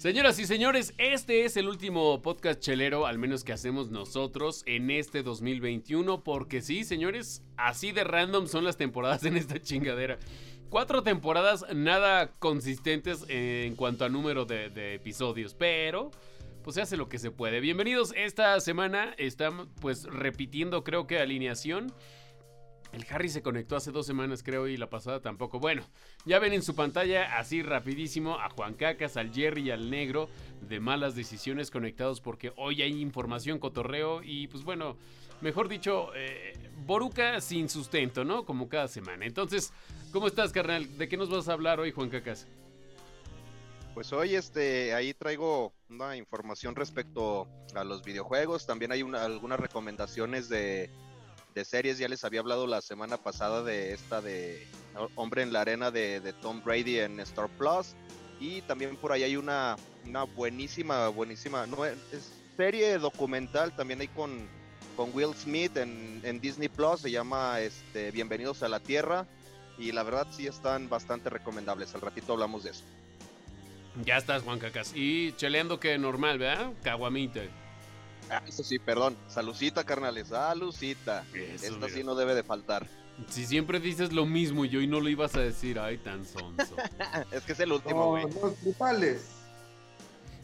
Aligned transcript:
Señoras 0.00 0.38
y 0.38 0.46
señores, 0.46 0.94
este 0.96 1.44
es 1.44 1.58
el 1.58 1.68
último 1.68 2.22
podcast 2.22 2.58
chelero, 2.58 3.04
al 3.04 3.18
menos 3.18 3.44
que 3.44 3.52
hacemos 3.52 3.90
nosotros 3.90 4.62
en 4.64 4.90
este 4.90 5.22
2021, 5.22 6.24
porque 6.24 6.62
sí, 6.62 6.84
señores, 6.84 7.42
así 7.58 7.92
de 7.92 8.04
random 8.04 8.46
son 8.46 8.64
las 8.64 8.78
temporadas 8.78 9.24
en 9.24 9.36
esta 9.36 9.60
chingadera. 9.60 10.18
Cuatro 10.70 11.02
temporadas 11.02 11.66
nada 11.74 12.32
consistentes 12.38 13.26
en 13.28 13.76
cuanto 13.76 14.06
a 14.06 14.08
número 14.08 14.46
de, 14.46 14.94
episodios, 14.94 15.52
pero 15.52 16.10
pues 16.64 16.76
se 16.76 16.80
hace 16.80 16.96
lo 16.96 17.10
que 17.10 17.18
se 17.18 17.30
puede. 17.30 17.60
Bienvenidos, 17.60 18.14
esta 18.16 18.58
semana 18.60 19.14
están 19.18 19.68
pues 19.82 20.04
repitiendo 20.04 20.82
creo 20.82 21.06
que 21.06 21.18
alineación. 21.18 21.92
El 22.92 23.06
Harry 23.10 23.28
se 23.28 23.42
conectó 23.42 23.76
hace 23.76 23.92
dos 23.92 24.06
semanas, 24.06 24.42
creo, 24.42 24.66
y 24.66 24.76
la 24.76 24.90
pasada 24.90 25.20
tampoco. 25.20 25.60
Bueno, 25.60 25.82
ya 26.24 26.38
ven 26.40 26.52
en 26.52 26.62
su 26.62 26.74
pantalla, 26.74 27.38
así 27.38 27.62
rapidísimo, 27.62 28.38
a 28.40 28.50
Juan 28.50 28.74
Cacas, 28.74 29.16
al 29.16 29.32
Jerry 29.32 29.68
y 29.68 29.70
al 29.70 29.90
Negro 29.90 30.28
de 30.68 30.80
malas 30.80 31.14
decisiones 31.14 31.70
conectados 31.70 32.20
porque 32.20 32.52
hoy 32.56 32.82
hay 32.82 33.00
información, 33.00 33.58
cotorreo 33.58 34.22
y, 34.24 34.48
pues 34.48 34.64
bueno, 34.64 34.96
mejor 35.40 35.68
dicho, 35.68 36.10
eh, 36.16 36.52
Boruca 36.84 37.40
sin 37.40 37.68
sustento, 37.68 38.24
¿no? 38.24 38.44
Como 38.44 38.68
cada 38.68 38.88
semana. 38.88 39.24
Entonces, 39.24 39.72
¿cómo 40.12 40.26
estás, 40.26 40.50
carnal? 40.50 40.98
¿De 40.98 41.08
qué 41.08 41.16
nos 41.16 41.30
vas 41.30 41.48
a 41.48 41.52
hablar 41.52 41.78
hoy, 41.78 41.92
Juan 41.92 42.10
Cacas? 42.10 42.48
Pues 43.94 44.12
hoy, 44.12 44.34
este, 44.34 44.94
ahí 44.94 45.14
traigo 45.14 45.72
una 45.88 46.16
información 46.16 46.74
respecto 46.74 47.48
a 47.74 47.84
los 47.84 48.02
videojuegos. 48.02 48.66
También 48.66 48.92
hay 48.92 49.02
algunas 49.02 49.60
recomendaciones 49.60 50.48
de 50.48 50.90
de 51.54 51.64
series. 51.64 51.98
Ya 51.98 52.08
les 52.08 52.24
había 52.24 52.40
hablado 52.40 52.66
la 52.66 52.80
semana 52.80 53.16
pasada 53.16 53.62
de 53.62 53.92
esta 53.92 54.20
de 54.20 54.66
Hombre 55.14 55.42
en 55.42 55.52
la 55.52 55.62
Arena 55.62 55.90
de, 55.90 56.34
Tom 56.40 56.62
Brady 56.64 56.98
en 56.98 57.20
Star 57.20 57.48
Plus. 57.48 57.94
Y 58.40 58.62
también 58.62 58.96
por 58.96 59.12
ahí 59.12 59.22
hay 59.22 59.36
una, 59.36 59.76
una 60.06 60.24
buenísima, 60.24 61.08
buenísima 61.08 61.66
serie 62.56 62.98
documental 62.98 63.74
también 63.74 64.00
hay 64.00 64.08
con, 64.08 64.46
con 64.96 65.10
Will 65.14 65.34
Smith 65.34 65.76
en, 65.76 66.20
en, 66.24 66.40
Disney 66.40 66.68
Plus. 66.68 67.00
Se 67.00 67.10
llama 67.10 67.60
este, 67.60 68.10
Bienvenidos 68.10 68.62
a 68.62 68.68
la 68.68 68.80
Tierra. 68.80 69.26
Y 69.78 69.92
la 69.92 70.02
verdad 70.02 70.26
sí 70.30 70.46
están 70.46 70.88
bastante 70.88 71.30
recomendables. 71.30 71.94
Al 71.94 72.02
ratito 72.02 72.34
hablamos 72.34 72.64
de 72.64 72.70
eso. 72.70 72.84
Ya 74.04 74.18
estás, 74.18 74.42
Juan 74.42 74.58
Cacas. 74.58 74.92
Y 74.94 75.32
cheleando 75.32 75.80
que 75.80 75.96
normal, 75.98 76.38
¿verdad? 76.38 76.72
Caguamita. 76.82 77.40
Ah, 78.30 78.42
eso 78.46 78.62
sí, 78.62 78.78
perdón. 78.78 79.16
Salucita, 79.26 79.84
carnales. 79.84 80.28
Salucita. 80.28 81.24
Esta 81.34 81.88
sí 81.88 82.04
no 82.04 82.14
debe 82.14 82.34
de 82.34 82.44
faltar. 82.44 82.86
Si 83.28 83.44
siempre 83.44 83.80
dices 83.80 84.12
lo 84.12 84.24
mismo 84.24 84.64
y 84.64 84.76
hoy 84.76 84.86
no 84.86 85.00
lo 85.00 85.08
ibas 85.08 85.34
a 85.34 85.40
decir, 85.40 85.78
ay, 85.78 85.98
tan 85.98 86.24
sonso. 86.24 86.76
es 87.32 87.42
que 87.42 87.52
es 87.52 87.60
el 87.60 87.72
último, 87.72 88.08
güey. 88.08 88.26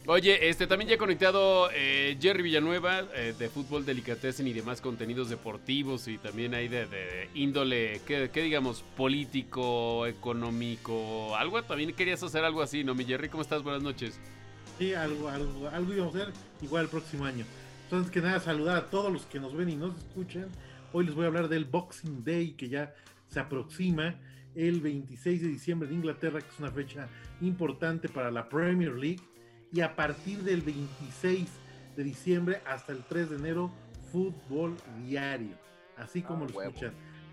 Oye, 0.09 0.47
este 0.47 0.67
también 0.67 0.87
ya 0.87 0.95
he 0.95 0.97
conectado 0.97 1.69
eh, 1.73 2.17
Jerry 2.21 2.41
Villanueva 2.41 3.01
eh, 3.13 3.33
de 3.37 3.49
fútbol 3.49 3.85
delicatessen 3.85 4.47
y 4.47 4.53
demás 4.53 4.79
contenidos 4.79 5.29
deportivos 5.29 6.07
y 6.07 6.17
también 6.17 6.53
hay 6.53 6.69
de, 6.69 7.29
índole, 7.33 7.99
¿qué, 8.05 8.29
digamos? 8.33 8.85
Político, 8.95 10.05
económico, 10.05 11.35
algo. 11.35 11.61
También 11.63 11.93
querías 11.93 12.23
hacer 12.23 12.45
algo 12.45 12.61
así, 12.61 12.85
¿no, 12.85 12.95
mi 12.95 13.03
Jerry? 13.03 13.27
¿Cómo 13.27 13.43
estás? 13.43 13.63
Buenas 13.63 13.83
noches. 13.83 14.17
Sí, 14.77 14.93
algo, 14.93 15.27
algo, 15.27 15.67
algo 15.67 15.93
íbamos 15.93 16.15
a 16.15 16.19
hacer 16.19 16.33
igual 16.61 16.83
el 16.83 16.89
próximo 16.89 17.25
año. 17.25 17.45
Entonces, 17.87 18.11
que 18.11 18.19
nada, 18.19 18.41
saludar 18.41 18.75
a 18.75 18.89
todos 18.89 19.13
los 19.13 19.25
que 19.27 19.39
nos 19.39 19.55
ven 19.55 19.69
y 19.69 19.77
nos 19.77 19.95
escuchan. 19.95 20.49
Hoy 20.91 21.05
les 21.05 21.15
voy 21.15 21.23
a 21.23 21.27
hablar 21.27 21.47
del 21.47 21.63
Boxing 21.63 22.21
Day 22.21 22.51
que 22.51 22.67
ya 22.67 22.93
se 23.29 23.39
aproxima 23.39 24.19
el 24.55 24.81
26 24.81 25.41
de 25.41 25.47
diciembre 25.47 25.87
de 25.87 25.95
Inglaterra, 25.95 26.41
que 26.41 26.49
es 26.49 26.59
una 26.59 26.69
fecha 26.69 27.07
importante 27.39 28.09
para 28.09 28.29
la 28.29 28.49
Premier 28.49 28.91
League. 28.91 29.21
Y 29.71 29.79
a 29.79 29.95
partir 29.95 30.39
del 30.39 30.63
26 30.63 31.47
de 31.95 32.03
diciembre 32.03 32.61
hasta 32.65 32.91
el 32.91 33.05
3 33.05 33.29
de 33.29 33.35
enero, 33.37 33.71
fútbol 34.11 34.75
diario. 35.05 35.55
Así 35.95 36.21
como 36.21 36.43
ah, 36.43 36.47
lo 36.53 36.61
escuchan. 36.61 36.91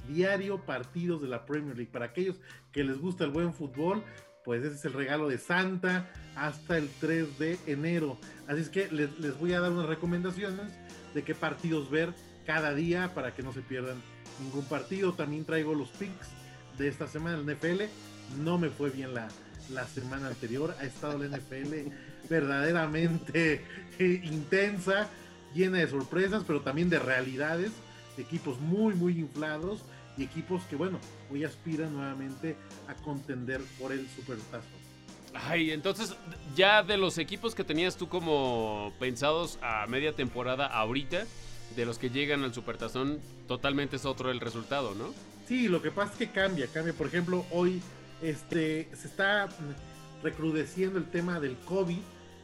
Diario 0.09 0.65
partidos 0.65 1.21
de 1.21 1.27
la 1.27 1.45
Premier 1.45 1.77
League. 1.77 1.91
Para 1.91 2.05
aquellos 2.05 2.41
que 2.71 2.85
les 2.85 2.99
gusta 2.99 3.25
el 3.25 3.31
buen 3.31 3.53
fútbol, 3.53 4.05
pues 4.45 4.63
ese 4.63 4.77
es 4.77 4.85
el 4.85 4.93
regalo 4.93 5.29
de 5.29 5.39
Santa 5.39 6.07
hasta 6.37 6.77
el 6.77 6.89
3 7.01 7.39
de 7.39 7.59
enero. 7.67 8.19
Así 8.47 8.61
es 8.61 8.69
que 8.69 8.91
les, 8.91 9.39
voy 9.39 9.55
a 9.55 9.61
dar 9.61 9.73
unas 9.73 9.87
recomendaciones 9.87 10.71
de 11.15 11.23
qué 11.23 11.35
partidos 11.35 11.91
ver 11.91 12.13
cada 12.45 12.75
día 12.75 13.15
para 13.15 13.35
que 13.35 13.43
no 13.43 13.53
se 13.53 13.63
pierdan 13.63 13.97
ningún 14.43 14.67
partido. 14.67 15.15
También 15.15 15.45
traigo 15.45 15.75
los 15.75 15.89
picks 15.91 16.29
de 16.77 16.89
esta 16.89 17.09
semana 17.09 17.39
del 17.39 17.57
NFL. 17.57 17.83
No 18.43 18.59
me 18.59 18.69
fue 18.69 18.91
bien 18.91 19.15
la, 19.15 19.29
la 19.71 19.87
semana 19.87 20.29
anterior. 20.29 20.75
Ha 20.79 20.85
estado 20.85 21.19
la 21.19 21.37
NFL 21.37 21.91
verdaderamente 22.29 23.65
intensa, 23.99 25.09
llena 25.55 25.79
de 25.79 25.89
sorpresas, 25.89 26.45
pero 26.47 26.61
también 26.61 26.91
de 26.91 26.99
realidades. 26.99 27.73
Equipos 28.19 28.61
muy, 28.61 28.95
muy 28.95 29.19
inflados 29.19 29.83
y 30.17 30.25
equipos 30.25 30.63
que, 30.65 30.77
bueno, 30.77 30.99
hoy 31.31 31.45
aspiran 31.45 31.93
nuevamente 31.95 32.57
a 32.89 32.95
contender 32.95 33.61
por 33.79 33.93
el 33.93 34.09
supertazón. 34.09 34.85
Ay, 35.35 35.73
entonces 35.73 36.15
ya 36.55 36.83
de 36.83 36.97
los 36.97 37.19
equipos 37.19 37.55
que 37.55 37.65
tenías 37.65 37.97
tú 37.97 38.09
como 38.09 38.93
pensados 39.01 39.59
a 39.63 39.87
media 39.89 40.13
temporada 40.13 40.67
ahorita, 40.67 41.25
de 41.75 41.85
los 41.85 41.99
que 41.99 42.11
llegan 42.11 42.45
al 42.45 42.55
supertazón, 42.55 43.21
totalmente 43.49 43.97
es 43.97 44.05
otro 44.05 44.31
el 44.31 44.39
resultado, 44.39 44.95
¿no? 44.95 45.13
Sí, 45.49 45.69
lo 45.69 45.83
que 45.83 45.91
pasa 45.91 46.13
es 46.13 46.19
que 46.19 46.31
cambia, 46.31 46.69
cambia. 46.69 46.93
Por 46.93 47.09
ejemplo, 47.09 47.45
hoy 47.51 47.83
este, 48.23 48.89
se 48.95 49.09
está 49.09 49.49
recrudeciendo 50.23 50.99
el 50.99 51.11
tema 51.11 51.41
del 51.41 51.57
COVID 51.57 51.99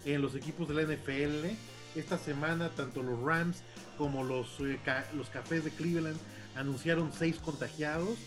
en 0.04 0.22
los 0.22 0.34
equipos 0.34 0.68
de 0.68 0.74
la 0.74 0.82
NFL. 0.82 1.46
Esta 1.94 2.18
semana, 2.18 2.70
tanto 2.70 3.02
los 3.02 3.20
Rams 3.20 3.62
como 3.96 4.24
los, 4.24 4.60
eh, 4.60 4.78
los 5.14 5.28
Cafés 5.28 5.64
de 5.64 5.70
Cleveland 5.70 6.18
anunciaron 6.54 7.12
seis 7.12 7.38
contagiados. 7.38 8.18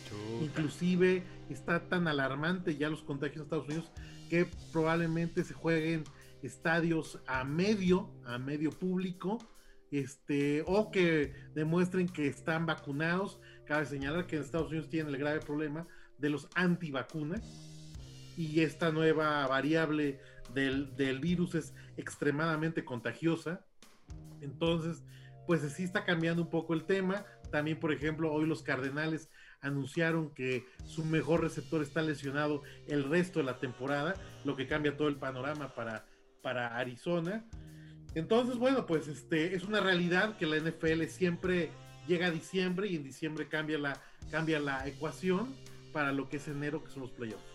Inclusive 0.41 1.23
está 1.49 1.87
tan 1.87 2.07
alarmante 2.07 2.75
ya 2.75 2.89
los 2.89 3.03
contagios 3.03 3.37
en 3.37 3.43
Estados 3.43 3.65
Unidos 3.65 3.91
que 4.29 4.47
probablemente 4.71 5.43
se 5.43 5.53
jueguen 5.53 6.03
estadios 6.41 7.19
a 7.27 7.43
medio, 7.43 8.09
a 8.25 8.37
medio 8.37 8.71
público, 8.71 9.37
este, 9.91 10.63
o 10.65 10.91
que 10.91 11.33
demuestren 11.53 12.07
que 12.07 12.27
están 12.27 12.65
vacunados. 12.65 13.39
Cabe 13.65 13.85
señalar 13.85 14.25
que 14.25 14.37
en 14.37 14.41
Estados 14.41 14.69
Unidos 14.69 14.89
tienen 14.89 15.13
el 15.13 15.19
grave 15.19 15.39
problema 15.39 15.87
de 16.17 16.29
los 16.29 16.49
antivacunas 16.55 17.41
y 18.35 18.61
esta 18.61 18.91
nueva 18.91 19.45
variable 19.47 20.19
del, 20.53 20.95
del 20.95 21.19
virus 21.19 21.55
es 21.55 21.73
extremadamente 21.97 22.83
contagiosa. 22.83 23.65
Entonces, 24.41 25.03
pues 25.45 25.61
sí 25.73 25.83
está 25.83 26.03
cambiando 26.03 26.41
un 26.41 26.49
poco 26.49 26.73
el 26.73 26.85
tema. 26.85 27.25
También, 27.53 27.79
por 27.79 27.93
ejemplo, 27.93 28.33
hoy 28.33 28.47
los 28.47 28.63
Cardenales 28.63 29.29
anunciaron 29.61 30.31
que 30.31 30.65
su 30.87 31.05
mejor 31.05 31.41
receptor 31.41 31.83
está 31.83 32.01
lesionado 32.01 32.63
el 32.87 33.03
resto 33.03 33.37
de 33.37 33.45
la 33.45 33.59
temporada, 33.59 34.15
lo 34.43 34.55
que 34.55 34.65
cambia 34.65 34.97
todo 34.97 35.07
el 35.07 35.17
panorama 35.17 35.75
para, 35.75 36.03
para 36.41 36.75
Arizona. 36.75 37.45
Entonces, 38.15 38.57
bueno, 38.57 38.87
pues 38.87 39.07
este 39.07 39.53
es 39.53 39.65
una 39.65 39.81
realidad 39.81 40.35
que 40.35 40.47
la 40.47 40.57
NFL 40.57 41.03
siempre 41.03 41.69
llega 42.07 42.25
a 42.25 42.31
diciembre 42.31 42.87
y 42.87 42.95
en 42.95 43.03
diciembre 43.03 43.47
cambia 43.47 43.77
la, 43.77 44.01
cambia 44.31 44.59
la 44.59 44.87
ecuación 44.87 45.53
para 45.91 46.11
lo 46.11 46.29
que 46.29 46.37
es 46.37 46.47
enero, 46.47 46.83
que 46.83 46.89
son 46.89 47.03
los 47.03 47.11
playoffs. 47.11 47.45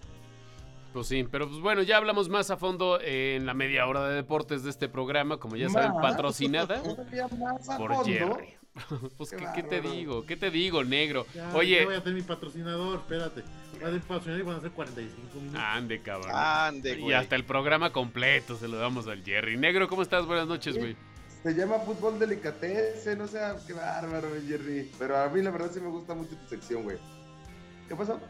Pues 0.92 1.08
sí, 1.08 1.26
pero 1.28 1.48
pues 1.48 1.60
bueno, 1.60 1.82
ya 1.82 1.96
hablamos 1.96 2.28
más 2.28 2.52
a 2.52 2.56
fondo 2.56 3.00
en 3.00 3.46
la 3.46 3.52
media 3.52 3.84
hora 3.88 4.08
de 4.08 4.14
deportes 4.14 4.62
de 4.62 4.70
este 4.70 4.88
programa, 4.88 5.38
como 5.38 5.56
ya 5.56 5.68
saben, 5.68 6.00
patrocinada 6.00 6.80
por 7.76 8.04
Jerry. 8.06 8.57
pues, 9.16 9.30
¿qué, 9.54 9.62
te 9.62 9.80
digo? 9.80 10.24
¿Qué 10.26 10.36
te 10.36 10.50
digo, 10.50 10.84
negro? 10.84 11.26
Oye. 11.54 11.84
voy 11.84 11.94
a 11.94 12.02
tener 12.02 12.20
mi 12.20 12.26
patrocinador, 12.26 12.98
espérate. 12.98 13.42
Voy 13.80 13.96
a 13.96 14.00
patrocinador 14.00 14.40
y 14.40 14.42
van 14.42 14.56
a 14.56 14.60
ser 14.60 14.70
45 14.72 15.40
minutos. 15.40 15.60
Ande, 15.62 16.00
cabrón. 16.00 16.32
Ande, 16.34 16.96
güey. 16.96 17.10
Y 17.10 17.12
hasta 17.12 17.36
el 17.36 17.44
programa 17.44 17.92
completo 17.92 18.56
se 18.56 18.68
lo 18.68 18.78
damos 18.78 19.06
al 19.06 19.22
Jerry. 19.24 19.56
Negro, 19.56 19.88
¿cómo 19.88 20.02
estás? 20.02 20.26
Buenas 20.26 20.46
noches, 20.46 20.76
güey. 20.76 20.96
Se 21.42 21.54
llama 21.54 21.78
Fútbol 21.78 22.18
Delicatessen, 22.18 23.18
no 23.18 23.28
sea, 23.28 23.56
qué 23.66 23.72
bárbaro, 23.72 24.28
Jerry. 24.46 24.90
Pero 24.98 25.16
a 25.16 25.28
mí 25.28 25.40
la 25.40 25.50
verdad 25.50 25.70
sí 25.72 25.80
me 25.80 25.88
gusta 25.88 26.14
mucho 26.14 26.36
tu 26.36 26.48
sección, 26.48 26.82
güey. 26.82 26.98
¿Qué 27.88 27.94
pasó? 27.94 28.20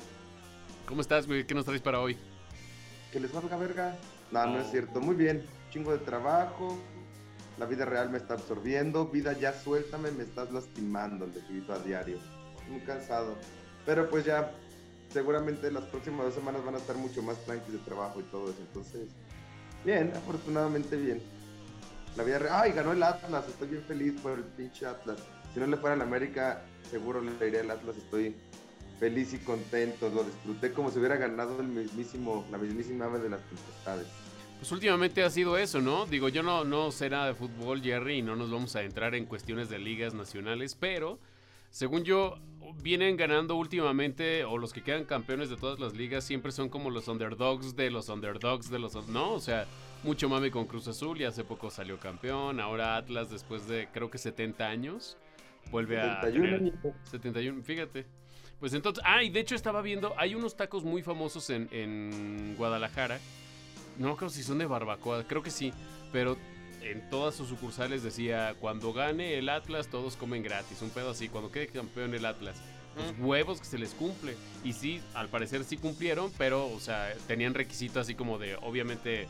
¿Cómo 0.86 1.00
estás, 1.00 1.26
güey? 1.26 1.46
¿Qué 1.46 1.54
nos 1.54 1.64
traes 1.64 1.80
para 1.80 2.00
hoy? 2.00 2.16
Que 3.12 3.20
les 3.20 3.32
valga 3.32 3.56
verga. 3.56 3.96
No, 4.30 4.46
no 4.46 4.60
es 4.60 4.70
cierto. 4.70 5.00
Muy 5.00 5.16
bien. 5.16 5.44
Chingo 5.70 5.92
de 5.92 5.98
trabajo, 5.98 6.78
la 7.58 7.66
vida 7.66 7.84
real 7.84 8.10
me 8.10 8.18
está 8.18 8.34
absorbiendo, 8.34 9.08
vida 9.08 9.32
ya 9.32 9.52
suéltame, 9.52 10.10
me 10.12 10.24
estás 10.24 10.52
lastimando, 10.52 11.24
el 11.24 11.36
escrito 11.36 11.72
a 11.72 11.78
diario. 11.78 12.18
Muy 12.70 12.80
cansado. 12.80 13.36
Pero 13.84 14.08
pues 14.08 14.24
ya, 14.24 14.52
seguramente 15.12 15.70
las 15.70 15.84
próximas 15.84 16.26
dos 16.26 16.34
semanas 16.34 16.64
van 16.64 16.76
a 16.76 16.78
estar 16.78 16.96
mucho 16.96 17.22
más 17.22 17.36
tranquilos 17.44 17.80
de 17.80 17.86
trabajo 17.86 18.20
y 18.20 18.24
todo 18.24 18.50
eso. 18.50 18.60
Entonces, 18.60 19.08
bien, 19.84 20.12
afortunadamente 20.14 20.96
bien. 20.96 21.20
La 22.16 22.24
vida 22.24 22.38
real, 22.38 22.60
ay, 22.62 22.72
ganó 22.72 22.92
el 22.92 23.02
Atlas, 23.02 23.44
estoy 23.48 23.68
bien 23.68 23.82
feliz 23.82 24.20
por 24.20 24.32
el 24.32 24.44
pinche 24.44 24.86
Atlas. 24.86 25.18
Si 25.52 25.60
no 25.60 25.66
le 25.66 25.76
fuera 25.76 25.94
al 25.94 26.02
América, 26.02 26.62
seguro 26.90 27.20
le 27.20 27.32
iría 27.46 27.60
al 27.60 27.70
Atlas, 27.70 27.96
estoy 27.96 28.36
feliz 28.98 29.32
y 29.32 29.38
contento, 29.38 30.08
lo 30.08 30.24
disfruté 30.24 30.72
como 30.72 30.90
si 30.90 30.98
hubiera 30.98 31.16
ganado 31.16 31.60
el 31.60 31.68
mismísimo, 31.68 32.44
la 32.50 32.58
mismísima 32.58 33.06
ave 33.06 33.20
de 33.20 33.30
las 33.30 33.40
tempestades. 33.42 34.06
Pues 34.58 34.72
últimamente 34.72 35.22
ha 35.22 35.30
sido 35.30 35.56
eso, 35.56 35.80
¿no? 35.80 36.04
Digo, 36.06 36.28
yo 36.28 36.42
no, 36.42 36.64
no 36.64 36.90
sé 36.90 37.08
nada 37.08 37.28
de 37.28 37.34
fútbol, 37.34 37.80
Jerry, 37.80 38.18
y 38.18 38.22
no 38.22 38.34
nos 38.34 38.50
vamos 38.50 38.74
a 38.74 38.82
entrar 38.82 39.14
en 39.14 39.24
cuestiones 39.24 39.68
de 39.68 39.78
ligas 39.78 40.14
nacionales, 40.14 40.74
pero 40.74 41.20
según 41.70 42.02
yo, 42.04 42.38
vienen 42.82 43.16
ganando 43.16 43.54
últimamente, 43.54 44.44
o 44.44 44.58
los 44.58 44.72
que 44.72 44.82
quedan 44.82 45.04
campeones 45.04 45.48
de 45.50 45.56
todas 45.56 45.78
las 45.78 45.94
ligas, 45.94 46.24
siempre 46.24 46.50
son 46.50 46.68
como 46.68 46.90
los 46.90 47.06
underdogs 47.08 47.76
de 47.76 47.90
los 47.90 48.08
underdogs 48.08 48.68
de 48.70 48.78
los... 48.78 48.94
No, 49.08 49.32
o 49.32 49.40
sea, 49.40 49.66
mucho 50.02 50.28
mame 50.28 50.50
con 50.50 50.66
Cruz 50.66 50.88
Azul 50.88 51.20
y 51.20 51.24
hace 51.24 51.44
poco 51.44 51.70
salió 51.70 51.98
campeón, 51.98 52.58
ahora 52.58 52.96
Atlas 52.96 53.30
después 53.30 53.68
de 53.68 53.88
creo 53.92 54.10
que 54.10 54.18
70 54.18 54.66
años 54.66 55.16
vuelve 55.70 56.00
a... 56.00 56.22
71, 56.22 56.72
71 57.04 57.62
fíjate. 57.62 58.06
Pues 58.58 58.72
entonces, 58.74 59.04
ah, 59.06 59.22
y 59.22 59.30
de 59.30 59.38
hecho 59.38 59.54
estaba 59.54 59.82
viendo, 59.82 60.14
hay 60.16 60.34
unos 60.34 60.56
tacos 60.56 60.82
muy 60.82 61.02
famosos 61.02 61.48
en, 61.50 61.68
en 61.70 62.56
Guadalajara. 62.56 63.20
No 63.98 64.16
creo 64.16 64.30
si 64.30 64.42
son 64.42 64.58
de 64.58 64.66
barbacoa, 64.66 65.24
creo 65.24 65.42
que 65.42 65.50
sí, 65.50 65.72
pero 66.12 66.36
en 66.82 67.08
todas 67.10 67.34
sus 67.34 67.48
sucursales 67.48 68.02
decía, 68.02 68.54
cuando 68.60 68.92
gane 68.92 69.36
el 69.38 69.48
Atlas 69.48 69.88
todos 69.88 70.16
comen 70.16 70.42
gratis, 70.42 70.80
un 70.82 70.90
pedo 70.90 71.10
así, 71.10 71.28
cuando 71.28 71.50
quede 71.50 71.68
campeón 71.68 72.14
el 72.14 72.24
Atlas. 72.24 72.56
Los 72.96 73.14
huevos 73.20 73.60
que 73.60 73.66
se 73.66 73.78
les 73.78 73.94
cumple. 73.94 74.34
Y 74.64 74.72
sí, 74.72 75.00
al 75.14 75.28
parecer 75.28 75.62
sí 75.62 75.76
cumplieron, 75.76 76.32
pero, 76.36 76.66
o 76.66 76.80
sea, 76.80 77.12
tenían 77.28 77.54
requisitos 77.54 77.98
así 77.98 78.16
como 78.16 78.38
de, 78.38 78.56
obviamente, 78.56 79.28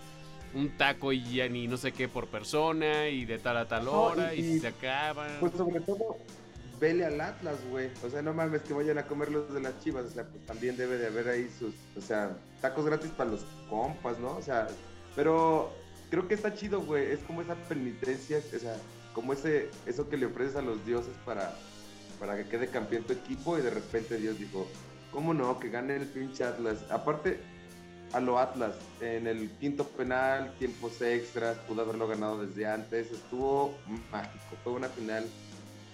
un 0.54 0.70
taco 0.76 1.12
y 1.12 1.34
ya 1.34 1.48
ni 1.48 1.66
no 1.66 1.76
sé 1.76 1.92
qué 1.92 2.08
por 2.08 2.28
persona 2.28 3.08
y 3.08 3.26
de 3.26 3.38
tal 3.38 3.58
a 3.58 3.68
tal 3.68 3.88
hora 3.88 4.34
y, 4.34 4.42
si 4.42 4.60
se 4.60 4.68
acaban. 4.68 5.36
Pues 5.40 5.52
sobre 5.54 5.80
todo, 5.80 6.16
vele 6.78 7.04
al 7.04 7.20
Atlas, 7.20 7.56
güey. 7.70 7.90
O 8.04 8.10
sea, 8.10 8.22
no 8.22 8.32
mames 8.32 8.62
que 8.62 8.72
vayan 8.72 8.98
a 8.98 9.06
comer 9.06 9.30
los 9.30 9.52
de 9.52 9.60
las 9.60 9.78
chivas. 9.80 10.04
O 10.06 10.10
sea, 10.10 10.24
pues 10.24 10.44
también 10.46 10.76
debe 10.76 10.98
de 10.98 11.06
haber 11.06 11.28
ahí 11.28 11.50
sus, 11.58 11.74
o 11.96 12.00
sea, 12.00 12.36
tacos 12.60 12.86
gratis 12.86 13.10
para 13.10 13.30
los 13.30 13.44
compas, 13.68 14.18
¿no? 14.18 14.36
O 14.36 14.42
sea, 14.42 14.66
pero 15.14 15.72
creo 16.10 16.28
que 16.28 16.34
está 16.34 16.54
chido, 16.54 16.80
güey. 16.80 17.12
Es 17.12 17.20
como 17.20 17.42
esa 17.42 17.54
penitencia, 17.54 18.38
o 18.38 18.58
sea, 18.58 18.76
como 19.14 19.32
ese, 19.32 19.70
eso 19.86 20.08
que 20.08 20.16
le 20.16 20.26
ofreces 20.26 20.56
a 20.56 20.62
los 20.62 20.84
dioses 20.86 21.14
para, 21.24 21.54
para 22.20 22.36
que 22.36 22.48
quede 22.48 22.68
campeón 22.68 23.04
tu 23.04 23.12
equipo 23.12 23.58
y 23.58 23.62
de 23.62 23.70
repente 23.70 24.16
Dios 24.16 24.38
dijo, 24.38 24.66
¿cómo 25.12 25.34
no? 25.34 25.58
Que 25.58 25.70
gane 25.70 25.96
el 25.96 26.06
pinche 26.06 26.44
Atlas. 26.44 26.78
Aparte, 26.90 27.40
a 28.12 28.20
lo 28.20 28.38
Atlas, 28.38 28.74
en 29.00 29.26
el 29.26 29.50
quinto 29.58 29.84
penal, 29.84 30.54
tiempos 30.58 31.00
extras, 31.02 31.58
pudo 31.68 31.82
haberlo 31.82 32.08
ganado 32.08 32.44
desde 32.44 32.66
antes, 32.66 33.10
estuvo 33.10 33.76
mágico, 34.10 34.56
fue 34.64 34.72
una 34.72 34.88
final 34.88 35.26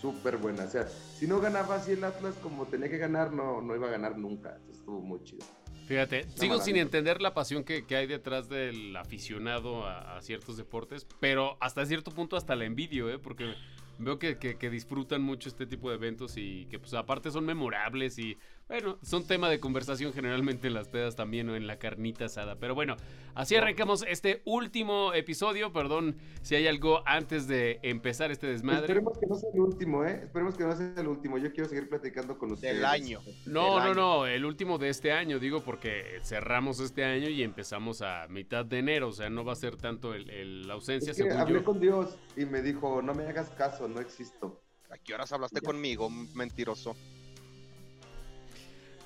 súper 0.04 0.36
buena. 0.36 0.64
O 0.64 0.68
sea, 0.68 0.86
si 0.86 1.26
no 1.26 1.40
ganaba 1.40 1.76
así 1.76 1.92
el 1.92 2.04
Atlas 2.04 2.34
como 2.42 2.66
tenía 2.66 2.90
que 2.90 2.98
ganar, 2.98 3.32
no, 3.32 3.62
no 3.62 3.74
iba 3.74 3.86
a 3.88 3.90
ganar 3.90 4.18
nunca. 4.18 4.58
Estuvo 4.70 5.00
muy 5.00 5.22
chido. 5.24 5.46
Fíjate, 5.86 6.28
sigo 6.34 6.60
sin 6.60 6.76
entender 6.76 7.22
la 7.22 7.32
pasión 7.32 7.64
que, 7.64 7.84
hay 7.88 8.06
detrás 8.06 8.50
del 8.50 8.94
aficionado 8.96 9.86
a, 9.86 10.20
ciertos 10.20 10.58
deportes, 10.58 11.06
pero 11.20 11.56
hasta 11.60 11.86
cierto 11.86 12.10
punto 12.10 12.36
hasta 12.36 12.54
la 12.54 12.66
envidio, 12.66 13.08
¿eh? 13.08 13.18
Porque 13.18 13.54
veo 13.98 14.18
que, 14.18 14.38
que, 14.38 14.70
disfrutan 14.70 15.22
mucho 15.22 15.48
este 15.48 15.66
tipo 15.66 15.88
de 15.88 15.96
eventos 15.96 16.36
y 16.36 16.66
que 16.66 16.78
pues 16.78 16.92
aparte 16.94 17.30
son 17.30 17.46
memorables 17.46 18.18
y 18.18 18.36
bueno, 18.68 18.98
son 19.02 19.26
tema 19.26 19.50
de 19.50 19.60
conversación 19.60 20.12
generalmente 20.12 20.68
en 20.68 20.74
las 20.74 20.88
pedas 20.88 21.16
también 21.16 21.48
o 21.50 21.56
en 21.56 21.66
la 21.66 21.78
carnita 21.78 22.24
asada. 22.24 22.56
Pero 22.56 22.74
bueno, 22.74 22.96
así 23.34 23.56
arrancamos 23.56 24.04
este 24.08 24.40
último 24.46 25.12
episodio. 25.12 25.72
Perdón 25.72 26.16
si 26.40 26.54
hay 26.54 26.66
algo 26.66 27.02
antes 27.06 27.46
de 27.46 27.78
empezar 27.82 28.30
este 28.30 28.46
desmadre. 28.46 28.82
Esperemos 28.82 29.18
que 29.18 29.26
no 29.26 29.34
sea 29.34 29.50
el 29.52 29.60
último, 29.60 30.04
¿eh? 30.04 30.20
Esperemos 30.24 30.56
que 30.56 30.64
no 30.64 30.74
sea 30.74 30.94
el 30.96 31.08
último. 31.08 31.36
Yo 31.36 31.52
quiero 31.52 31.68
seguir 31.68 31.88
platicando 31.90 32.38
con 32.38 32.52
ustedes. 32.52 32.76
Del 32.76 32.84
año. 32.86 33.20
No, 33.44 33.84
no, 33.84 33.92
no. 33.92 34.26
El 34.26 34.46
último 34.46 34.78
de 34.78 34.88
este 34.88 35.12
año, 35.12 35.38
digo, 35.38 35.62
porque 35.62 36.20
cerramos 36.22 36.80
este 36.80 37.04
año 37.04 37.28
y 37.28 37.42
empezamos 37.42 38.00
a 38.00 38.26
mitad 38.28 38.64
de 38.64 38.78
enero. 38.78 39.08
O 39.08 39.12
sea, 39.12 39.28
no 39.28 39.44
va 39.44 39.52
a 39.52 39.56
ser 39.56 39.76
tanto 39.76 40.14
el, 40.14 40.66
la 40.66 40.74
ausencia. 40.74 41.10
Es 41.10 41.18
que 41.22 41.30
hablé 41.30 41.62
con 41.62 41.80
Dios 41.80 42.16
y 42.34 42.46
me 42.46 42.62
dijo: 42.62 43.02
No 43.02 43.14
me 43.14 43.24
hagas 43.24 43.50
caso, 43.50 43.88
no 43.88 44.00
existo. 44.00 44.62
¿A 44.90 44.96
qué 44.96 45.12
horas 45.12 45.32
hablaste 45.32 45.60
conmigo, 45.60 46.08
mentiroso? 46.08 46.96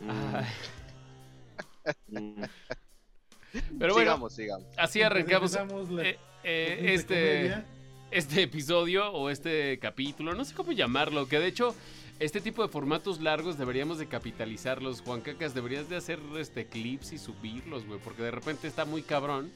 Mm. 0.00 0.34
Pero 3.78 3.94
bueno, 3.94 4.28
así 4.76 5.02
arrancamos 5.02 5.56
eh, 6.00 6.18
eh, 6.44 6.94
este, 6.94 7.64
este 8.10 8.42
episodio 8.42 9.10
o 9.10 9.30
este 9.30 9.78
capítulo, 9.78 10.34
no 10.34 10.44
sé 10.44 10.54
cómo 10.54 10.72
llamarlo, 10.72 11.26
que 11.26 11.38
de 11.38 11.46
hecho 11.46 11.74
este 12.20 12.40
tipo 12.40 12.62
de 12.62 12.68
formatos 12.68 13.20
largos 13.20 13.58
deberíamos 13.58 13.98
de 13.98 14.06
capitalizarlos. 14.06 15.02
Juan 15.02 15.20
Cacas, 15.20 15.54
deberías 15.54 15.88
de 15.88 15.96
hacer 15.96 16.18
este 16.38 16.66
clips 16.66 17.12
y 17.12 17.18
subirlos, 17.18 17.86
güey, 17.86 18.00
porque 18.00 18.22
de 18.22 18.32
repente 18.32 18.66
está 18.66 18.84
muy 18.84 19.02
cabrón 19.02 19.50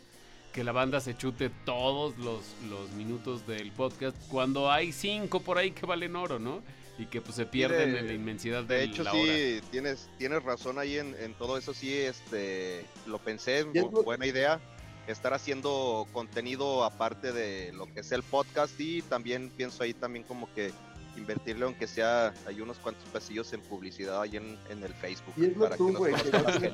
que 0.53 0.65
la 0.65 0.73
banda 0.73 1.01
se 1.01 1.17
chute 1.17 1.51
todos 1.65 2.17
los, 2.19 2.43
los 2.69 2.91
minutos 2.93 3.47
del 3.47 3.73
podcast 3.73 4.17
cuando 4.29 4.71
hay 4.71 4.93
cinco 4.93 5.41
por 5.41 5.59
ahí 5.59 5.73
que 5.73 5.87
valen 5.87 6.15
oro, 6.15 6.39
¿no? 6.39 6.63
Y 6.99 7.07
que 7.07 7.21
pues 7.21 7.37
se 7.37 7.47
pierden 7.47 7.97
en 7.97 8.07
la 8.07 8.13
inmensidad 8.13 8.65
de, 8.65 8.77
de 8.77 8.85
hecho 8.85 9.05
sí 9.11 9.61
tienes 9.71 10.11
tienes 10.19 10.43
razón 10.43 10.79
ahí 10.79 10.99
en, 10.99 11.35
todo 11.35 11.57
eso 11.57 11.73
sí 11.73 11.93
este 11.95 12.85
lo 13.07 13.19
pensé 13.19 13.65
buena 14.05 14.27
idea 14.27 14.61
estar 15.07 15.33
haciendo 15.35 16.07
contenido 16.13 16.85
aparte 16.85 17.33
de 17.33 17.73
lo 17.73 17.87
que 17.87 18.01
es 18.01 18.13
el 18.13 18.23
podcast 18.23 18.79
y 18.79 19.03
también 19.03 19.51
pienso 19.57 19.83
ahí 19.83 19.95
también 19.95 20.25
como 20.25 20.53
que 20.55 20.71
invertirle 21.17 21.65
aunque 21.65 21.87
sea 21.87 22.33
hay 22.47 22.61
unos 22.61 22.79
cuantos 22.79 23.05
pasillos 23.09 23.53
en 23.53 23.61
publicidad 23.63 24.21
ahí 24.21 24.37
en, 24.37 24.59
el 24.71 24.95
Facebook 24.95 25.35
para 25.59 25.77
que 25.77 26.73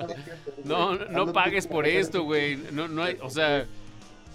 no 0.65 0.95
no 0.95 1.33
pagues 1.33 1.67
por 1.67 1.87
esto 1.87 2.25
güey 2.25 2.57
no 2.73 2.89
no 2.89 3.03
hay 3.05 3.19
o 3.23 3.31
sea 3.31 3.67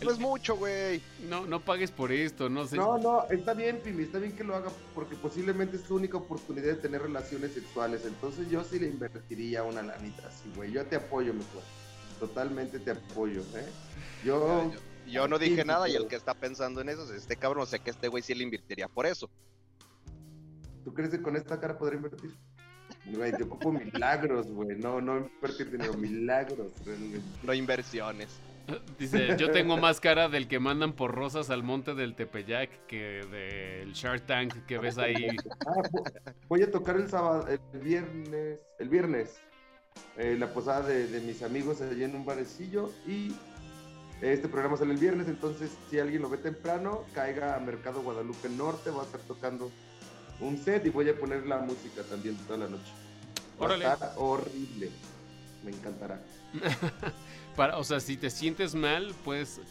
no 0.03 0.11
es 0.11 0.19
mucho, 0.19 0.55
güey. 0.55 1.01
No, 1.29 1.45
no 1.45 1.59
pagues 1.59 1.91
por 1.91 2.11
esto, 2.11 2.49
no 2.49 2.67
sé. 2.67 2.75
No, 2.75 2.97
no, 2.97 3.27
está 3.29 3.53
bien, 3.53 3.79
Pimi, 3.83 4.03
está 4.03 4.19
bien 4.19 4.35
que 4.35 4.43
lo 4.43 4.55
haga 4.55 4.71
porque 4.93 5.15
posiblemente 5.15 5.77
es 5.77 5.83
su 5.83 5.95
única 5.95 6.17
oportunidad 6.17 6.67
de 6.67 6.75
tener 6.75 7.01
relaciones 7.01 7.53
sexuales. 7.53 8.05
Entonces 8.05 8.49
yo 8.49 8.63
sí 8.63 8.79
le 8.79 8.87
invertiría 8.87 9.63
una 9.63 9.81
lanita 9.81 10.27
así, 10.27 10.51
güey. 10.55 10.71
Yo 10.71 10.85
te 10.85 10.95
apoyo, 10.95 11.33
mejor. 11.33 11.61
Totalmente 12.19 12.79
te 12.79 12.91
apoyo, 12.91 13.41
¿eh? 13.55 13.67
Yo... 14.23 14.71
yo, 15.07 15.27
no 15.27 15.37
dije 15.37 15.65
nada 15.65 15.89
y 15.89 15.95
el 15.95 16.07
que 16.07 16.15
está 16.15 16.33
pensando 16.33 16.81
en 16.81 16.89
eso 16.89 17.03
es 17.03 17.11
este 17.21 17.35
cabrón. 17.35 17.67
Sé 17.67 17.79
que 17.79 17.89
este 17.89 18.07
güey 18.07 18.23
sí 18.23 18.33
le 18.33 18.43
invertiría 18.43 18.87
por 18.87 19.05
eso. 19.05 19.29
¿Tú 20.83 20.93
crees 20.93 21.11
que 21.11 21.21
con 21.21 21.35
esta 21.35 21.59
cara 21.59 21.77
podría 21.77 21.97
invertir? 21.97 22.33
Güey, 23.05 23.31
te 23.33 23.43
ocupo 23.43 23.71
milagros, 23.71 24.47
güey. 24.47 24.77
No, 24.77 25.01
no 25.01 25.17
invertir 25.17 25.71
dinero, 25.71 25.93
milagros. 25.93 26.71
No 27.43 27.53
inversiones. 27.53 28.29
Dice, 28.99 29.35
yo 29.37 29.51
tengo 29.51 29.77
más 29.77 29.99
cara 29.99 30.29
del 30.29 30.47
que 30.47 30.59
mandan 30.59 30.93
por 30.93 31.13
rosas 31.13 31.49
al 31.49 31.63
monte 31.63 31.95
del 31.95 32.15
Tepeyac 32.15 32.85
que 32.87 33.21
del 33.29 33.93
Shark 33.93 34.25
Tank 34.25 34.65
que 34.65 34.77
ves 34.77 34.97
ahí. 34.97 35.27
Ah, 35.65 36.33
voy 36.47 36.61
a 36.61 36.71
tocar 36.71 36.97
el 36.97 37.09
sábado, 37.09 37.47
el 37.47 37.79
viernes, 37.79 38.59
el 38.79 38.89
viernes, 38.89 39.37
eh, 40.17 40.35
la 40.37 40.53
posada 40.53 40.87
de, 40.87 41.19
mis 41.21 41.41
amigos 41.41 41.81
allí 41.81 42.03
en 42.03 42.15
un 42.15 42.25
barecillo 42.25 42.91
y 43.07 43.33
este 44.21 44.47
programa 44.47 44.77
sale 44.77 44.93
el 44.93 44.99
viernes, 44.99 45.27
entonces 45.27 45.71
si 45.89 45.99
alguien 45.99 46.21
lo 46.21 46.29
ve 46.29 46.37
temprano, 46.37 47.05
caiga 47.13 47.55
a 47.55 47.59
Mercado 47.59 48.01
Guadalupe 48.01 48.49
Norte, 48.49 48.89
va 48.89 49.01
a 49.01 49.05
estar 49.05 49.21
tocando 49.21 49.71
un 50.39 50.57
set 50.57 50.85
y 50.85 50.89
voy 50.89 51.09
a 51.09 51.17
poner 51.17 51.45
la 51.45 51.59
música 51.59 52.03
también 52.03 52.35
toda 52.47 52.59
la 52.59 52.67
noche. 52.67 52.91
Va 53.59 54.13
horrible, 54.17 54.89
me 55.63 55.71
encantará. 55.71 56.21
o 57.57 57.83
sea, 57.83 57.99
si 57.99 58.17
te 58.17 58.29
sientes 58.29 58.75
mal, 58.75 59.13
pues... 59.23 59.61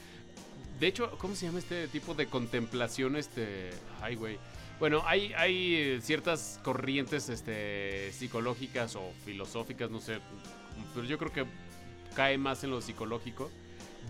De 0.81 0.89
hecho, 0.89 1.11
¿cómo 1.19 1.37
se 1.37 1.47
llama 1.47 1.61
este 1.61 1.87
tipo 1.89 2.15
de 2.15 2.27
contemplación? 2.27 3.17
Este... 3.17 3.71
Ay, 4.01 4.17
güey. 4.17 4.39
Bueno, 4.83 5.03
hay, 5.07 5.33
hay 5.35 6.01
ciertas 6.03 6.59
corrientes 6.65 7.29
este, 7.29 8.11
psicológicas 8.11 8.97
o 8.97 9.13
filosóficas, 9.25 9.93
no 9.93 10.01
sé, 10.01 10.19
pero 10.93 11.07
yo 11.07 11.19
creo 11.19 11.33
que 11.33 11.45
cae 12.17 12.37
más 12.37 12.65
en 12.65 12.71
lo 12.71 12.81
psicológico, 12.81 13.49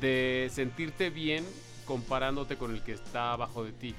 de 0.01 0.51
sentirte 0.51 1.11
bien 1.11 1.45
comparándote 1.85 2.57
con 2.57 2.73
el 2.73 2.83
que 2.83 2.93
está 2.93 3.33
abajo 3.33 3.65
de 3.65 3.73
ti. 3.73 3.95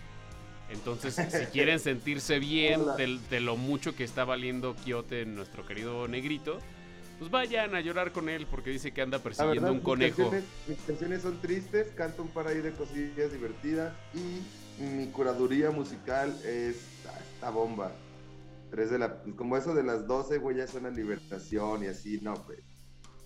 Entonces, 0.71 1.13
si 1.13 1.45
quieren 1.51 1.79
sentirse 1.79 2.39
bien 2.39 2.81
de, 2.97 3.19
de, 3.29 3.39
lo 3.39 3.55
mucho 3.55 3.95
que 3.95 4.03
está 4.03 4.25
valiendo 4.25 4.75
Quiote, 4.75 5.25
nuestro 5.25 5.67
querido 5.67 6.07
negrito, 6.07 6.57
pues 7.23 7.31
vayan 7.31 7.73
a 7.73 7.79
llorar 7.79 8.11
con 8.11 8.27
él 8.27 8.45
porque 8.47 8.69
dice 8.69 8.91
que 8.91 9.01
anda 9.01 9.17
persiguiendo 9.19 9.71
un 9.71 9.79
conejo. 9.79 10.29
Mis 10.67 10.77
canciones, 10.79 11.21
son 11.21 11.39
tristes, 11.39 11.87
canto 11.95 12.21
un 12.21 12.27
par 12.27 12.47
ahí 12.47 12.59
de 12.59 12.73
cosillas 12.73 13.31
divertidas 13.31 13.93
y 14.13 14.83
mi 14.83 15.07
curaduría 15.07 15.71
musical 15.71 16.37
es 16.43 16.85
esta 17.33 17.49
bomba. 17.49 17.93
Tres 18.71 18.89
de 18.89 18.99
la, 18.99 19.21
como 19.37 19.55
eso 19.55 19.73
de 19.73 19.83
las 19.83 20.05
12, 20.05 20.39
güey, 20.39 20.57
ya 20.57 20.67
suena 20.67 20.89
liberación 20.89 21.83
y 21.83 21.87
así, 21.87 22.19
no, 22.21 22.35
güey. 22.35 22.59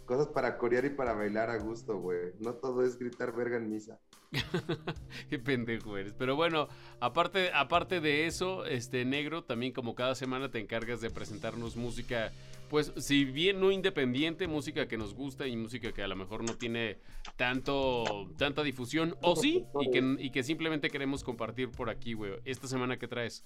Cosas 0.06 0.28
para 0.28 0.60
corear 0.60 0.86
y 0.86 0.90
para 0.90 1.14
bailar 1.14 1.50
a 1.50 1.58
gusto, 1.58 1.98
güey. 1.98 2.34
No 2.40 2.54
todo 2.54 2.86
es 2.86 3.00
gritar 3.00 3.36
verga 3.36 3.58
en 3.58 3.70
misa. 3.70 4.00
Qué 5.30 5.40
pendejo 5.40 5.98
eres. 5.98 6.14
Pero 6.14 6.36
bueno, 6.36 6.68
aparte, 7.00 7.50
aparte 7.52 8.00
de 8.00 8.28
eso, 8.28 8.64
este 8.66 9.06
negro, 9.06 9.44
también 9.44 9.74
como 9.74 9.96
cada 9.96 10.14
semana 10.14 10.52
te 10.52 10.60
encargas 10.60 11.02
de 11.02 11.10
presentarnos 11.10 11.76
música 11.76 12.32
pues 12.70 12.94
si 12.98 13.26
bien 13.26 13.60
no 13.60 13.72
independiente, 13.72 14.48
música 14.48 14.88
que 14.88 14.98
nos 14.98 15.14
gusta 15.14 15.48
y 15.48 15.56
música 15.56 15.92
que 15.92 16.04
a 16.04 16.08
lo 16.08 16.16
mejor 16.16 16.44
no 16.44 16.56
tiene 16.56 16.98
tanto 17.36 18.30
tanta 18.38 18.64
difusión, 18.64 19.16
o 19.22 19.36
sí, 19.36 19.66
y 19.80 20.32
que, 20.32 20.44
simplemente 20.44 20.90
queremos 20.90 21.24
compartir 21.24 21.70
por 21.72 21.90
aquí, 21.90 22.14
güey. 22.14 22.34
Esta 22.46 22.68
semana 22.68 22.98
que 22.98 23.08
traes. 23.08 23.44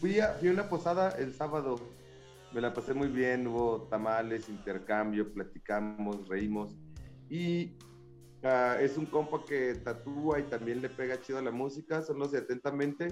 Fui 0.00 0.20
a, 0.20 0.34
fui 0.34 0.48
una 0.48 0.68
posada 0.68 1.10
el 1.18 1.34
sábado. 1.34 1.80
Me 2.52 2.60
la 2.60 2.74
pasé 2.74 2.92
muy 2.92 3.08
bien, 3.08 3.46
hubo 3.46 3.82
tamales, 3.90 4.48
intercambio, 4.48 5.32
platicamos, 5.32 6.28
reímos. 6.28 6.74
Y 7.30 7.72
ah, 8.42 8.76
es 8.80 8.98
un 8.98 9.06
compa 9.06 9.44
que 9.46 9.74
tatúa 9.76 10.38
y 10.38 10.42
también 10.44 10.82
le 10.82 10.90
pega 10.90 11.20
chido 11.20 11.38
a 11.38 11.42
la 11.42 11.50
música, 11.50 12.02
son 12.02 12.18
los 12.18 12.34
Atentamente. 12.34 13.08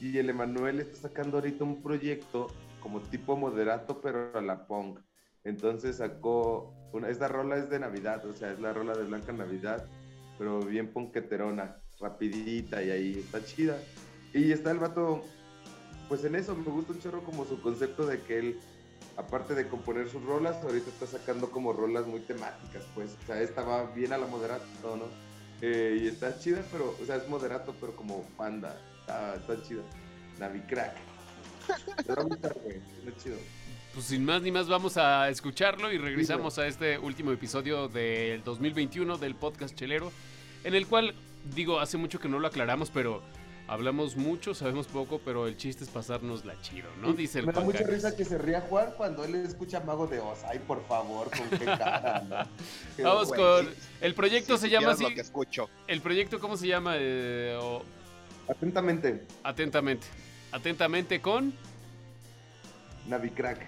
Y 0.00 0.16
el 0.18 0.30
Emanuel 0.30 0.80
está 0.80 1.08
sacando 1.08 1.38
ahorita 1.38 1.64
un 1.64 1.82
proyecto 1.82 2.48
como 2.80 3.00
tipo 3.00 3.36
moderato, 3.36 4.00
pero 4.00 4.36
a 4.36 4.40
la 4.40 4.66
punk. 4.66 5.00
Entonces 5.44 5.96
sacó, 5.96 6.74
una, 6.92 7.08
esta 7.08 7.28
rola 7.28 7.56
es 7.56 7.70
de 7.70 7.78
Navidad, 7.78 8.24
o 8.26 8.32
sea, 8.32 8.52
es 8.52 8.60
la 8.60 8.72
rola 8.72 8.94
de 8.94 9.04
Blanca 9.04 9.32
Navidad, 9.32 9.86
pero 10.38 10.60
bien 10.60 10.92
ponqueterona, 10.92 11.76
rapidita 12.00 12.82
y 12.82 12.90
ahí 12.90 13.18
está 13.18 13.44
chida. 13.44 13.78
Y 14.32 14.52
está 14.52 14.70
el 14.70 14.78
vato, 14.78 15.22
pues 16.08 16.24
en 16.24 16.34
eso 16.34 16.54
me 16.54 16.64
gusta 16.64 16.92
un 16.92 17.00
chorro 17.00 17.22
como 17.22 17.44
su 17.44 17.60
concepto 17.62 18.06
de 18.06 18.20
que 18.22 18.38
él, 18.38 18.60
aparte 19.16 19.54
de 19.54 19.68
componer 19.68 20.08
sus 20.08 20.24
rolas, 20.24 20.56
ahorita 20.64 20.90
está 20.90 21.06
sacando 21.06 21.50
como 21.50 21.72
rolas 21.72 22.06
muy 22.06 22.20
temáticas, 22.20 22.84
pues, 22.94 23.16
o 23.22 23.26
sea, 23.26 23.40
esta 23.40 23.62
va 23.62 23.84
bien 23.92 24.12
a 24.12 24.18
la 24.18 24.26
moderato, 24.26 24.96
¿no? 24.96 25.04
Eh, 25.62 26.00
y 26.02 26.08
está 26.08 26.38
chida, 26.38 26.62
pero, 26.70 26.94
o 27.00 27.04
sea, 27.06 27.16
es 27.16 27.28
moderato, 27.28 27.74
pero 27.80 27.96
como 27.96 28.22
panda, 28.36 28.78
está, 29.00 29.36
está 29.36 29.62
chida. 29.62 29.82
Navicrack. 32.08 32.56
Pues 33.94 34.06
sin 34.06 34.24
más 34.24 34.42
ni 34.42 34.50
más 34.52 34.68
vamos 34.68 34.98
a 34.98 35.28
escucharlo 35.30 35.90
y 35.90 35.96
regresamos 35.98 36.58
a 36.58 36.66
este 36.66 36.98
último 36.98 37.32
episodio 37.32 37.88
del 37.88 38.44
2021 38.44 39.16
del 39.16 39.34
podcast 39.34 39.74
Chelero, 39.74 40.12
en 40.64 40.74
el 40.74 40.86
cual, 40.86 41.14
digo, 41.54 41.80
hace 41.80 41.96
mucho 41.96 42.20
que 42.20 42.28
no 42.28 42.38
lo 42.38 42.46
aclaramos, 42.46 42.90
pero 42.90 43.22
hablamos 43.68 44.16
mucho, 44.16 44.54
sabemos 44.54 44.86
poco, 44.86 45.18
pero 45.24 45.46
el 45.46 45.56
chiste 45.56 45.82
es 45.84 45.88
pasarnos 45.90 46.44
la 46.44 46.60
chido, 46.60 46.88
¿no? 47.00 47.14
Dice 47.14 47.38
el 47.38 47.46
Me 47.46 47.52
da 47.54 47.62
mucha 47.62 47.84
risa 47.84 48.14
que 48.14 48.26
se 48.26 48.36
ría 48.36 48.60
Juan 48.60 48.92
cuando 48.98 49.24
él 49.24 49.34
escucha 49.36 49.80
Mago 49.80 50.06
de 50.06 50.20
Oz. 50.20 50.40
Ay, 50.44 50.58
por 50.58 50.86
favor, 50.86 51.30
con 51.30 51.58
qué 51.58 51.64
cara, 51.64 52.46
Vamos 53.02 53.32
con... 53.32 53.66
El 54.02 54.14
proyecto 54.14 54.58
se 54.58 54.68
llama 54.68 54.90
así... 54.90 55.06
que 55.14 55.22
escucho. 55.22 55.70
El 55.86 56.02
proyecto, 56.02 56.38
¿cómo 56.38 56.58
se 56.58 56.66
llama? 56.66 56.96
Eh, 56.98 57.56
o- 57.58 57.82
Atentamente, 58.48 59.24
Atentamente. 59.42 60.06
Atentamente 60.52 61.20
con... 61.20 61.54
Navicrack. 63.06 63.64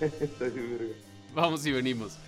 Vamos 1.34 1.66
y 1.66 1.72
venimos. 1.72 2.18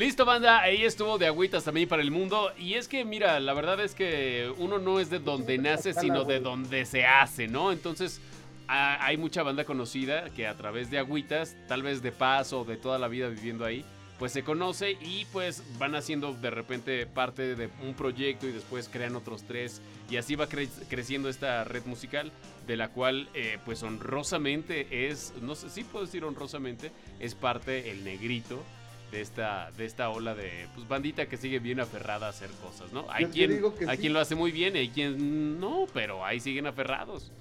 Listo, 0.00 0.24
banda, 0.24 0.62
ahí 0.62 0.82
estuvo 0.82 1.18
de 1.18 1.26
agüitas 1.26 1.62
también 1.64 1.86
para 1.86 2.00
el 2.00 2.10
mundo. 2.10 2.50
Y 2.58 2.72
es 2.72 2.88
que, 2.88 3.04
mira, 3.04 3.38
la 3.38 3.52
verdad 3.52 3.78
es 3.80 3.94
que 3.94 4.50
uno 4.56 4.78
no 4.78 4.98
es 4.98 5.10
de 5.10 5.18
donde 5.18 5.58
nace, 5.58 5.92
sino 5.92 6.24
de 6.24 6.40
donde 6.40 6.86
se 6.86 7.04
hace, 7.04 7.48
¿no? 7.48 7.70
Entonces, 7.70 8.18
a- 8.66 9.04
hay 9.04 9.18
mucha 9.18 9.42
banda 9.42 9.64
conocida 9.64 10.30
que 10.30 10.46
a 10.46 10.56
través 10.56 10.90
de 10.90 10.98
agüitas, 10.98 11.54
tal 11.68 11.82
vez 11.82 12.00
de 12.00 12.12
paso 12.12 12.60
o 12.60 12.64
de 12.64 12.78
toda 12.78 12.98
la 12.98 13.08
vida 13.08 13.28
viviendo 13.28 13.66
ahí, 13.66 13.84
pues 14.18 14.32
se 14.32 14.42
conoce 14.42 14.92
y 15.02 15.26
pues 15.32 15.62
van 15.78 15.94
haciendo 15.94 16.32
de 16.32 16.48
repente 16.48 17.04
parte 17.04 17.54
de 17.54 17.68
un 17.82 17.92
proyecto 17.92 18.48
y 18.48 18.52
después 18.52 18.88
crean 18.90 19.16
otros 19.16 19.42
tres. 19.42 19.82
Y 20.08 20.16
así 20.16 20.34
va 20.34 20.48
cre- 20.48 20.70
creciendo 20.88 21.28
esta 21.28 21.62
red 21.64 21.84
musical, 21.84 22.32
de 22.66 22.78
la 22.78 22.88
cual, 22.88 23.28
eh, 23.34 23.58
pues 23.66 23.82
honrosamente 23.82 25.08
es, 25.10 25.34
no 25.42 25.54
sé 25.54 25.68
si 25.68 25.84
puedo 25.84 26.06
decir 26.06 26.24
honrosamente, 26.24 26.90
es 27.18 27.34
parte 27.34 27.90
el 27.90 28.02
negrito 28.02 28.62
de 29.10 29.20
esta, 29.20 29.70
de 29.76 29.84
esta 29.84 30.10
ola 30.10 30.34
de 30.34 30.68
pues, 30.74 30.86
bandita 30.86 31.26
que 31.26 31.36
sigue 31.36 31.58
bien 31.58 31.80
aferrada 31.80 32.26
a 32.26 32.30
hacer 32.30 32.50
cosas, 32.62 32.92
¿no? 32.92 33.06
Hay, 33.10 33.26
quien, 33.26 33.62
hay 33.86 33.96
sí. 33.96 34.02
quien 34.02 34.12
lo 34.12 34.20
hace 34.20 34.34
muy 34.34 34.52
bien 34.52 34.76
y 34.76 34.80
hay 34.80 34.88
quien 34.90 35.58
no, 35.60 35.86
pero 35.92 36.24
ahí 36.24 36.40
siguen 36.40 36.66
aferrados. 36.66 37.32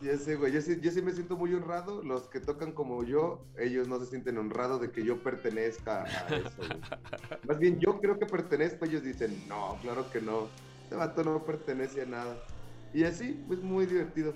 Ya 0.00 0.18
sé, 0.18 0.36
güey, 0.36 0.52
yo 0.52 0.60
sí, 0.60 0.78
yo 0.82 0.90
sí 0.90 1.00
me 1.00 1.12
siento 1.12 1.36
muy 1.36 1.54
honrado. 1.54 2.02
Los 2.02 2.28
que 2.28 2.38
tocan 2.38 2.72
como 2.72 3.04
yo, 3.04 3.42
ellos 3.58 3.88
no 3.88 3.98
se 4.00 4.06
sienten 4.06 4.36
honrados 4.36 4.80
de 4.80 4.90
que 4.90 5.02
yo 5.02 5.22
pertenezca 5.22 6.04
a 6.04 6.26
eso, 6.28 6.50
güey. 6.58 6.80
Más 7.48 7.58
bien, 7.58 7.80
yo 7.80 7.98
creo 8.00 8.18
que 8.18 8.26
pertenezco, 8.26 8.84
ellos 8.84 9.02
dicen, 9.02 9.42
no, 9.48 9.78
claro 9.80 10.10
que 10.10 10.20
no. 10.20 10.48
Este 10.82 10.96
vato 10.96 11.24
no 11.24 11.42
pertenece 11.44 12.02
a 12.02 12.06
nada. 12.06 12.36
Y 12.92 13.04
así, 13.04 13.42
pues 13.46 13.60
muy 13.60 13.86
divertido. 13.86 14.34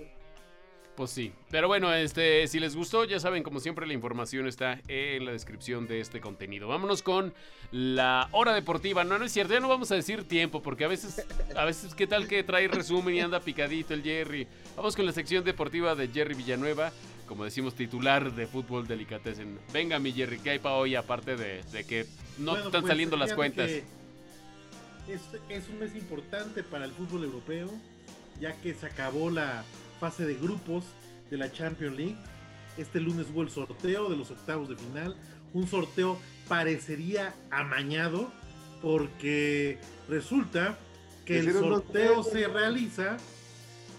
Pues 0.98 1.12
sí. 1.12 1.30
Pero 1.48 1.68
bueno, 1.68 1.94
este, 1.94 2.48
si 2.48 2.58
les 2.58 2.74
gustó, 2.74 3.04
ya 3.04 3.20
saben, 3.20 3.44
como 3.44 3.60
siempre, 3.60 3.86
la 3.86 3.92
información 3.92 4.48
está 4.48 4.80
en 4.88 5.26
la 5.26 5.30
descripción 5.30 5.86
de 5.86 6.00
este 6.00 6.20
contenido. 6.20 6.66
Vámonos 6.66 7.04
con 7.04 7.32
la 7.70 8.28
hora 8.32 8.52
deportiva. 8.52 9.04
No, 9.04 9.16
no 9.16 9.24
es 9.24 9.30
cierto, 9.30 9.54
ya 9.54 9.60
no 9.60 9.68
vamos 9.68 9.92
a 9.92 9.94
decir 9.94 10.26
tiempo, 10.26 10.60
porque 10.60 10.84
a 10.84 10.88
veces, 10.88 11.24
a 11.54 11.64
veces, 11.64 11.94
¿qué 11.94 12.08
tal 12.08 12.26
que 12.26 12.42
trae 12.42 12.66
resumen 12.66 13.14
y 13.14 13.20
anda 13.20 13.38
picadito 13.38 13.94
el 13.94 14.02
Jerry? 14.02 14.48
Vamos 14.74 14.96
con 14.96 15.06
la 15.06 15.12
sección 15.12 15.44
deportiva 15.44 15.94
de 15.94 16.08
Jerry 16.08 16.34
Villanueva, 16.34 16.90
como 17.28 17.44
decimos, 17.44 17.76
titular 17.76 18.34
de 18.34 18.48
fútbol 18.48 18.88
delicatessen. 18.88 19.56
Venga, 19.72 20.00
mi 20.00 20.10
Jerry, 20.10 20.40
¿qué 20.40 20.50
hay 20.50 20.58
para 20.58 20.74
hoy? 20.74 20.96
Aparte 20.96 21.36
de, 21.36 21.62
de 21.62 21.84
que 21.84 22.06
no 22.38 22.50
Bueno, 22.50 22.66
están 22.66 22.80
pues, 22.80 22.90
saliendo 22.90 23.16
las 23.16 23.34
cuentas. 23.34 23.70
es 23.70 25.68
un 25.68 25.78
mes 25.78 25.94
importante 25.94 26.64
para 26.64 26.86
el 26.86 26.90
fútbol 26.90 27.22
europeo, 27.22 27.70
ya 28.40 28.52
que 28.60 28.74
se 28.74 28.86
acabó 28.86 29.30
la 29.30 29.62
fase 29.98 30.24
de 30.26 30.34
grupos 30.34 30.84
de 31.30 31.36
la 31.36 31.50
Champions 31.52 31.96
League. 31.96 32.16
Este 32.76 33.00
lunes 33.00 33.26
hubo 33.32 33.42
el 33.42 33.50
sorteo 33.50 34.08
de 34.08 34.16
los 34.16 34.30
octavos 34.30 34.68
de 34.68 34.76
final. 34.76 35.16
Un 35.52 35.66
sorteo 35.66 36.18
parecería 36.48 37.34
amañado, 37.50 38.30
porque 38.82 39.78
resulta 40.08 40.78
que 41.24 41.38
el 41.40 41.46
sorteo 41.52 42.22
se 42.22 42.48
realiza 42.48 43.16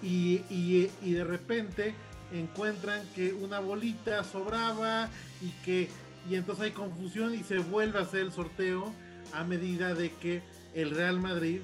y, 0.02 0.42
y- 0.50 0.90
y 1.04 1.12
de 1.14 1.24
repente 1.24 1.94
encuentran 2.34 3.02
que 3.16 3.34
una 3.34 3.60
bolita 3.60 4.24
sobraba 4.24 5.10
y 5.42 5.50
que 5.66 5.90
y 6.30 6.36
entonces 6.36 6.66
hay 6.66 6.72
confusión 6.72 7.34
y 7.34 7.44
se 7.44 7.58
vuelve 7.60 7.98
a 8.00 8.04
hacer 8.04 8.22
el 8.22 8.32
sorteo 8.32 8.94
a 9.34 9.44
medida 9.44 9.94
de 9.96 10.12
que 10.14 10.42
el 10.76 10.92
Real 10.92 11.20
Madrid 11.20 11.62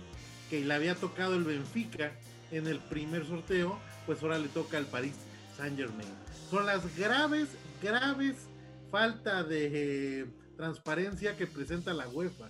que 0.50 0.64
le 0.64 0.74
había 0.74 0.96
tocado 0.96 1.36
el 1.36 1.44
Benfica 1.44 2.12
en 2.52 2.68
el 2.68 2.80
primer 2.80 3.26
sorteo 3.26 3.80
pues 4.06 4.22
ahora 4.22 4.38
le 4.40 4.48
toca 4.48 4.78
al 4.78 4.86
Paris 4.86 5.16
Saint 5.58 5.78
Germain 5.78 6.08
son 6.50 6.66
las 6.66 6.96
graves 6.98 7.50
graves 7.82 8.36
falta 8.92 9.44
de 9.44 10.22
eh, 10.22 10.26
transparencia 10.58 11.36
que 11.36 11.48
presenta 11.48 11.94
la 11.94 12.08
UEFA 12.08 12.50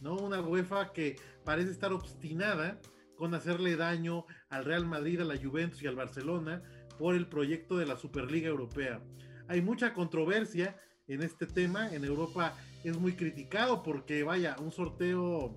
no 0.00 0.16
una 0.16 0.40
UEFA 0.40 0.92
que 0.92 1.16
parece 1.44 1.70
estar 1.70 1.92
obstinada 1.92 2.78
con 3.16 3.34
hacerle 3.34 3.76
daño 3.76 4.26
al 4.48 4.64
Real 4.64 4.84
Madrid, 4.84 5.20
a 5.20 5.24
la 5.24 5.36
Juventus 5.36 5.80
y 5.80 5.86
al 5.86 5.94
Barcelona, 5.94 6.60
por 6.98 7.14
el 7.14 7.28
proyecto 7.28 7.76
de 7.76 7.86
la 7.86 7.96
Superliga 7.96 8.48
Europea. 8.48 9.00
Hay 9.46 9.62
mucha 9.62 9.94
controversia 9.94 10.76
en 11.06 11.22
este 11.22 11.46
tema. 11.46 11.94
En 11.94 12.04
Europa 12.04 12.56
es 12.82 12.98
muy 12.98 13.12
criticado 13.12 13.84
porque, 13.84 14.24
vaya, 14.24 14.56
un 14.58 14.72
sorteo 14.72 15.56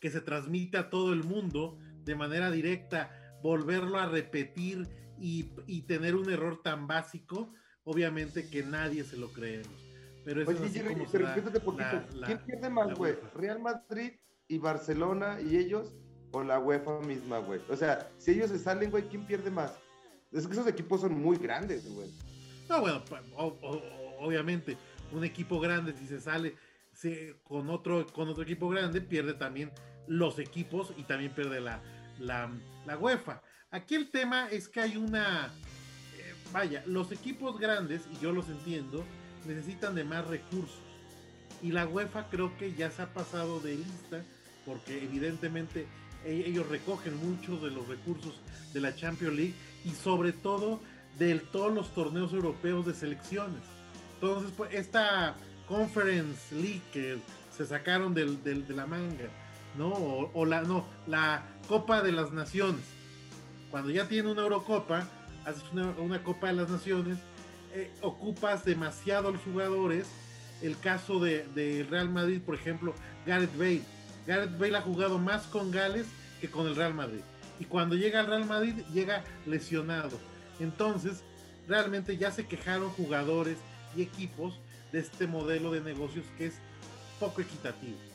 que 0.00 0.10
se 0.10 0.20
transmite 0.20 0.76
a 0.76 0.90
todo 0.90 1.12
el 1.12 1.22
mundo 1.22 1.78
de 2.10 2.16
manera 2.16 2.50
directa, 2.50 3.38
volverlo 3.40 3.98
a 3.98 4.06
repetir 4.06 4.88
y, 5.20 5.44
tener 5.82 6.16
un 6.16 6.28
error 6.30 6.60
tan 6.60 6.88
básico, 6.88 7.52
obviamente 7.84 8.50
que 8.50 8.64
nadie 8.64 9.04
se 9.04 9.16
lo 9.16 9.32
creemos. 9.32 9.72
Pero 10.24 10.42
eso 10.42 10.50
es 10.50 10.60
así 10.60 10.80
¿Quién 12.26 12.38
pierde 12.44 12.68
más, 12.68 12.94
güey? 12.94 13.14
¿Real 13.34 13.60
Madrid 13.60 14.12
y 14.48 14.58
Barcelona 14.58 15.38
y 15.40 15.56
ellos? 15.56 15.94
¿O 16.32 16.42
la 16.42 16.58
UEFA 16.58 17.00
misma, 17.00 17.38
güey? 17.38 17.60
O 17.68 17.76
sea, 17.76 18.10
si 18.18 18.32
ellos 18.32 18.50
se 18.50 18.58
salen, 18.58 18.90
güey, 18.90 19.04
¿quién 19.04 19.24
pierde 19.24 19.50
más? 19.50 19.78
Es 20.32 20.46
que 20.46 20.52
esos 20.52 20.66
equipos 20.66 21.00
son 21.00 21.20
muy 21.20 21.36
grandes, 21.36 21.88
güey. 21.92 22.10
No, 22.68 22.80
bueno, 22.80 23.02
obviamente, 24.18 24.76
un 25.12 25.24
equipo 25.24 25.60
grande, 25.60 25.92
si 25.92 26.06
se 26.06 26.20
sale 26.20 26.54
con, 27.44 27.70
otro, 27.70 28.06
con 28.08 28.28
otro 28.28 28.42
equipo 28.42 28.68
grande, 28.68 29.00
pierde 29.00 29.34
también 29.34 29.70
los 30.06 30.38
equipos 30.38 30.92
y 30.96 31.04
también 31.04 31.32
pierde 31.32 31.60
la, 31.60 31.80
la, 32.20 32.50
la 32.86 32.96
UEFA. 32.96 33.42
Aquí 33.70 33.94
el 33.94 34.10
tema 34.10 34.48
es 34.48 34.68
que 34.68 34.80
hay 34.80 34.96
una... 34.96 35.46
Eh, 36.18 36.34
vaya, 36.52 36.82
los 36.86 37.10
equipos 37.12 37.58
grandes, 37.58 38.02
y 38.12 38.22
yo 38.22 38.32
los 38.32 38.48
entiendo, 38.48 39.04
necesitan 39.46 39.94
de 39.94 40.04
más 40.04 40.26
recursos. 40.26 40.80
Y 41.62 41.72
la 41.72 41.86
UEFA 41.86 42.28
creo 42.30 42.56
que 42.56 42.74
ya 42.74 42.90
se 42.90 43.02
ha 43.02 43.12
pasado 43.12 43.60
de 43.60 43.76
lista, 43.76 44.22
porque 44.64 45.02
evidentemente 45.02 45.86
e, 46.24 46.44
ellos 46.46 46.68
recogen 46.68 47.16
muchos 47.16 47.62
de 47.62 47.70
los 47.70 47.86
recursos 47.88 48.40
de 48.72 48.80
la 48.80 48.94
Champions 48.94 49.34
League 49.34 49.54
y 49.84 49.90
sobre 49.90 50.32
todo 50.32 50.80
de 51.18 51.38
todos 51.38 51.72
los 51.72 51.92
torneos 51.94 52.32
europeos 52.32 52.86
de 52.86 52.94
selecciones. 52.94 53.62
Entonces, 54.14 54.52
pues, 54.56 54.74
esta 54.74 55.34
Conference 55.66 56.54
League 56.54 56.82
que 56.92 57.18
se 57.56 57.66
sacaron 57.66 58.14
de 58.14 58.64
la 58.68 58.86
manga, 58.86 59.28
¿no? 59.76 59.88
O, 59.88 60.46
la, 60.46 60.62
no, 60.62 60.86
la 61.06 61.44
Copa 61.68 62.02
de 62.02 62.12
las 62.12 62.32
Naciones 62.32 63.00
cuando 63.70 63.90
ya 63.90 64.08
tiene 64.08 64.30
una 64.30 64.42
Eurocopa, 64.42 65.06
haces 65.44 65.62
una, 65.72 66.22
Copa 66.22 66.48
de 66.48 66.54
las 66.54 66.70
Naciones, 66.70 67.18
eh, 67.72 67.90
ocupas 68.02 68.64
demasiado 68.64 69.30
los 69.30 69.42
jugadores. 69.42 70.08
El 70.60 70.78
caso 70.78 71.20
de, 71.20 71.86
Real 71.88 72.10
Madrid, 72.10 72.40
por 72.44 72.54
ejemplo, 72.54 72.94
Gareth 73.24 73.56
Bale. 73.56 73.82
Gareth 74.26 74.58
Bale 74.58 74.76
ha 74.76 74.82
jugado 74.82 75.18
más 75.18 75.46
con 75.46 75.70
Gales 75.70 76.06
que 76.40 76.50
con 76.50 76.66
el 76.66 76.76
Real 76.76 76.92
Madrid. 76.92 77.20
Y 77.58 77.64
cuando 77.64 77.94
llega 77.94 78.20
al 78.20 78.26
Real 78.26 78.44
Madrid, 78.44 78.74
llega 78.92 79.24
lesionado. 79.46 80.18
Entonces, 80.58 81.22
realmente 81.68 82.16
ya 82.18 82.30
se 82.30 82.46
quejaron 82.46 82.90
jugadores 82.90 83.56
y 83.96 84.02
equipos 84.02 84.58
de 84.92 84.98
este 84.98 85.26
modelo 85.26 85.70
de 85.70 85.80
negocios 85.80 86.26
que 86.36 86.46
es 86.46 86.54
poco 87.18 87.40
equitativo. 87.40 88.09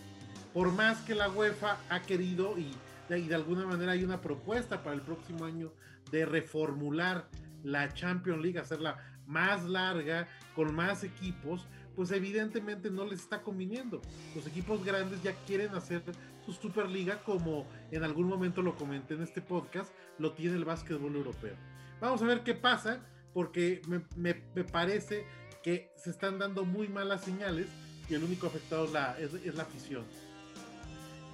Por 0.56 0.72
más 0.72 1.02
que 1.02 1.16
la 1.16 1.30
UEFA 1.30 1.78
ha 1.90 2.02
querido 2.04 2.58
y 2.58 2.72
de 3.10 3.36
alguna 3.36 3.66
manera 3.66 3.92
hay 3.92 4.06
una 4.06 4.22
propuesta 4.22 4.82
para 4.84 4.96
el 4.96 5.02
próximo 5.02 5.44
año 5.44 5.74
de 6.12 6.26
reformular 6.26 7.28
la 7.62 7.94
Champions 7.94 8.42
League, 8.42 8.58
hacerla 8.58 8.98
más 9.28 9.66
larga, 9.66 10.30
con 10.56 10.74
más 10.74 11.04
equipos, 11.04 11.68
pues 11.94 12.10
evidentemente 12.12 12.90
no 12.90 13.04
les 13.04 13.20
está 13.20 13.42
conviniendo. 13.42 14.02
Los 14.34 14.48
equipos 14.48 14.82
grandes 14.86 15.22
ya 15.22 15.34
quieren 15.46 15.76
hacer 15.76 16.04
su 16.46 16.54
Superliga 16.54 17.22
como 17.24 17.68
en 17.92 18.06
algún 18.06 18.30
momento 18.30 18.62
lo 18.62 18.78
comenté 18.78 19.16
en 19.16 19.24
este 19.24 19.42
podcast, 19.42 19.92
lo 20.20 20.32
tiene 20.32 20.56
el 20.56 20.64
básquetbol 20.64 21.18
europeo. 21.18 21.58
Vamos 22.00 22.22
a 22.22 22.28
ver 22.28 22.44
qué 22.44 22.54
pasa, 22.54 23.02
porque 23.34 23.82
me, 24.16 24.34
parece 24.64 25.26
que 25.62 25.92
se 25.98 26.12
están 26.12 26.40
dando 26.40 26.64
muy 26.64 26.88
malas 26.88 27.26
señales 27.26 27.68
y 28.08 28.14
el 28.14 28.24
único 28.24 28.48
afectado 28.48 28.86
es 29.18 29.54
la 29.54 29.64
afición 29.64 30.06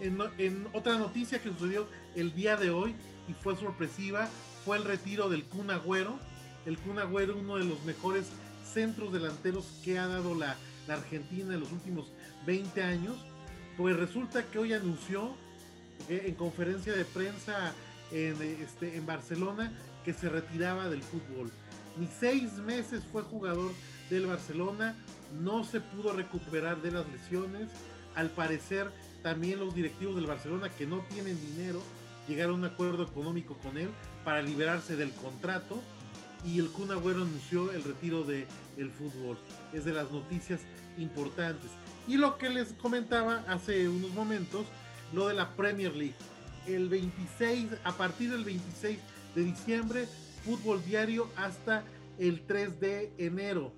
en, 0.01 0.67
otra 0.74 0.98
noticia 0.98 1.41
que 1.41 1.50
sucedió 1.50 1.88
el 2.15 2.33
día 2.33 2.57
de 2.57 2.72
hoy 2.72 2.96
y 3.27 3.33
fue 3.33 3.55
sorpresiva, 3.55 4.27
fue 4.66 4.77
el 4.77 4.83
retiro 4.83 5.29
del 5.29 5.46
Kun 5.46 5.70
Agüero. 5.70 6.20
El 6.66 6.77
Kun 6.77 7.00
Agüero, 7.00 7.37
uno 7.37 7.57
de 7.57 7.66
los 7.66 7.83
mejores 7.85 8.27
centros 8.74 9.14
delanteros 9.14 9.66
que 9.83 10.00
ha 10.00 10.07
dado 10.07 10.35
la, 10.35 10.57
Argentina 10.87 11.53
en 11.53 11.61
los 11.61 11.72
últimos 11.72 12.11
20 12.46 12.83
años. 12.83 13.16
Pues 13.77 13.96
resulta 13.96 14.44
que 14.44 14.59
hoy 14.59 14.74
anunció 14.74 15.37
en 16.09 16.35
conferencia 16.35 16.92
de 16.92 17.05
prensa 17.05 17.74
en, 18.11 18.35
este, 18.42 18.98
en 18.98 19.05
Barcelona 19.05 19.72
que 20.03 20.14
se 20.14 20.27
retiraba 20.27 20.90
del 20.90 21.01
fútbol. 21.01 21.50
Ni 21.98 22.07
seis 22.07 22.53
meses 22.57 23.03
fue 23.09 23.22
jugador 23.22 23.72
del 24.09 24.25
Barcelona, 24.25 24.96
no 25.40 25.64
se 25.64 25.79
pudo 25.79 26.11
recuperar 26.11 26.81
de 26.81 26.92
las 26.92 27.07
lesiones. 27.09 27.70
Al 28.16 28.29
parecer 28.29 28.92
también 29.24 29.60
los 29.60 29.74
directivos 29.74 30.16
del 30.16 30.25
Barcelona 30.25 30.70
que 30.70 30.86
no 30.88 31.00
tienen 31.10 31.40
dinero 31.40 31.81
llegaron 32.27 32.55
a 32.55 32.57
un 32.57 32.66
acuerdo 32.66 33.03
económico 33.03 33.55
con 33.55 33.77
él 33.77 33.90
para 34.24 34.42
liberarse 34.42 34.96
del 34.96 35.12
contrato 35.12 35.81
y 36.46 36.60
el 36.60 36.70
Kun 36.70 36.92
Agüero 36.92 37.22
anunció 37.22 37.72
el 37.72 37.84
retiro 37.84 38.24
del 38.24 38.48
el 38.77 38.90
fútbol. 38.90 39.38
Es 39.74 39.86
de 39.86 39.94
las 39.94 40.12
noticias 40.12 40.62
importantes. 40.98 41.70
Y 42.07 42.18
lo 42.18 42.38
que 42.38 42.50
les 42.50 42.74
comentaba 42.74 43.44
hace 43.48 43.88
unos 43.88 44.12
momentos, 44.12 44.66
lo 45.14 45.27
de 45.27 45.36
la 45.36 45.55
Premier 45.55 45.96
League. 45.96 46.16
El 46.66 46.90
26, 46.90 47.68
a 47.84 47.92
partir 47.94 48.31
del 48.31 48.44
26 48.44 48.98
de 49.36 49.44
diciembre, 49.44 50.07
fútbol 50.44 50.84
diario 50.84 51.29
hasta 51.36 51.84
el 52.18 52.42
3 52.42 52.79
de 52.79 53.14
enero. 53.18 53.72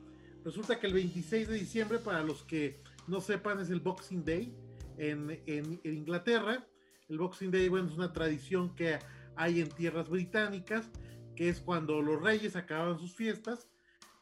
Resulta 0.45 0.79
que 0.79 0.87
el 0.87 0.93
26 0.93 1.49
de 1.49 1.55
diciembre, 1.55 1.99
para 1.99 2.23
los 2.23 2.43
que 2.43 2.79
no 3.07 3.19
sepan, 3.19 3.59
es 3.59 3.69
el 3.69 3.79
Boxing 3.79 4.23
Day 4.23 4.53
en, 4.97 5.81
Inglaterra. 5.83 6.65
El 7.09 7.17
Boxing 7.17 7.51
Day, 7.51 7.69
bueno, 7.69 7.87
es 7.87 7.95
una 7.95 8.13
tradición 8.13 8.75
que 8.75 8.99
hay 9.35 9.61
en 9.61 9.69
tierras 9.69 10.09
británicas, 10.09 10.89
que 11.35 11.49
es 11.49 11.59
cuando 11.59 12.01
los 12.01 12.21
reyes 12.21 12.55
acababan 12.55 12.99
sus 12.99 13.15
fiestas, 13.15 13.67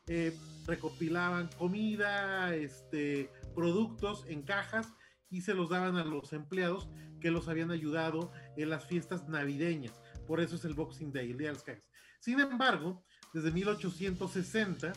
eh, 0.07 0.35
recopilaban 0.65 1.49
comida, 1.57 2.55
este, 2.55 3.29
productos 3.55 4.25
en 4.27 4.41
cajas 4.41 4.93
y 5.29 5.41
se 5.41 5.53
los 5.53 5.69
daban 5.69 5.95
a 5.97 6.03
los 6.03 6.33
empleados 6.33 6.89
que 7.19 7.31
los 7.31 7.47
habían 7.47 7.71
ayudado 7.71 8.31
en 8.57 8.69
las 8.69 8.85
fiestas 8.85 9.29
navideñas. 9.29 10.01
Por 10.27 10.41
eso 10.41 10.55
es 10.55 10.65
el 10.65 10.73
Boxing 10.73 11.11
Day, 11.11 11.31
el 11.31 11.37
Día 11.37 11.47
de 11.49 11.53
las 11.53 11.63
Cajas. 11.63 11.89
Sin 12.19 12.39
embargo, 12.39 13.03
desde 13.33 13.51
1860, 13.51 14.93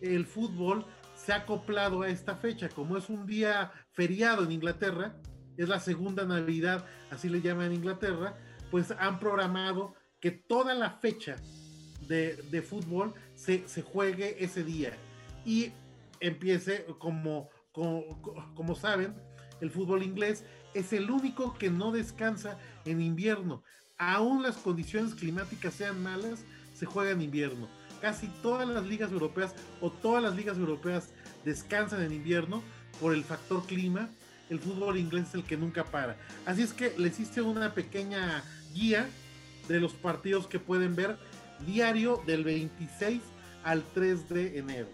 el 0.00 0.26
fútbol 0.26 0.86
se 1.26 1.32
ha 1.32 1.38
acoplado 1.38 2.02
a 2.02 2.08
esta 2.08 2.36
fecha. 2.36 2.68
Como 2.68 2.96
es 2.96 3.08
un 3.10 3.26
día 3.26 3.72
feriado 3.90 4.44
en 4.44 4.52
Inglaterra, 4.52 5.16
es 5.56 5.68
la 5.68 5.80
segunda 5.80 6.24
Navidad, 6.24 6.86
así 7.10 7.28
le 7.28 7.40
llaman 7.40 7.66
en 7.66 7.74
Inglaterra, 7.74 8.38
pues 8.70 8.92
han 8.92 9.18
programado 9.18 9.94
que 10.20 10.30
toda 10.30 10.72
la 10.74 10.90
fecha 10.90 11.34
de, 12.06 12.62
fútbol 12.62 13.12
se, 13.34 13.66
juegue 13.82 14.44
ese 14.44 14.62
día. 14.62 14.96
Y 15.44 15.72
empiece, 16.20 16.86
como, 17.00 17.50
como, 17.72 18.22
como 18.54 18.76
saben, 18.76 19.12
el 19.60 19.72
fútbol 19.72 20.04
inglés 20.04 20.44
es 20.74 20.92
el 20.92 21.10
único 21.10 21.54
que 21.54 21.70
no 21.70 21.90
descansa 21.90 22.56
en 22.84 23.00
invierno. 23.00 23.64
Aún 23.98 24.44
las 24.44 24.58
condiciones 24.58 25.16
climáticas 25.16 25.74
sean 25.74 26.00
malas, 26.04 26.44
se 26.72 26.86
juega 26.86 27.10
en 27.10 27.22
invierno. 27.22 27.68
Casi 28.00 28.28
todas 28.42 28.68
las 28.68 28.84
ligas 28.86 29.10
europeas 29.10 29.54
o 29.80 29.90
todas 29.90 30.22
las 30.22 30.36
ligas 30.36 30.58
europeas 30.58 31.10
descansan 31.46 32.02
en 32.02 32.12
invierno 32.12 32.62
por 33.00 33.14
el 33.14 33.24
factor 33.24 33.64
clima. 33.64 34.10
El 34.50 34.58
fútbol 34.58 34.98
inglés 34.98 35.28
es 35.28 35.34
el 35.36 35.44
que 35.44 35.56
nunca 35.56 35.84
para. 35.84 36.16
Así 36.44 36.62
es 36.62 36.74
que 36.74 36.92
les 36.98 37.18
hice 37.18 37.40
una 37.40 37.72
pequeña 37.72 38.44
guía 38.74 39.08
de 39.68 39.80
los 39.80 39.94
partidos 39.94 40.46
que 40.46 40.58
pueden 40.58 40.94
ver 40.94 41.16
diario 41.64 42.22
del 42.26 42.44
26 42.44 43.22
al 43.64 43.82
3 43.94 44.28
de 44.28 44.58
enero. 44.58 44.88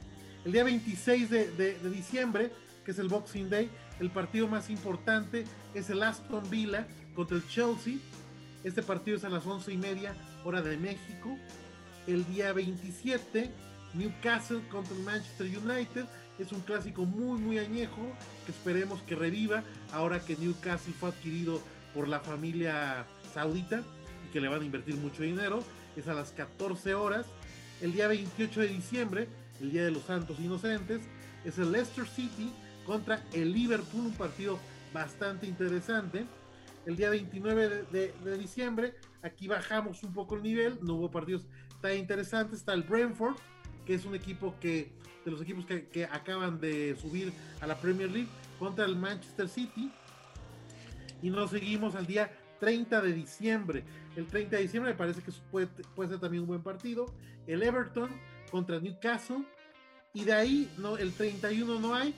El 0.44 0.52
día 0.52 0.64
26 0.64 1.30
de, 1.30 1.78
diciembre, 1.90 2.52
que 2.84 2.90
es 2.90 2.98
el 2.98 3.08
Boxing 3.08 3.48
Day, 3.48 3.70
el 4.00 4.10
partido 4.10 4.46
más 4.46 4.70
importante 4.70 5.44
es 5.74 5.88
el 5.90 6.02
Aston 6.02 6.48
Villa 6.50 6.86
contra 7.14 7.36
el 7.36 7.46
Chelsea. 7.48 7.94
Este 8.64 8.82
partido 8.82 9.16
es 9.16 9.24
a 9.24 9.28
las 9.28 9.46
11 9.46 9.72
y 9.72 9.76
media 9.76 10.14
hora 10.44 10.60
de 10.60 10.76
México. 10.76 11.38
El 12.06 12.26
día 12.26 12.52
27, 12.52 13.50
Newcastle 13.94 14.60
contra 14.68 14.96
el 14.96 15.02
Manchester 15.02 15.46
United. 15.46 16.06
Es 16.42 16.50
un 16.50 16.61
clásico 16.62 17.07
muy, 17.07 17.40
muy 17.40 17.59
añejo 17.61 18.02
que 18.44 18.50
esperemos 18.50 19.00
que 19.02 19.14
reviva 19.14 19.62
ahora 19.92 20.18
que 20.18 20.37
Newcastle 20.37 20.92
fue 20.92 21.11
adquirido 21.11 21.62
por 21.94 22.09
la 22.09 22.18
familia 22.18 23.07
saudita 23.33 23.81
y 24.26 24.33
que 24.33 24.40
le 24.40 24.48
van 24.48 24.61
a 24.61 24.64
invertir 24.64 24.96
mucho 24.96 25.22
dinero. 25.22 25.62
Es 25.96 26.09
a 26.09 26.14
las 26.14 26.33
14 26.33 26.94
horas. 26.94 27.26
El 27.81 27.92
día 27.92 28.09
28 28.09 28.61
de 28.61 28.66
diciembre, 28.66 29.28
el 29.61 29.70
Día 29.70 29.85
de 29.85 29.92
los 29.92 30.02
Santos 30.02 30.40
Inocentes, 30.40 31.02
es 31.44 31.59
el 31.59 31.70
Leicester 31.70 32.09
City 32.09 32.52
contra 32.85 33.22
el 33.33 33.52
Liverpool, 33.52 34.07
un 34.07 34.14
partido 34.14 34.59
bastante 34.92 35.46
interesante. 35.46 36.26
el 36.87 36.96
día 36.96 37.11
29 37.11 37.85
de, 37.92 38.38
diciembre. 38.38 38.94
Aquí 39.22 39.46
bajamos 39.46 40.02
un 40.02 40.12
poco 40.12 40.35
el 40.35 40.42
nivel, 40.42 40.81
no 40.83 40.94
hubo 40.94 41.09
partidos 41.09 41.46
tan 41.81 41.96
interesantes. 41.96 42.59
Está 42.59 42.74
el 42.74 42.83
Brentford, 42.83 43.37
que 43.87 43.94
es 43.94 44.05
un 44.05 44.16
equipo 44.16 44.57
que, 44.61 44.90
de 45.24 45.30
los 45.30 45.40
equipos 45.40 45.66
que, 45.66 45.87
que 45.87 46.04
acaban 46.04 46.61
de 46.61 46.96
subir 46.96 47.32
a 47.61 47.66
la 47.66 47.76
Premier 47.78 48.11
League, 48.11 48.28
contra 48.58 48.85
el 48.85 48.96
Manchester 48.96 49.48
City. 49.48 49.90
Y 51.22 51.30
nos 51.30 51.50
seguimos 51.50 51.94
al 51.94 52.06
día 52.06 52.30
30 52.61 53.00
de 53.00 53.12
diciembre. 53.12 53.85
El 54.14 54.26
30 54.26 54.56
de 54.56 54.62
diciembre 54.62 54.92
me 54.92 54.96
parece 54.96 55.20
que 55.20 55.32
puede, 55.50 55.66
puede 55.96 56.11
ser 56.11 56.20
también 56.20 56.42
un 56.42 56.48
buen 56.48 56.62
partido. 56.62 57.06
El 57.48 57.62
Everton 57.62 58.08
contra 58.52 58.78
Newcastle. 58.78 59.44
Y 60.14 60.24
de 60.24 60.32
ahí, 60.32 60.72
no, 60.78 60.96
el 60.96 61.12
31 61.12 61.80
no 61.80 61.94
hay. 61.94 62.14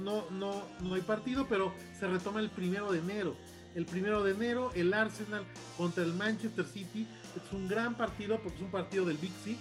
No, 0.00 0.28
no, 0.30 0.64
no 0.80 0.94
hay 0.94 1.02
partido, 1.02 1.46
pero 1.48 1.72
se 1.98 2.08
retoma 2.08 2.40
el 2.40 2.50
primero 2.50 2.90
de 2.90 2.98
enero. 2.98 3.36
El 3.76 3.86
primero 3.86 4.24
de 4.24 4.32
enero, 4.32 4.72
el 4.74 4.92
Arsenal 4.92 5.44
contra 5.76 6.02
el 6.02 6.12
Manchester 6.14 6.64
City. 6.64 7.06
Es 7.36 7.52
un 7.52 7.68
gran 7.68 7.96
partido 7.96 8.40
porque 8.42 8.56
es 8.56 8.62
un 8.62 8.70
partido 8.72 9.04
del 9.04 9.16
Big 9.18 9.32
Six. 9.44 9.58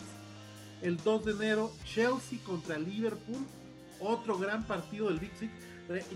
El 0.82 0.98
2 0.98 1.26
de 1.26 1.32
enero, 1.32 1.72
Chelsea 1.86 2.40
contra 2.46 2.78
Liverpool. 2.78 3.46
Otro 4.00 4.38
gran 4.38 4.66
partido 4.66 5.08
del 5.08 5.20
Big 5.20 5.32
Six. 5.38 5.52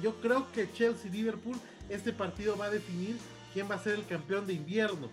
Yo 0.01 0.15
creo 0.21 0.51
que 0.51 0.71
Chelsea-Liverpool, 0.71 1.57
este 1.89 2.13
partido 2.13 2.57
va 2.57 2.65
a 2.65 2.69
definir 2.69 3.17
quién 3.53 3.69
va 3.69 3.75
a 3.75 3.79
ser 3.79 3.95
el 3.95 4.05
campeón 4.05 4.47
de 4.47 4.53
invierno. 4.53 5.09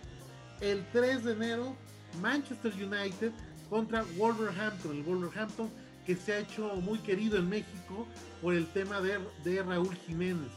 El 0.61 0.85
3 0.91 1.23
de 1.23 1.33
enero, 1.33 1.75
Manchester 2.21 2.73
United 2.73 3.31
contra 3.69 4.03
Wolverhampton. 4.17 4.97
El 4.97 5.03
Wolverhampton 5.03 5.69
que 6.05 6.15
se 6.15 6.33
ha 6.33 6.39
hecho 6.39 6.75
muy 6.75 6.99
querido 6.99 7.37
en 7.37 7.49
México 7.49 8.07
por 8.41 8.53
el 8.53 8.67
tema 8.67 9.01
de, 9.01 9.19
de 9.43 9.63
Raúl 9.63 9.95
Jiménez. 10.07 10.51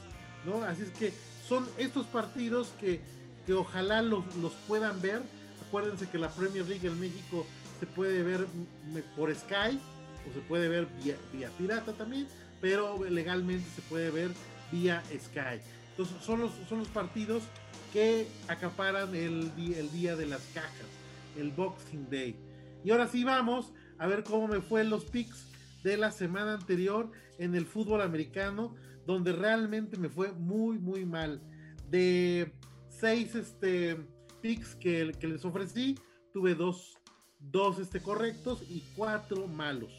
¿no? 0.44 0.62
Así 0.64 0.82
es 0.82 0.90
que 0.90 1.12
son 1.48 1.66
estos 1.78 2.06
partidos 2.06 2.72
que, 2.80 3.00
que 3.46 3.52
ojalá 3.52 4.02
los, 4.02 4.24
los, 4.36 4.52
puedan 4.66 5.00
ver. 5.00 5.22
Acuérdense 5.68 6.08
que 6.08 6.18
la 6.18 6.28
Premier 6.28 6.66
League 6.66 6.86
en 6.86 6.98
México 7.00 7.46
se 7.80 7.86
puede 7.86 8.22
ver 8.22 8.46
por 9.16 9.34
Sky 9.34 9.78
o 10.28 10.34
se 10.34 10.40
puede 10.48 10.68
ver 10.68 10.86
vía, 11.02 11.16
vía 11.32 11.50
pirata 11.58 11.92
también, 11.92 12.26
pero 12.60 13.02
legalmente 13.04 13.68
se 13.74 13.82
puede 13.82 14.10
ver 14.10 14.30
vía 14.72 15.02
Sky. 15.10 15.60
Entonces 15.90 16.16
son 16.22 16.40
los, 16.40 16.52
son 16.68 16.78
los 16.78 16.88
partidos 16.88 17.42
que 17.92 18.26
acaparan 18.48 19.14
el, 19.14 19.52
el 19.56 19.90
día 19.92 20.16
de 20.16 20.26
las 20.26 20.42
cajas, 20.54 20.86
el 21.36 21.50
Boxing 21.50 22.08
Day. 22.10 22.36
Y 22.84 22.90
ahora 22.90 23.08
sí 23.08 23.24
vamos 23.24 23.72
a 23.98 24.06
ver 24.06 24.22
cómo 24.22 24.48
me 24.48 24.60
fue 24.60 24.84
los 24.84 25.04
picks 25.04 25.46
de 25.82 25.96
la 25.96 26.10
semana 26.10 26.54
anterior 26.54 27.10
en 27.38 27.54
el 27.54 27.66
fútbol 27.66 28.02
americano, 28.02 28.74
donde 29.06 29.32
realmente 29.32 29.96
me 29.96 30.08
fue 30.08 30.32
muy, 30.32 30.78
muy 30.78 31.04
mal. 31.04 31.40
De 31.90 32.52
seis 32.88 33.34
este, 33.34 33.96
que, 34.80 35.12
les 35.20 35.44
ofrecí, 35.44 35.98
tuve 36.32 36.54
dos, 36.54 36.98
dos 37.38 37.78
este, 37.78 38.00
correctos 38.00 38.62
y 38.68 38.82
cuatro 38.94 39.46
malos. 39.46 39.92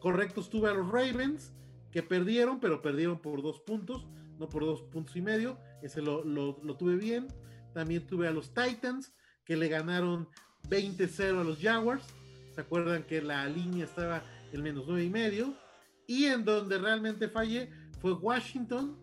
Correctos 0.00 0.50
tuve 0.50 0.70
a 0.70 0.74
los 0.74 0.90
Ravens, 0.90 1.52
que 1.92 2.02
perdieron, 2.02 2.58
pero 2.60 2.82
perdieron 2.82 3.18
por 3.18 3.42
dos 3.42 3.60
puntos, 3.60 4.06
no 4.38 4.48
por 4.48 4.64
dos 4.64 4.82
puntos 4.82 5.16
y 5.16 5.22
medio. 5.22 5.58
Ese 5.82 6.02
lo, 6.02 6.24
lo, 6.24 6.76
tuve 6.76 6.96
bien. 6.96 7.28
También 7.72 8.06
tuve 8.06 8.26
a 8.26 8.32
los 8.32 8.52
Titans, 8.52 9.14
que 9.44 9.56
le 9.56 9.68
ganaron 9.68 10.28
20-0 10.68 11.40
a 11.40 11.44
los 11.44 11.58
Jaguars. 11.58 12.04
¿Se 12.54 12.60
acuerdan 12.62 13.04
que 13.04 13.20
la 13.20 13.46
línea 13.46 13.84
estaba 13.84 14.22
en 14.52 14.62
menos 14.62 14.84
nueve 14.86 15.04
y 15.04 15.10
medio? 15.10 15.54
Y 16.06 16.24
en 16.24 16.44
donde 16.44 16.78
realmente 16.78 17.28
fallé 17.28 17.70
fue 18.00 18.12
Washington, 18.12 18.96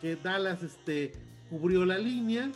que 0.00 0.16
Dallas 0.16 0.62
este, 0.62 1.12
cubrió 1.48 1.84
la 1.84 1.98
línea. 1.98 2.50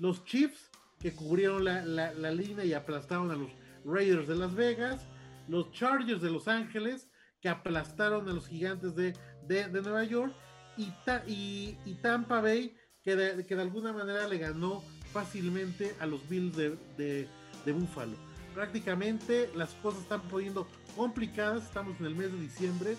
Los 0.00 0.24
Chiefs, 0.24 0.70
que 0.98 1.14
cubrieron 1.14 1.64
la, 1.64 1.84
la, 1.84 2.30
línea 2.32 2.64
y 2.64 2.72
aplastaron 2.72 3.30
a 3.30 3.36
los 3.36 3.50
Raiders 3.84 4.26
de 4.26 4.34
Las 4.34 4.54
Vegas. 4.54 5.06
Los 5.46 5.70
Chargers 5.70 6.20
de 6.20 6.30
Los 6.30 6.48
Ángeles, 6.48 7.08
que 7.40 7.48
aplastaron 7.48 8.28
a 8.28 8.32
los 8.32 8.48
gigantes 8.48 8.96
de, 8.96 9.14
de, 9.46 9.68
de 9.68 9.82
Nueva 9.82 10.02
York. 10.04 10.34
Y, 10.76 10.92
y, 11.26 11.78
y, 11.84 11.94
Tampa 12.02 12.40
Bay, 12.40 12.76
que 13.04 13.14
de, 13.14 13.46
que 13.46 13.54
de 13.54 13.62
alguna 13.62 13.92
manera 13.92 14.26
le 14.26 14.38
ganó 14.38 14.82
fácilmente 15.12 15.94
a 16.00 16.06
los 16.06 16.28
Bills 16.28 16.56
de, 16.56 16.76
de 16.96 17.72
Buffalo 17.72 18.30
prácticamente 18.54 19.50
las 19.54 19.70
cosas 19.74 20.02
están 20.02 20.22
poniendo 20.22 20.66
complicadas. 20.96 21.64
Estamos 21.64 21.98
en 22.00 22.06
el 22.06 22.14
mes 22.14 22.32
de 22.32 22.40
diciembre. 22.40 22.96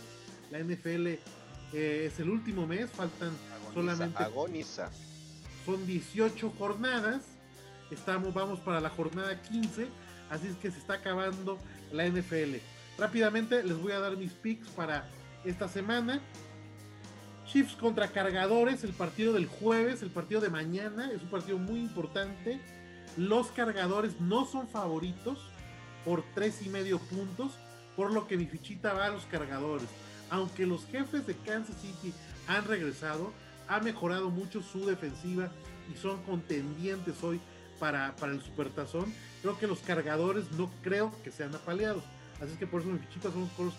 La 0.49 0.59
NFL 0.59 1.07
eh, 1.07 1.19
es 1.73 2.19
el 2.19 2.29
último 2.29 2.67
mes, 2.67 2.89
faltan 2.91 3.31
solamente. 3.73 4.23
Agoniza. 4.23 4.89
Son 5.65 5.85
18 5.85 6.53
jornadas. 6.57 7.23
Estamos, 7.89 8.33
vamos 8.33 8.59
para 8.59 8.79
la 8.79 8.89
jornada 8.89 9.41
15. 9.41 9.87
Así 10.29 10.47
es 10.47 10.55
que 10.55 10.71
se 10.71 10.79
está 10.79 10.95
acabando 10.95 11.57
la 11.91 12.07
NFL. 12.07 12.55
Rápidamente 12.97 13.63
les 13.63 13.77
voy 13.77 13.91
a 13.91 13.99
dar 13.99 14.15
mis 14.17 14.31
picks 14.33 14.67
para 14.69 15.07
esta 15.43 15.67
semana. 15.67 16.21
Chiefs 17.45 17.75
contra 17.75 18.07
cargadores, 18.07 18.83
el 18.83 18.93
partido 18.93 19.33
del 19.33 19.45
jueves, 19.45 20.01
el 20.03 20.09
partido 20.09 20.39
de 20.39 20.49
mañana, 20.49 21.11
es 21.11 21.21
un 21.21 21.29
partido 21.29 21.57
muy 21.57 21.79
importante 21.79 22.61
los 23.17 23.47
cargadores 23.47 24.19
no 24.21 24.45
son 24.45 24.67
favoritos 24.67 25.39
por 26.05 26.23
tres 26.33 26.61
y 26.65 26.69
medio 26.69 26.97
puntos, 26.97 27.51
por 27.95 28.11
lo 28.11 28.27
que 28.27 28.37
mi 28.37 28.45
fichita 28.45 28.93
va 28.93 29.05
a 29.05 29.09
los 29.09 29.25
cargadores. 29.25 29.87
Aunque 30.29 30.65
los 30.65 30.85
jefes 30.85 31.27
de 31.27 31.35
Kansas 31.35 31.75
City 31.81 32.13
han 32.47 32.65
regresado, 32.65 33.33
ha 33.71 33.79
mejorado 33.79 34.29
mucho 34.29 34.61
su 34.61 34.85
defensiva 34.85 35.49
y 35.89 35.97
son 35.97 36.21
contendientes 36.23 37.23
hoy 37.23 37.39
para, 37.79 38.13
para 38.17 38.33
el 38.33 38.41
supertazón. 38.41 39.13
Creo 39.41 39.57
que 39.57 39.65
los 39.65 39.79
cargadores 39.79 40.51
no 40.57 40.69
creo 40.81 41.11
que 41.23 41.31
sean 41.31 41.55
apaleados. 41.55 42.03
Así 42.41 42.57
que 42.57 42.67
por 42.67 42.81
eso 42.81 42.89
mi 42.89 42.99
fichita 42.99 43.31
son 43.31 43.47
con 43.55 43.67
los 43.67 43.75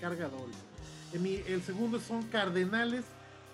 cargadores. 0.00 0.56
El 1.12 1.62
segundo 1.62 1.98
son 1.98 2.22
Cardenales 2.24 3.04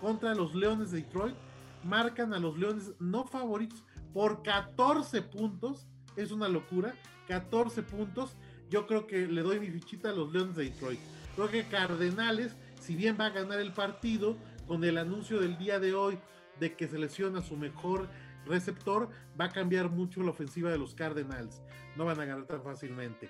contra 0.02 0.34
los 0.34 0.54
Leones 0.54 0.90
de 0.90 0.98
Detroit. 0.98 1.34
Marcan 1.82 2.34
a 2.34 2.38
los 2.38 2.58
Leones 2.58 2.92
no 2.98 3.26
favoritos, 3.26 3.82
por 4.12 4.42
14 4.42 5.22
puntos. 5.22 5.86
Es 6.14 6.30
una 6.30 6.48
locura. 6.48 6.94
14 7.28 7.82
puntos. 7.84 8.36
Yo 8.68 8.86
creo 8.86 9.06
que 9.06 9.26
le 9.26 9.40
doy 9.40 9.60
mi 9.60 9.70
fichita 9.70 10.10
a 10.10 10.12
los 10.12 10.30
Leones 10.30 10.56
de 10.56 10.64
Detroit. 10.64 11.00
Creo 11.36 11.50
que 11.50 11.64
Cardenales, 11.64 12.52
si 12.80 12.96
bien 12.96 13.16
va 13.18 13.26
a 13.26 13.30
ganar 13.30 13.60
el 13.60 13.72
partido, 13.72 14.36
con 14.70 14.84
el 14.84 14.98
anuncio 14.98 15.40
del 15.40 15.58
día 15.58 15.80
de 15.80 15.94
hoy 15.94 16.16
de 16.60 16.76
que 16.76 16.86
selecciona 16.86 17.42
su 17.42 17.56
mejor 17.56 18.08
receptor, 18.46 19.08
va 19.38 19.46
a 19.46 19.50
cambiar 19.50 19.90
mucho 19.90 20.22
la 20.22 20.30
ofensiva 20.30 20.70
de 20.70 20.78
los 20.78 20.94
Cardinals. 20.94 21.60
No 21.96 22.04
van 22.04 22.20
a 22.20 22.24
ganar 22.24 22.46
tan 22.46 22.62
fácilmente. 22.62 23.28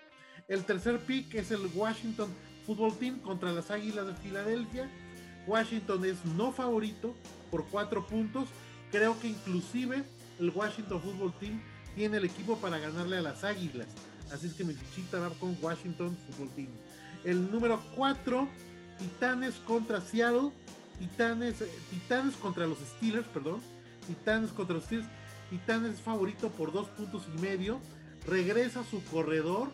El 0.49 0.67
tercer 0.67 0.99
pick 0.99 1.35
es 1.35 1.51
el 1.51 1.63
Washington 1.75 2.29
Football 2.67 2.95
Team 2.99 3.21
contra 3.21 3.55
las 3.55 3.71
Águilas 3.71 4.07
de 4.09 4.15
Filadelfia. 4.17 4.91
Washington 5.47 6.05
es 6.05 6.23
no 6.27 6.53
favorito 6.53 7.15
por 7.51 7.65
4 7.71 8.07
puntos. 8.07 8.51
Creo 8.93 9.19
que 9.19 9.29
inclusive 9.29 10.05
el 10.39 10.51
Washington 10.51 11.01
Football 11.01 11.33
Team 11.41 11.63
tiene 11.95 12.19
el 12.19 12.27
equipo 12.27 12.59
para 12.59 12.79
ganarle 12.79 13.17
a 13.17 13.23
las 13.23 13.45
Águilas. 13.45 13.89
Así 14.31 14.47
es 14.47 14.53
que 14.53 14.65
mi 14.65 14.75
fichita 14.75 15.19
va 15.19 15.31
con 15.31 15.57
Washington 15.63 16.15
Football 16.27 16.55
Team. 16.55 16.69
El 17.25 17.51
número 17.51 17.81
4, 17.97 18.47
Titanes 18.99 19.55
contra 19.67 20.03
Seattle. 20.03 20.51
Titanes, 21.01 21.63
eh, 21.63 21.71
Titanes 21.89 22.37
contra 22.37 22.67
los 22.67 22.79
Steelers, 22.79 23.27
perdón. 23.29 23.61
Titanes 24.07 24.51
contra 24.53 24.77
los 24.77 24.85
Steelers. 24.85 25.09
Titanes 25.49 25.99
favorito 26.01 26.51
por 26.51 26.73
dos 26.73 26.89
puntos 26.89 27.23
y 27.35 27.41
medio. 27.41 27.81
Regresa 28.27 28.85
su 28.85 29.03
corredor, 29.05 29.71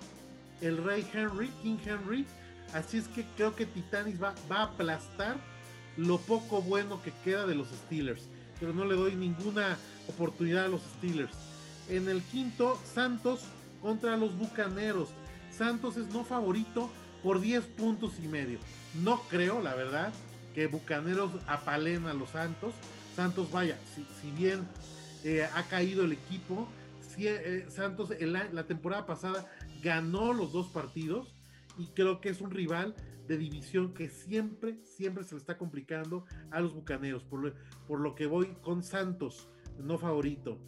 el 0.60 0.82
Rey 0.82 1.04
Henry, 1.12 1.48
King 1.62 1.78
Henry. 1.84 2.24
Así 2.72 2.98
es 2.98 3.08
que 3.08 3.26
creo 3.36 3.56
que 3.56 3.66
Titanes 3.66 4.22
va, 4.22 4.34
va 4.50 4.58
a 4.58 4.62
aplastar 4.62 5.36
lo 5.96 6.18
poco 6.18 6.62
bueno 6.62 7.02
que 7.02 7.12
queda 7.24 7.44
de 7.44 7.56
los 7.56 7.68
Steelers. 7.68 8.22
Pero 8.60 8.72
no 8.72 8.84
le 8.84 8.94
doy 8.94 9.16
ninguna 9.16 9.76
oportunidad 10.08 10.66
a 10.66 10.68
los 10.68 10.82
Steelers. 10.96 11.36
En 11.88 12.08
el 12.08 12.22
quinto, 12.22 12.80
Santos 12.94 13.40
contra 13.82 14.16
los 14.16 14.38
Bucaneros. 14.38 15.08
Santos 15.50 15.96
es 15.96 16.06
no 16.08 16.24
favorito 16.24 16.88
por 17.24 17.40
10 17.40 17.64
puntos 17.64 18.12
y 18.22 18.28
medio. 18.28 18.60
No 19.02 19.20
creo, 19.28 19.60
la 19.60 19.74
verdad, 19.74 20.12
que 20.56 20.66
Bucaneros 20.68 21.32
apalen 21.46 22.06
a 22.06 22.14
los 22.14 22.30
Santos. 22.30 22.72
Santos, 23.14 23.52
vaya, 23.52 23.78
si, 23.94 24.30
bien 24.30 24.66
eh, 25.22 25.46
ha 25.54 25.62
caído 25.64 26.06
el 26.06 26.12
equipo, 26.12 26.66
eh, 27.18 27.66
Santos 27.68 28.08
la 28.20 28.66
temporada 28.66 29.04
pasada 29.04 29.46
ganó 29.82 30.32
los 30.32 30.52
dos 30.52 30.68
partidos 30.68 31.34
y 31.78 31.88
creo 31.88 32.22
que 32.22 32.30
es 32.30 32.40
un 32.40 32.50
rival 32.50 32.94
de 33.28 33.36
división 33.36 33.92
que 33.92 34.08
siempre, 34.08 34.78
siempre 34.82 35.24
se 35.24 35.34
le 35.34 35.40
está 35.42 35.58
complicando 35.58 36.24
a 36.50 36.60
los 36.60 36.72
Bucaneros, 36.72 37.22
por 37.24 37.54
por 37.86 38.00
lo 38.00 38.14
que 38.14 38.24
voy 38.26 38.46
con 38.62 38.82
Santos 38.82 39.48
no 39.78 39.98
favorito. 39.98 40.58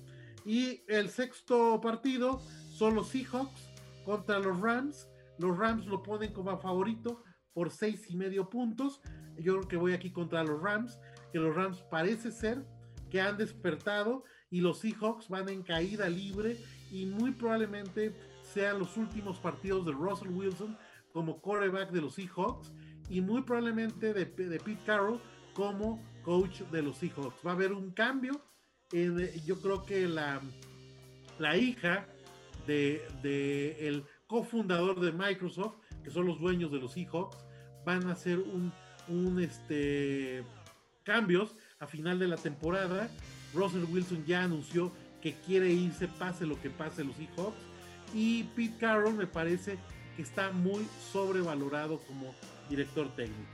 Y 0.44 0.83
el 0.87 1.09
sexto 1.09 1.81
partido 1.81 2.42
son 2.70 2.94
los 2.94 3.09
Seahawks 3.09 3.70
contra 4.05 4.38
los 4.38 4.61
Rams. 4.61 5.09
Los 5.38 5.57
Rams 5.57 5.87
lo 5.87 6.03
ponen 6.03 6.35
como 6.35 6.59
favorito 6.59 7.22
por 7.52 7.70
seis 7.70 8.11
y 8.11 8.16
medio 8.16 8.48
puntos. 8.48 9.00
Yo 9.37 9.56
creo 9.56 9.68
que 9.68 9.76
voy 9.76 9.92
aquí 9.92 10.11
contra 10.11 10.42
los 10.42 10.61
Rams, 10.61 10.98
que 11.32 11.38
los 11.38 11.54
Rams 11.54 11.82
parece 11.90 12.30
ser, 12.30 12.64
que 13.11 13.20
han 13.20 13.37
despertado 13.37 14.24
y 14.50 14.61
los 14.61 14.80
Seahawks 14.80 15.28
van 15.28 15.48
en 15.48 15.62
caída 15.62 16.08
libre 16.08 16.56
y 16.90 17.06
muy 17.06 17.32
probablemente 17.32 18.14
sean 18.42 18.78
los 18.78 18.96
últimos 18.96 19.38
partidos 19.38 19.84
de 19.87 19.92
Russell 19.92 20.28
Wilson 20.28 20.76
como 21.12 21.40
quarterback 21.40 21.90
de 21.90 22.00
los 22.00 22.14
Seahawks 22.14 22.72
y 23.08 23.20
muy 23.20 23.42
probablemente 23.42 24.12
de, 24.12 24.24
de 24.24 24.58
Pete 24.58 24.82
Carroll 24.84 25.20
como 25.54 26.02
coach 26.22 26.61
de 26.70 26.82
los 26.82 26.98
Seahawks. 26.98 27.44
Va 27.46 27.52
a 27.52 27.54
haber 27.54 27.72
un 27.72 27.90
cambio. 27.90 28.40
yo 29.44 29.61
creo 29.61 29.84
que 29.84 30.06
la, 30.06 30.40
la 31.38 31.56
hija 31.56 32.06
de, 32.66 33.02
de 33.22 34.04
cofundador 34.26 35.00
de 35.00 35.12
Microsoft, 35.12 35.76
que 36.09 36.14
son 36.14 36.27
los 36.27 36.40
dueños 36.40 36.73
de 36.73 36.79
los 36.79 36.92
Seahawks, 36.92 37.37
van 37.85 38.09
a 38.09 38.12
hacer 38.12 38.38
un, 38.38 38.73
un 39.09 39.42
este, 39.42 40.42
cambios 41.03 41.55
a 41.81 41.87
final 41.87 42.18
de 42.18 42.27
la 42.27 42.38
temporada. 42.38 43.11
Russell 43.53 43.85
Wilson 43.85 44.25
ya 44.25 44.44
anunció 44.44 44.90
que 45.21 45.35
quiere 45.47 45.71
irse 45.71 46.09
pase 46.09 46.47
lo 46.47 46.59
que 46.62 46.71
pase 46.71 47.05
los 47.05 47.14
Seahawks. 47.16 47.59
Y 48.14 48.44
Pete 48.57 48.79
Carroll 48.81 49.14
me 49.16 49.27
parece 49.27 49.77
que 50.16 50.23
está 50.23 50.51
muy 50.51 50.87
sobrevalorado 51.12 51.99
como 52.07 52.35
director 52.71 53.14
técnico. 53.14 53.53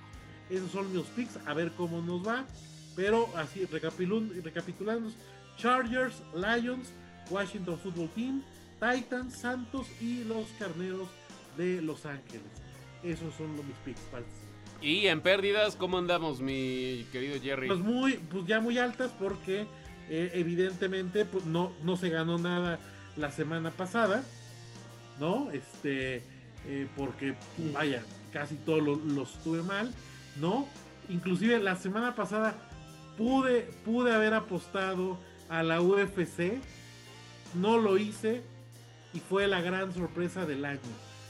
Esos 0.49 0.71
son 0.71 0.93
mis 0.93 1.07
picks, 1.07 1.37
a 1.47 1.55
ver 1.55 1.73
cómo 1.73 2.01
nos 2.03 2.25
va. 2.25 2.47
Pero 2.95 3.29
así, 3.37 3.64
recapitulando, 3.64 5.11
Chargers, 5.57 6.23
Lions, 6.33 6.93
Washington 7.31 7.81
Football 7.81 8.11
Team, 8.11 8.45
Titans, 8.79 9.35
Santos 9.38 9.88
y 10.01 10.23
los 10.23 10.47
Carneros 10.57 11.09
de 11.57 11.83
Los 11.83 12.07
Ángeles. 12.07 12.47
Esos 13.03 13.35
son 13.35 13.57
los 13.57 13.64
mis 13.64 13.77
picks. 13.85 14.01
Y 14.81 15.07
en 15.07 15.21
pérdidas, 15.21 15.77
¿cómo 15.77 15.99
andamos, 15.99 16.40
mi 16.40 17.07
querido 17.12 17.40
Jerry? 17.40 17.69
Pues 17.69 17.81
muy, 17.81 18.14
pues 18.14 18.47
ya 18.47 18.61
muy 18.61 18.79
altas 18.79 19.12
porque 19.19 19.67
eh, 20.09 20.31
evidentemente 20.35 21.25
pues 21.25 21.47
no, 21.47 21.73
no 21.83 21.97
se 21.97 22.11
ganó 22.11 22.38
nada 22.38 22.79
la 23.17 23.31
semana 23.31 23.71
pasada, 23.71 24.23
¿no? 25.19 25.51
Este, 25.53 26.23
eh, 26.67 26.87
porque 26.97 27.35
vaya, 27.73 28.03
casi 28.33 28.57
todos 28.57 28.83
los 28.83 29.43
tuve 29.43 29.62
mal, 29.62 29.93
¿no? 30.40 30.67
Inclusive 31.09 31.59
la 31.61 31.77
semana 31.77 32.14
pasada 32.14 32.55
pude, 33.17 33.62
pude 33.85 34.14
haber 34.14 34.35
apostado 34.35 35.19
a 35.49 35.62
la 35.62 35.81
UFC, 35.81 36.59
no 37.55 37.79
lo 37.79 37.99
hice 37.99 38.43
y 39.12 39.21
fue 39.21 39.47
la 39.47 39.61
gran 39.61 39.93
sorpresa 39.95 40.45
del 40.47 40.64
año, 40.64 40.81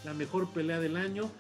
la 0.05 0.14
mejor 0.14 0.49
pelea 0.51 0.81
del 0.81 0.97
año. 0.97 1.31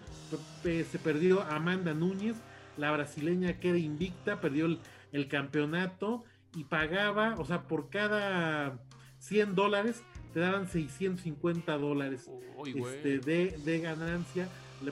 Se 0.62 0.98
perdió 0.98 1.42
Amanda 1.42 1.94
Núñez, 1.94 2.36
la 2.76 2.90
brasileña 2.90 3.60
queda 3.60 3.78
invicta, 3.78 4.40
perdió 4.40 4.66
el, 5.12 5.28
campeonato 5.28 6.24
y 6.56 6.64
pagaba, 6.64 7.34
o 7.38 7.44
sea, 7.44 7.68
por 7.68 7.88
cada 7.88 8.80
100 9.18 9.54
dólares 9.54 10.02
te 10.32 10.40
daban 10.40 10.66
650 10.66 11.78
dólares 11.78 12.28
este, 12.66 13.18
de, 13.18 13.56
de, 13.64 13.78
ganancia 13.78 14.48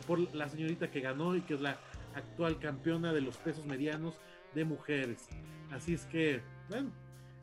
por 0.06 0.20
la 0.34 0.48
señorita 0.48 0.90
que 0.90 1.00
ganó 1.00 1.34
y 1.34 1.40
que 1.40 1.54
es 1.54 1.60
la 1.60 1.78
actual 2.14 2.58
campeona 2.58 3.12
de 3.12 3.20
los 3.20 3.36
pesos 3.38 3.66
medianos 3.66 4.14
de 4.54 4.64
mujeres. 4.64 5.28
Así 5.72 5.94
es 5.94 6.04
que, 6.06 6.40
bueno, 6.68 6.90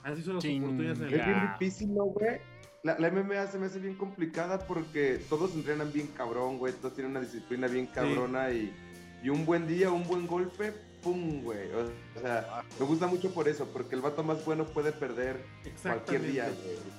así 0.04 0.22
son 0.22 0.36
las 0.36 0.46
oportunidades. 0.46 1.02
es 1.02 1.26
bien 1.26 1.52
difícil, 1.52 1.94
¿no, 1.94 2.06
güey? 2.06 2.40
La, 2.84 2.98
la, 2.98 3.10
MMA 3.12 3.48
se 3.48 3.58
me 3.58 3.66
hace 3.66 3.80
bien 3.80 3.96
complicada 3.96 4.60
porque 4.60 5.22
todos 5.30 5.54
entrenan 5.54 5.92
bien 5.92 6.08
cabrón, 6.08 6.58
güey. 6.58 6.74
Todos 6.74 6.96
tienen 6.96 7.12
una 7.12 7.22
disciplina 7.22 7.68
bien 7.68 7.88
cabrona 7.88 8.52
y, 8.52 8.74
y, 9.22 9.30
un 9.30 9.46
buen 9.46 9.68
día, 9.68 9.92
un 9.92 10.08
buen 10.08 10.28
golpe, 10.28 10.74
¡pum, 11.04 11.42
güey! 11.42 11.70
O, 11.74 12.22
sea, 12.22 12.64
me 12.80 12.86
gusta 12.86 13.08
mucho 13.08 13.34
por 13.34 13.50
eso, 13.50 13.68
porque 13.74 13.96
el 13.96 14.02
vato 14.02 14.24
más 14.24 14.46
bueno 14.46 14.66
puede 14.66 14.94
perder 14.94 15.44
cualquier 15.82 16.22
día, 16.24 16.50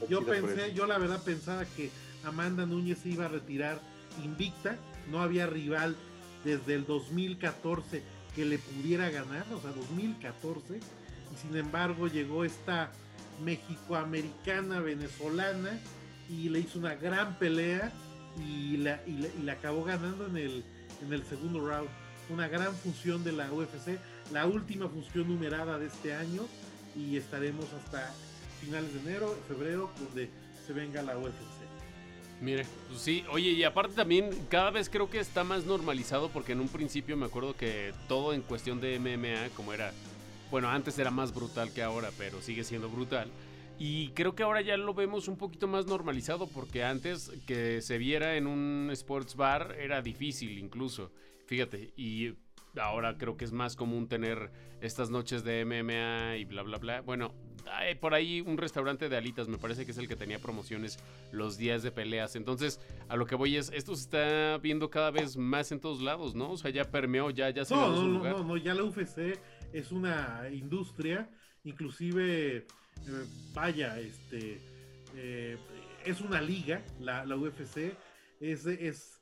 Yo 0.08 0.24
pensé, 0.24 0.74
yo 0.74 0.86
la 0.86 0.98
verdad 0.98 1.22
pensaba 1.22 1.64
que 1.64 1.90
Amanda 2.24 2.66
Núñez 2.66 3.04
iba 3.06 3.24
a 3.26 3.28
retirar 3.28 3.80
invicta. 4.22 4.76
No 5.10 5.20
había 5.20 5.46
rival 5.46 5.96
desde 6.44 6.74
el 6.74 6.86
2014 6.86 8.02
que 8.34 8.44
le 8.44 8.58
pudiera 8.58 9.10
ganar, 9.10 9.44
o 9.52 9.60
sea, 9.60 9.70
2014, 9.72 10.76
y 10.76 11.36
sin 11.36 11.56
embargo 11.56 12.06
llegó 12.06 12.44
esta 12.44 12.92
mexicoamericana 13.42 14.80
venezolana 14.80 15.78
y 16.28 16.48
le 16.48 16.60
hizo 16.60 16.78
una 16.78 16.94
gran 16.94 17.38
pelea 17.38 17.92
y 18.38 18.76
la, 18.78 19.00
y 19.06 19.42
la, 19.42 19.52
acabó 19.52 19.84
ganando 19.84 20.26
en 20.26 20.36
el, 20.36 20.64
en 21.04 21.12
el 21.12 21.24
segundo 21.24 21.66
round. 21.66 21.88
Una 22.28 22.46
gran 22.46 22.74
función 22.76 23.24
de 23.24 23.32
la 23.32 23.52
UFC, 23.52 23.98
la 24.32 24.46
última 24.46 24.88
función 24.88 25.26
numerada 25.26 25.78
de 25.78 25.86
este 25.86 26.14
año 26.14 26.42
y 26.94 27.16
estaremos 27.16 27.66
hasta 27.72 28.12
finales 28.60 28.92
de 28.94 29.00
enero, 29.00 29.36
febrero, 29.48 29.90
donde 29.98 30.30
se 30.66 30.72
venga 30.72 31.02
la 31.02 31.18
UFC. 31.18 31.60
Mire, 32.40 32.64
pues 32.88 33.02
sí, 33.02 33.22
oye, 33.30 33.50
y 33.50 33.64
aparte 33.64 33.94
también 33.94 34.30
cada 34.48 34.70
vez 34.70 34.88
creo 34.88 35.10
que 35.10 35.20
está 35.20 35.44
más 35.44 35.66
normalizado 35.66 36.30
porque 36.30 36.52
en 36.52 36.60
un 36.60 36.68
principio 36.68 37.16
me 37.16 37.26
acuerdo 37.26 37.54
que 37.54 37.92
todo 38.08 38.32
en 38.32 38.40
cuestión 38.40 38.80
de 38.80 38.98
MMA, 38.98 39.54
como 39.54 39.74
era, 39.74 39.92
bueno, 40.50 40.68
antes 40.68 40.98
era 40.98 41.10
más 41.10 41.34
brutal 41.34 41.72
que 41.72 41.82
ahora, 41.82 42.10
pero 42.18 42.40
sigue 42.40 42.64
siendo 42.64 42.88
brutal. 42.88 43.28
Y 43.78 44.08
creo 44.10 44.34
que 44.34 44.42
ahora 44.42 44.60
ya 44.60 44.76
lo 44.76 44.92
vemos 44.92 45.26
un 45.26 45.38
poquito 45.38 45.66
más 45.66 45.86
normalizado 45.86 46.46
porque 46.48 46.84
antes 46.84 47.32
que 47.46 47.80
se 47.80 47.96
viera 47.96 48.36
en 48.36 48.46
un 48.46 48.90
sports 48.92 49.36
bar 49.36 49.74
era 49.80 50.02
difícil 50.02 50.58
incluso. 50.58 51.10
Fíjate, 51.46 51.92
y 51.96 52.34
ahora 52.78 53.16
creo 53.16 53.38
que 53.38 53.46
es 53.46 53.52
más 53.52 53.76
común 53.76 54.06
tener 54.06 54.50
estas 54.82 55.08
noches 55.08 55.44
de 55.44 55.64
MMA 55.64 56.36
y 56.36 56.44
bla, 56.44 56.62
bla, 56.62 56.76
bla. 56.76 57.00
Bueno, 57.00 57.32
hay 57.72 57.94
por 57.94 58.14
ahí 58.14 58.40
un 58.40 58.58
restaurante 58.58 59.08
de 59.08 59.16
alitas, 59.16 59.48
me 59.48 59.58
parece 59.58 59.84
que 59.84 59.92
es 59.92 59.98
el 59.98 60.08
que 60.08 60.16
tenía 60.16 60.38
promociones 60.38 60.98
los 61.32 61.56
días 61.56 61.82
de 61.82 61.90
peleas. 61.90 62.36
Entonces, 62.36 62.80
a 63.08 63.16
lo 63.16 63.26
que 63.26 63.34
voy 63.34 63.56
es, 63.56 63.70
esto 63.72 63.94
se 63.94 64.02
está 64.02 64.58
viendo 64.58 64.90
cada 64.90 65.10
vez 65.10 65.36
más 65.36 65.72
en 65.72 65.80
todos 65.80 66.00
lados, 66.00 66.34
¿no? 66.34 66.50
O 66.52 66.56
sea, 66.56 66.70
ya 66.70 66.84
permeó, 66.84 67.30
ya, 67.30 67.50
ya 67.50 67.64
se 67.64 67.74
no, 67.74 67.88
no, 67.88 68.02
no, 68.02 68.24
no, 68.24 68.44
no, 68.44 68.56
ya 68.56 68.74
la 68.74 68.84
UFC 68.84 69.38
es 69.72 69.92
una 69.92 70.48
industria, 70.50 71.30
inclusive, 71.64 72.56
eh, 72.56 72.66
vaya, 73.52 73.98
este, 73.98 74.60
eh, 75.14 75.58
es 76.04 76.20
una 76.20 76.40
liga, 76.40 76.82
la, 76.98 77.24
la 77.24 77.36
UFC, 77.36 77.94
es, 78.40 78.66
es 78.66 79.20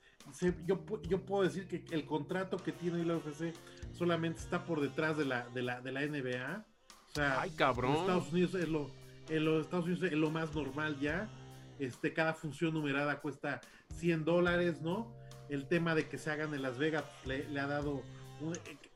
yo, 0.67 0.85
yo, 1.09 1.25
puedo 1.25 1.43
decir 1.43 1.67
que 1.67 1.83
el 1.91 2.05
contrato 2.05 2.59
que 2.59 2.73
tiene 2.73 3.05
la 3.05 3.17
UFC 3.17 3.55
solamente 3.95 4.41
está 4.41 4.65
por 4.65 4.81
detrás 4.81 5.17
de 5.17 5.25
la, 5.25 5.49
de 5.49 5.63
la, 5.63 5.81
de 5.81 5.93
la 5.93 6.07
NBA 6.07 6.67
o 7.09 7.15
sea, 7.15 7.41
Ay, 7.41 7.51
cabrón. 7.51 7.93
En 7.93 8.01
Estados 8.01 8.33
Unidos 8.33 8.55
es 8.55 8.69
lo, 8.69 8.91
en 9.29 9.45
los 9.45 9.65
Estados 9.65 9.87
Unidos 9.87 10.05
es 10.05 10.13
lo 10.13 10.31
más 10.31 10.55
normal 10.55 10.99
ya. 11.01 11.29
Este, 11.79 12.13
cada 12.13 12.35
función 12.35 12.75
numerada 12.75 13.21
cuesta 13.21 13.61
100 13.95 14.25
dólares, 14.25 14.83
¿no? 14.83 15.13
El 15.49 15.67
tema 15.67 15.95
de 15.95 16.09
que 16.09 16.19
se 16.19 16.31
hagan 16.31 16.55
en 16.55 16.63
Las 16.63 16.77
Vegas 16.77 17.05
le, 17.25 17.59
ha 17.59 17.67
dado 17.67 18.03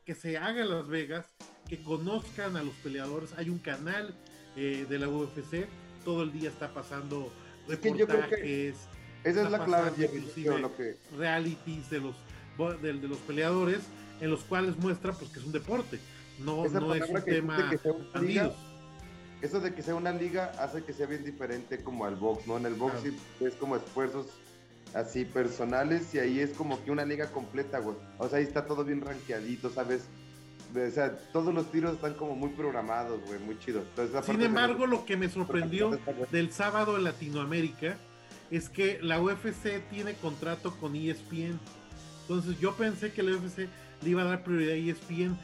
que 0.05 0.15
se 0.15 0.37
haga 0.37 0.63
en 0.63 0.71
Las 0.71 0.89
Vegas, 0.89 1.27
que 1.69 1.83
conozcan 1.83 2.57
a 2.57 2.63
los 2.63 2.75
peleadores. 2.77 3.33
Hay 3.37 3.49
un 3.49 3.59
canal 3.59 4.15
eh, 4.57 4.87
de 4.89 4.99
la 4.99 5.09
UFC, 5.09 5.67
todo 6.05 6.23
el 6.23 6.33
día 6.33 6.49
está 6.49 6.73
pasando 6.73 7.33
reportajes. 7.69 8.77
esa 9.25 9.43
es 9.43 9.51
la 9.51 9.65
clave, 9.65 9.93
inclusive 10.05 10.59
lo 10.59 10.77
que... 10.77 10.97
realities 11.17 11.91
de 11.91 12.01
los 12.01 12.17
de, 12.83 12.93
de, 12.93 13.09
los 13.09 13.19
peleadores 13.19 13.81
en 14.21 14.31
los 14.31 14.41
cuales 14.45 14.77
muestra 14.77 15.13
pues 15.13 15.31
que 15.31 15.39
es 15.39 15.47
un 15.47 15.53
deporte 15.53 15.99
no, 16.39 16.69
no 16.69 16.95
es 16.95 17.09
un 17.09 17.23
tema 17.23 17.71
Eso 19.41 19.61
de 19.61 19.75
que 19.75 19.83
sea 19.83 19.95
una 19.95 20.13
liga 20.13 20.53
hace 20.59 20.85
que 20.85 20.93
sea 20.93 21.07
bien 21.07 21.25
diferente 21.25 21.83
como 21.83 22.05
al 22.05 22.17
box, 22.17 22.47
¿no? 22.47 22.57
En 22.57 22.67
el 22.67 22.75
box 22.75 22.95
es 23.41 23.55
como 23.55 23.77
esfuerzos 23.77 24.27
así 24.95 25.25
personales 25.25 26.15
y 26.15 26.19
ahí 26.19 26.41
es 26.41 26.51
como 26.51 26.83
que 26.85 26.91
una 26.91 27.05
liga 27.05 27.27
completa, 27.31 27.79
güey. 27.79 27.97
O 28.19 28.29
sea, 28.29 28.39
ahí 28.39 28.45
está 28.45 28.67
todo 28.67 28.85
bien 28.85 29.01
rankeadito, 29.01 29.71
¿sabes? 29.71 30.03
O 30.75 30.91
sea, 30.91 31.17
todos 31.33 31.53
los 31.53 31.71
tiros 31.71 31.95
están 31.95 32.15
como 32.15 32.35
muy 32.35 32.51
programados, 32.51 33.21
güey, 33.27 33.39
muy 33.41 33.59
chido. 33.59 33.85
Sin 34.25 34.41
embargo, 34.41 34.87
lo 34.87 35.05
que 35.05 35.17
me 35.17 35.29
sorprendió 35.29 35.99
del 36.31 36.53
sábado 36.53 36.97
en 36.97 37.05
Latinoamérica 37.05 37.97
es 38.51 38.69
que 38.69 38.99
la 39.03 39.21
UFC 39.21 39.83
tiene 39.91 40.15
contrato 40.15 40.77
con 40.79 40.95
ESPN. 40.97 41.59
Entonces 42.23 42.59
yo 42.61 42.75
pensé 42.75 43.13
que 43.13 43.23
la 43.23 43.33
UFC 43.37 43.69
le 44.03 44.11
iba 44.11 44.23
a 44.23 44.27
dar 44.27 44.45
prioridad 44.45 44.75
a 44.75 44.77
ESPN, 44.77 45.39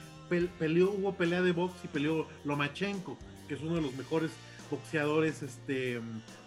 peleó, 0.59 0.91
hubo 0.93 1.15
pelea 1.15 1.43
de 1.43 1.53
box 1.53 1.75
y 1.85 1.89
peleó 1.89 2.27
Lomachenko, 2.45 3.19
que 3.49 3.55
es 3.55 3.61
uno 3.61 3.77
de 3.77 3.83
los 3.83 3.95
mejores 3.95 4.31
boxeadores 4.71 5.43
este, 5.43 6.01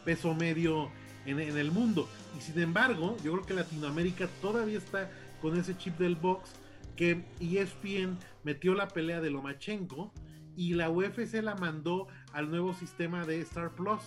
peso 0.05 0.33
medio 0.33 0.91
en, 1.25 1.39
el 1.39 1.71
mundo. 1.71 2.07
Y 2.37 2.41
sin 2.41 2.59
embargo, 2.59 3.17
yo 3.23 3.33
creo 3.33 3.45
que 3.45 3.53
Latinoamérica 3.53 4.27
todavía 4.41 4.77
está 4.77 5.09
con 5.41 5.57
ese 5.57 5.77
chip 5.77 5.97
del 5.97 6.15
box 6.15 6.51
que 6.95 7.23
ESPN 7.39 8.17
metió 8.43 8.73
la 8.73 8.87
pelea 8.87 9.21
de 9.21 9.31
Lomachenko 9.31 10.11
y 10.55 10.73
la 10.73 10.89
UFC 10.89 11.35
la 11.41 11.55
mandó 11.55 12.07
al 12.33 12.49
nuevo 12.49 12.73
sistema 12.73 13.25
de 13.25 13.41
Star 13.41 13.71
Plus. 13.71 14.01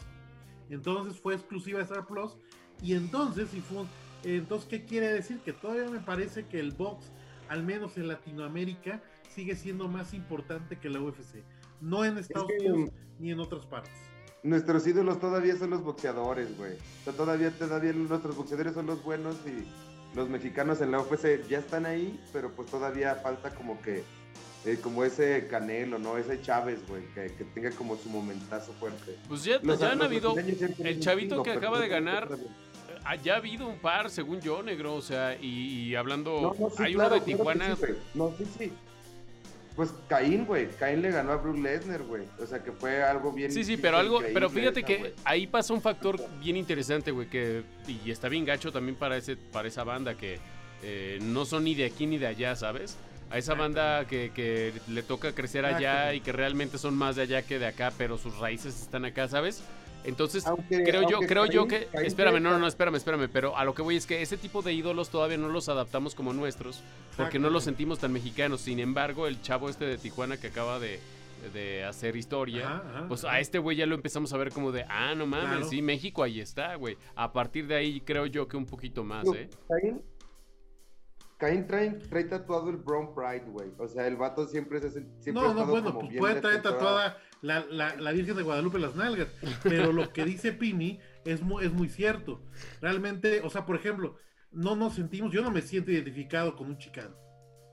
Entonces 0.70 1.18
fue 1.20 1.34
exclusiva 1.34 1.78
de 1.78 1.84
Star 1.84 2.06
Plus 2.06 2.36
y 2.82 2.94
entonces, 2.94 3.52
y 3.54 3.60
fue, 3.60 3.84
entonces 4.24 4.68
¿qué 4.68 4.84
quiere 4.84 5.12
decir? 5.12 5.38
Que 5.38 5.52
todavía 5.52 5.88
me 5.88 6.00
parece 6.00 6.46
que 6.46 6.60
el 6.60 6.72
box, 6.72 7.10
al 7.48 7.62
menos 7.62 7.96
en 7.96 8.08
Latinoamérica, 8.08 9.02
sigue 9.28 9.56
siendo 9.56 9.88
más 9.88 10.14
importante 10.14 10.78
que 10.78 10.88
la 10.88 11.00
UFC. 11.00 11.42
no 11.80 12.04
en 12.04 12.18
Estados 12.18 12.48
que, 12.58 12.70
Unidos 12.70 12.90
ni 13.18 13.30
en 13.30 13.40
otras 13.40 13.66
partes. 13.66 14.13
Nuestros 14.44 14.86
ídolos 14.86 15.18
todavía 15.20 15.56
son 15.56 15.70
los 15.70 15.82
boxeadores, 15.82 16.56
güey. 16.58 16.72
O 16.74 17.04
sea, 17.04 17.12
todavía, 17.14 17.50
todavía 17.50 17.94
nuestros 17.94 18.36
boxeadores 18.36 18.74
son 18.74 18.84
los 18.86 19.02
buenos 19.02 19.36
y 19.46 19.64
los 20.14 20.28
mexicanos 20.28 20.82
en 20.82 20.90
la 20.92 21.00
UFC 21.00 21.48
ya 21.48 21.58
están 21.60 21.86
ahí, 21.86 22.20
pero 22.30 22.50
pues 22.52 22.68
todavía 22.70 23.14
falta 23.16 23.54
como 23.54 23.80
que, 23.80 24.04
eh, 24.66 24.78
como 24.82 25.02
ese 25.02 25.46
Canelo, 25.48 25.98
¿no? 25.98 26.18
Ese 26.18 26.42
Chávez, 26.42 26.86
güey, 26.86 27.02
que, 27.14 27.32
que 27.34 27.44
tenga 27.44 27.70
como 27.70 27.96
su 27.96 28.10
momentazo 28.10 28.72
fuerte. 28.74 29.16
Pues 29.28 29.44
ya, 29.44 29.58
Los- 29.62 29.80
ya 29.80 29.92
han 29.92 29.98
los 29.98 30.08
habido. 30.08 30.34
El 30.36 31.00
chavito 31.00 31.42
que 31.42 31.50
acaba 31.52 31.80
de 31.80 31.88
ganar, 31.88 32.28
ah, 33.04 33.16
Ya 33.16 33.34
ha 33.34 33.36
habido 33.38 33.66
un 33.66 33.78
par, 33.78 34.10
según 34.10 34.42
yo, 34.42 34.62
negro. 34.62 34.94
O 34.94 35.00
sea, 35.02 35.36
y, 35.40 35.88
y 35.88 35.94
hablando. 35.94 36.54
No, 36.58 36.66
no, 36.66 36.70
sí, 36.70 36.82
hay 36.82 36.94
claro, 36.94 37.14
uno 37.16 37.24
de 37.24 37.34
claro 37.34 37.38
Tijuana. 37.38 37.76
sí, 37.76 37.82
no, 38.14 38.34
sí, 38.36 38.44
sí. 38.58 38.72
Pues 39.76 39.92
Caín, 40.08 40.44
güey. 40.46 40.68
Caín 40.78 41.02
le 41.02 41.10
ganó 41.10 41.32
a 41.32 41.36
Brook 41.36 41.58
Lesnar, 41.58 42.02
güey. 42.02 42.22
O 42.40 42.46
sea, 42.46 42.62
que 42.62 42.70
fue 42.70 43.02
algo 43.02 43.32
bien. 43.32 43.50
Sí, 43.50 43.64
sí, 43.64 43.76
pero 43.76 43.96
algo, 43.96 44.20
pero 44.32 44.48
fíjate 44.48 44.80
esa, 44.80 44.86
que 44.86 45.14
ahí 45.24 45.46
pasa 45.46 45.74
un 45.74 45.82
factor 45.82 46.20
bien 46.40 46.56
interesante, 46.56 47.10
güey, 47.10 47.28
que 47.28 47.64
y 47.88 48.10
está 48.10 48.28
bien 48.28 48.44
gacho 48.44 48.70
también 48.70 48.96
para 48.96 49.16
ese, 49.16 49.36
para 49.36 49.66
esa 49.66 49.82
banda 49.82 50.14
que 50.14 50.38
eh, 50.82 51.18
no 51.22 51.44
son 51.44 51.64
ni 51.64 51.74
de 51.74 51.86
aquí 51.86 52.06
ni 52.06 52.18
de 52.18 52.28
allá, 52.28 52.54
¿sabes? 52.54 52.96
A 53.30 53.38
esa 53.38 53.54
banda 53.54 54.04
que, 54.06 54.30
que 54.32 54.72
le 54.86 55.02
toca 55.02 55.32
crecer 55.32 55.64
allá 55.64 56.14
y 56.14 56.20
que 56.20 56.30
realmente 56.30 56.78
son 56.78 56.94
más 56.94 57.16
de 57.16 57.22
allá 57.22 57.42
que 57.42 57.58
de 57.58 57.66
acá, 57.66 57.92
pero 57.98 58.16
sus 58.16 58.38
raíces 58.38 58.80
están 58.80 59.04
acá, 59.04 59.26
¿sabes? 59.28 59.64
Entonces, 60.04 60.46
Aunque- 60.46 60.84
creo 60.84 61.08
yo, 61.08 61.20
creo 61.20 61.46
yo 61.46 61.66
que. 61.66 61.88
Espérame, 62.04 62.40
no, 62.42 62.50
no, 62.50 62.58
no, 62.58 62.66
espérame, 62.66 62.96
espérame. 62.96 63.28
Pero 63.32 63.56
a 63.56 63.64
lo 63.64 63.74
que 63.74 63.82
voy 63.82 63.96
es 63.96 64.06
que 64.06 64.20
ese 64.22 64.36
tipo 64.36 64.62
de 64.62 64.72
ídolos 64.74 65.08
todavía 65.10 65.38
no 65.38 65.48
los 65.48 65.68
adaptamos 65.68 66.14
como 66.14 66.32
nuestros. 66.32 66.82
Porque 67.16 67.38
no 67.38 67.48
los 67.50 67.64
sentimos 67.64 67.98
tan 67.98 68.12
mexicanos. 68.12 68.60
Sin 68.60 68.80
embargo, 68.80 69.26
el 69.26 69.40
chavo 69.40 69.68
este 69.68 69.84
de 69.86 69.96
Tijuana 69.98 70.36
que 70.36 70.48
acaba 70.48 70.78
de, 70.78 71.00
de 71.52 71.84
hacer 71.84 72.16
historia. 72.16 72.66
Ajá, 72.66 72.82
ajá, 72.96 73.08
Pues 73.08 73.24
ajá. 73.24 73.34
a 73.34 73.40
este 73.40 73.58
güey 73.58 73.76
ya 73.76 73.86
lo 73.86 73.94
empezamos 73.94 74.32
a 74.32 74.36
ver 74.36 74.50
como 74.52 74.72
de, 74.72 74.84
ah, 74.88 75.14
no 75.14 75.26
mames, 75.26 75.48
Claro. 75.50 75.68
sí, 75.68 75.80
México 75.82 76.22
ahí 76.22 76.40
está, 76.40 76.74
güey. 76.74 76.96
A 77.14 77.32
partir 77.32 77.66
de 77.66 77.74
ahí 77.76 78.00
creo 78.00 78.26
yo 78.26 78.46
que 78.48 78.56
un 78.56 78.66
poquito 78.66 79.04
más, 79.04 79.26
¿eh? 79.34 79.48
Caín 81.38 81.66
trae, 81.66 81.90
trae 81.90 82.24
tatuado 82.24 82.70
el 82.70 82.76
Brown 82.76 83.14
Pride, 83.14 83.44
güey. 83.50 83.68
O 83.78 83.88
sea, 83.88 84.06
el 84.06 84.16
vato 84.16 84.46
siempre, 84.46 84.80
se, 84.80 84.90
siempre 84.90 85.32
No, 85.32 85.52
no, 85.54 85.66
bueno, 85.66 85.86
como 85.88 86.00
pues 86.00 86.10
bien 86.10 86.20
puede 86.20 86.40
traer 86.40 86.62
tatuada 86.62 87.18
la, 87.42 87.64
la, 87.70 87.96
la 87.96 88.12
Virgen 88.12 88.36
de 88.36 88.42
Guadalupe 88.42 88.78
las 88.78 88.94
nalgas, 88.94 89.28
pero 89.62 89.92
lo 89.92 90.12
que 90.12 90.24
dice 90.24 90.52
Pini 90.52 91.00
es 91.24 91.42
muy, 91.42 91.64
es 91.64 91.72
muy 91.72 91.88
cierto. 91.88 92.40
Realmente, 92.80 93.40
o 93.42 93.50
sea, 93.50 93.66
por 93.66 93.76
ejemplo, 93.76 94.16
no 94.52 94.76
nos 94.76 94.94
sentimos, 94.94 95.32
yo 95.32 95.42
no 95.42 95.50
me 95.50 95.60
siento 95.62 95.90
identificado 95.90 96.54
con 96.56 96.68
un 96.68 96.78
chicano, 96.78 97.16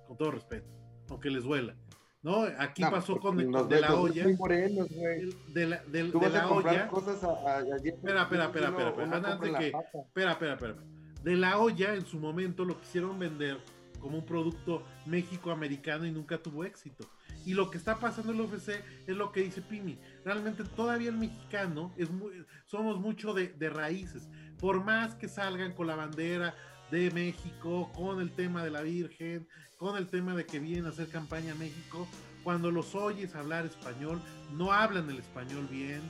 con 0.08 0.18
todo 0.18 0.32
respeto, 0.32 0.68
aunque 1.10 1.30
les 1.30 1.44
duela. 1.44 1.76
¿No? 2.24 2.44
Aquí 2.60 2.84
No, 2.84 2.92
pasó 2.92 3.14
con, 3.20 3.36
porque 3.36 3.46
con 3.46 3.52
los 3.54 3.70
de 3.70 3.76
ves- 3.76 3.82
la 3.82 3.96
olla, 3.96 4.28
morenos, 4.38 4.88
el- 4.92 5.36
de 5.56 5.66
la, 5.66 5.82
Tú 5.82 6.20
de 6.20 6.30
la 6.30 6.48
olla, 6.52 6.88
cosas 6.88 7.24
a, 7.24 7.30
a, 7.30 7.58
a- 7.58 7.62
Espera, 7.84 8.22
espera, 8.24 8.46
espera, 8.46 8.68
espera, 8.68 8.70
de 8.70 9.68
espera, 9.72 10.32
espera, 10.34 10.54
espera. 10.54 10.76
De 11.24 11.36
la 11.36 11.58
olla, 11.60 11.94
en 11.94 12.06
su 12.06 12.20
momento, 12.20 12.66
lo 12.66 12.80
quisieron 12.80 13.18
vender 13.20 13.60
como 14.00 14.18
un 14.18 14.26
producto 14.26 14.84
México-americano 15.06 16.06
y 16.06 16.12
nunca 16.12 16.38
tuvo 16.38 16.64
éxito. 16.66 17.08
Y 17.46 17.54
lo 17.54 17.70
que 17.70 17.78
está 17.78 18.00
pasando 18.00 18.34
en 18.34 18.40
el 18.40 18.46
UFC 18.46 18.84
es 19.08 19.16
lo 19.16 19.32
que 19.32 19.42
dice 19.42 19.62
Pimi. 19.62 19.98
Realmente 20.26 20.64
todavía 20.64 21.10
el 21.10 21.18
mexicano 21.18 21.94
es 21.98 22.10
muy, 22.10 22.46
somos 22.66 23.00
mucho 23.00 23.34
de, 23.34 23.50
de 23.50 23.70
raíces. 23.70 24.28
Por 24.60 24.84
más 24.84 25.16
que 25.16 25.28
salgan 25.28 25.74
con 25.74 25.88
la 25.88 25.96
bandera 25.96 26.56
de 26.92 27.10
México, 27.12 27.92
con 27.96 28.20
el 28.20 28.32
tema 28.32 28.64
de 28.64 28.72
la 28.72 28.82
Virgen, 28.82 29.48
con 29.78 29.98
el 29.98 30.08
tema 30.08 30.36
de 30.36 30.46
que 30.46 30.60
vienen 30.60 30.86
a 30.86 30.90
hacer 30.90 31.08
campaña 31.08 31.54
a 31.54 31.56
México, 31.56 32.08
cuando 32.44 32.72
los 32.72 32.96
oyes 32.96 33.36
hablar 33.36 33.66
español, 33.66 34.20
no 34.54 34.72
hablan 34.72 35.10
el 35.10 35.20
español 35.20 35.68
bien. 35.70 36.02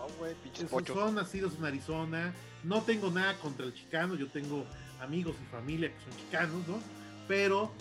Son, 0.53 0.67
pochos. 0.67 0.95
son 0.95 1.15
nacidos 1.15 1.55
en 1.57 1.65
Arizona. 1.65 2.33
No 2.63 2.81
tengo 2.81 3.11
nada 3.11 3.37
contra 3.39 3.65
el 3.65 3.73
chicano. 3.73 4.15
Yo 4.15 4.27
tengo 4.27 4.65
amigos 5.01 5.35
y 5.41 5.45
familia 5.51 5.89
que 5.93 5.99
son 6.09 6.17
chicanos, 6.19 6.67
¿no? 6.67 6.79
Pero 7.27 7.71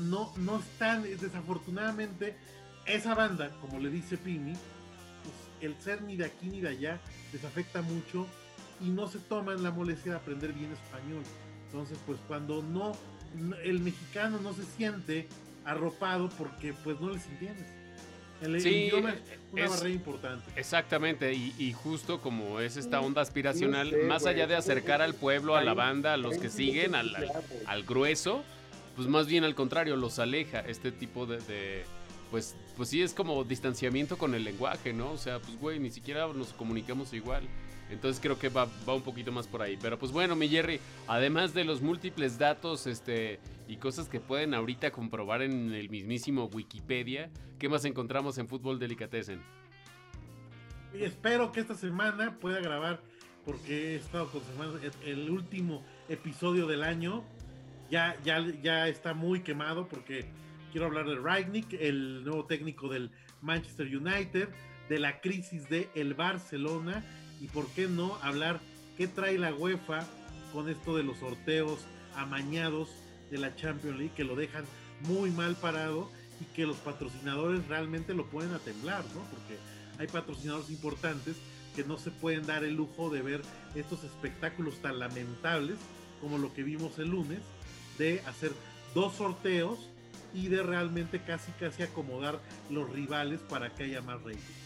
no, 0.00 0.32
no 0.36 0.58
están, 0.58 1.02
desafortunadamente, 1.02 2.36
esa 2.86 3.14
banda, 3.14 3.50
como 3.60 3.78
le 3.78 3.90
dice 3.90 4.16
Pimi, 4.16 4.52
pues, 4.52 5.34
el 5.60 5.80
ser 5.80 6.02
ni 6.02 6.16
de 6.16 6.26
aquí 6.26 6.48
ni 6.48 6.60
de 6.60 6.68
allá 6.68 7.00
les 7.32 7.44
afecta 7.44 7.82
mucho 7.82 8.26
y 8.80 8.88
no 8.90 9.08
se 9.08 9.18
toman 9.18 9.62
la 9.62 9.70
molestia 9.70 10.12
de 10.12 10.18
aprender 10.18 10.52
bien 10.52 10.72
español. 10.72 11.22
Entonces, 11.66 11.98
pues 12.06 12.18
cuando 12.28 12.62
no- 12.62 12.92
el 13.64 13.80
mexicano 13.80 14.38
no 14.40 14.52
se 14.52 14.64
siente 14.64 15.28
arropado 15.64 16.28
porque 16.30 16.72
pues 16.72 17.00
no 17.00 17.10
les 17.10 17.26
entiendes. 17.26 17.66
El, 18.42 18.60
Sí, 18.60 18.68
idioma 18.86 19.10
es 19.10 19.16
una 19.52 19.64
es- 19.64 19.70
barrera 19.70 19.90
importante. 19.94 20.44
Exactamente, 20.56 21.32
y, 21.32 21.54
y 21.58 21.72
justo 21.72 22.20
como 22.20 22.60
es 22.60 22.76
esta 22.76 23.00
onda 23.00 23.22
aspiracional, 23.22 23.94
más 24.06 24.22
güey, 24.22 24.34
allá 24.34 24.46
de 24.46 24.56
acercar 24.56 25.00
al 25.02 25.14
pueblo, 25.14 25.56
a 25.56 25.62
la 25.62 25.74
banda, 25.74 26.14
a 26.14 26.16
los 26.16 26.36
que 26.38 26.50
siguen, 26.50 26.94
al, 26.94 27.14
al 27.66 27.82
grueso, 27.84 28.42
pues 28.96 29.08
más 29.08 29.26
bien 29.26 29.44
al 29.44 29.54
contrario, 29.54 29.96
los 29.96 30.18
aleja 30.18 30.60
este 30.60 30.92
tipo 30.92 31.26
de, 31.26 31.38
de- 31.40 31.84
pues, 32.30 32.56
pues 32.76 32.88
sí 32.88 33.00
es 33.02 33.14
como 33.14 33.44
distanciamiento 33.44 34.18
con 34.18 34.34
el 34.34 34.44
lenguaje, 34.44 34.92
¿no? 34.92 35.12
O 35.12 35.16
sea, 35.18 35.38
pues 35.38 35.56
güey, 35.58 35.78
ni 35.78 35.90
siquiera 35.90 36.26
nos 36.26 36.48
comunicamos 36.52 37.12
igual. 37.12 37.44
Entonces 37.90 38.20
creo 38.20 38.38
que 38.38 38.48
va, 38.48 38.66
va 38.88 38.94
un 38.94 39.02
poquito 39.02 39.30
más 39.32 39.46
por 39.46 39.62
ahí. 39.62 39.78
Pero 39.80 39.98
pues 39.98 40.12
bueno, 40.12 40.34
mi 40.36 40.48
Jerry, 40.48 40.80
además 41.06 41.54
de 41.54 41.64
los 41.64 41.82
múltiples 41.82 42.38
datos 42.38 42.86
este, 42.86 43.40
y 43.68 43.76
cosas 43.76 44.08
que 44.08 44.20
pueden 44.20 44.54
ahorita 44.54 44.90
comprobar 44.90 45.42
en 45.42 45.72
el 45.72 45.90
mismísimo 45.90 46.46
Wikipedia, 46.46 47.30
¿qué 47.58 47.68
más 47.68 47.84
encontramos 47.84 48.38
en 48.38 48.48
Fútbol 48.48 48.78
Delicatessen? 48.78 49.40
Espero 50.94 51.52
que 51.52 51.60
esta 51.60 51.74
semana 51.74 52.38
pueda 52.38 52.60
grabar, 52.60 53.00
porque 53.44 53.92
he 53.92 53.96
estado 53.96 54.30
con 54.30 54.42
el 55.04 55.30
último 55.30 55.84
episodio 56.08 56.66
del 56.66 56.82
año. 56.82 57.24
Ya, 57.90 58.16
ya, 58.24 58.44
ya 58.62 58.88
está 58.88 59.12
muy 59.12 59.40
quemado 59.40 59.88
porque 59.88 60.26
quiero 60.72 60.86
hablar 60.86 61.06
de 61.06 61.16
Ragnick, 61.16 61.74
el 61.74 62.24
nuevo 62.24 62.46
técnico 62.46 62.88
del 62.88 63.10
Manchester 63.42 63.86
United, 63.86 64.48
de 64.88 64.98
la 64.98 65.20
crisis 65.20 65.68
de 65.68 65.88
el 65.94 66.14
Barcelona 66.14 67.04
y 67.40 67.48
por 67.48 67.68
qué 67.68 67.88
no 67.88 68.16
hablar 68.22 68.60
qué 68.96 69.08
trae 69.08 69.38
la 69.38 69.54
UEFA 69.54 70.06
con 70.52 70.68
esto 70.68 70.96
de 70.96 71.02
los 71.02 71.18
sorteos 71.18 71.80
amañados 72.16 72.88
de 73.30 73.38
la 73.38 73.54
Champions 73.56 73.98
League 73.98 74.14
que 74.14 74.24
lo 74.24 74.36
dejan 74.36 74.64
muy 75.08 75.30
mal 75.30 75.56
parado 75.56 76.10
y 76.40 76.44
que 76.54 76.66
los 76.66 76.76
patrocinadores 76.78 77.66
realmente 77.68 78.14
lo 78.14 78.26
pueden 78.26 78.54
a 78.54 78.58
temblar, 78.58 79.04
¿no? 79.14 79.20
Porque 79.30 79.58
hay 79.98 80.06
patrocinadores 80.06 80.70
importantes 80.70 81.36
que 81.74 81.84
no 81.84 81.98
se 81.98 82.10
pueden 82.10 82.46
dar 82.46 82.64
el 82.64 82.74
lujo 82.74 83.10
de 83.10 83.22
ver 83.22 83.42
estos 83.74 84.04
espectáculos 84.04 84.80
tan 84.80 84.98
lamentables 84.98 85.76
como 86.20 86.38
lo 86.38 86.54
que 86.54 86.62
vimos 86.62 86.98
el 86.98 87.08
lunes, 87.10 87.40
de 87.98 88.20
hacer 88.26 88.52
dos 88.94 89.14
sorteos 89.16 89.90
y 90.32 90.48
de 90.48 90.62
realmente 90.62 91.20
casi 91.20 91.52
casi 91.52 91.82
acomodar 91.82 92.40
los 92.70 92.90
rivales 92.90 93.40
para 93.40 93.74
que 93.74 93.84
haya 93.84 94.00
más 94.02 94.22
rating. 94.22 94.63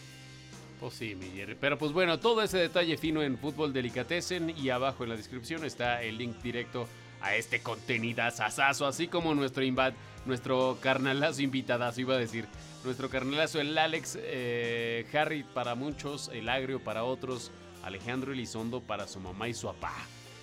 Pues 0.79 0.93
sí, 0.93 1.15
mi 1.15 1.27
Jerry. 1.31 1.55
Pero 1.59 1.77
pues 1.77 1.91
bueno, 1.91 2.19
todo 2.19 2.41
ese 2.41 2.57
detalle 2.57 2.97
fino 2.97 3.21
en 3.21 3.37
Fútbol 3.37 3.73
Delicatessen 3.73 4.55
y 4.57 4.69
abajo 4.69 5.03
en 5.03 5.09
la 5.09 5.17
descripción 5.17 5.65
está 5.65 6.01
el 6.01 6.17
link 6.17 6.37
directo 6.41 6.87
a 7.21 7.35
este 7.35 7.61
contenido 7.61 8.23
asazo, 8.23 8.85
así 8.85 9.07
como 9.07 9.35
nuestro 9.35 9.63
invad, 9.63 9.93
nuestro 10.25 10.77
carnalazo 10.81 11.41
invitadazo, 11.41 12.01
iba 12.01 12.15
a 12.15 12.17
decir. 12.17 12.45
Nuestro 12.85 13.09
carnalazo, 13.09 13.59
el 13.59 13.77
Alex 13.77 14.17
eh, 14.21 15.05
Harry 15.13 15.43
para 15.43 15.75
muchos, 15.75 16.29
el 16.33 16.47
Agrio 16.47 16.81
para 16.81 17.03
otros, 17.03 17.51
Alejandro 17.83 18.31
Elizondo 18.31 18.79
para 18.79 19.05
su 19.05 19.19
mamá 19.19 19.49
y 19.49 19.53
su 19.53 19.67
papá. 19.67 19.93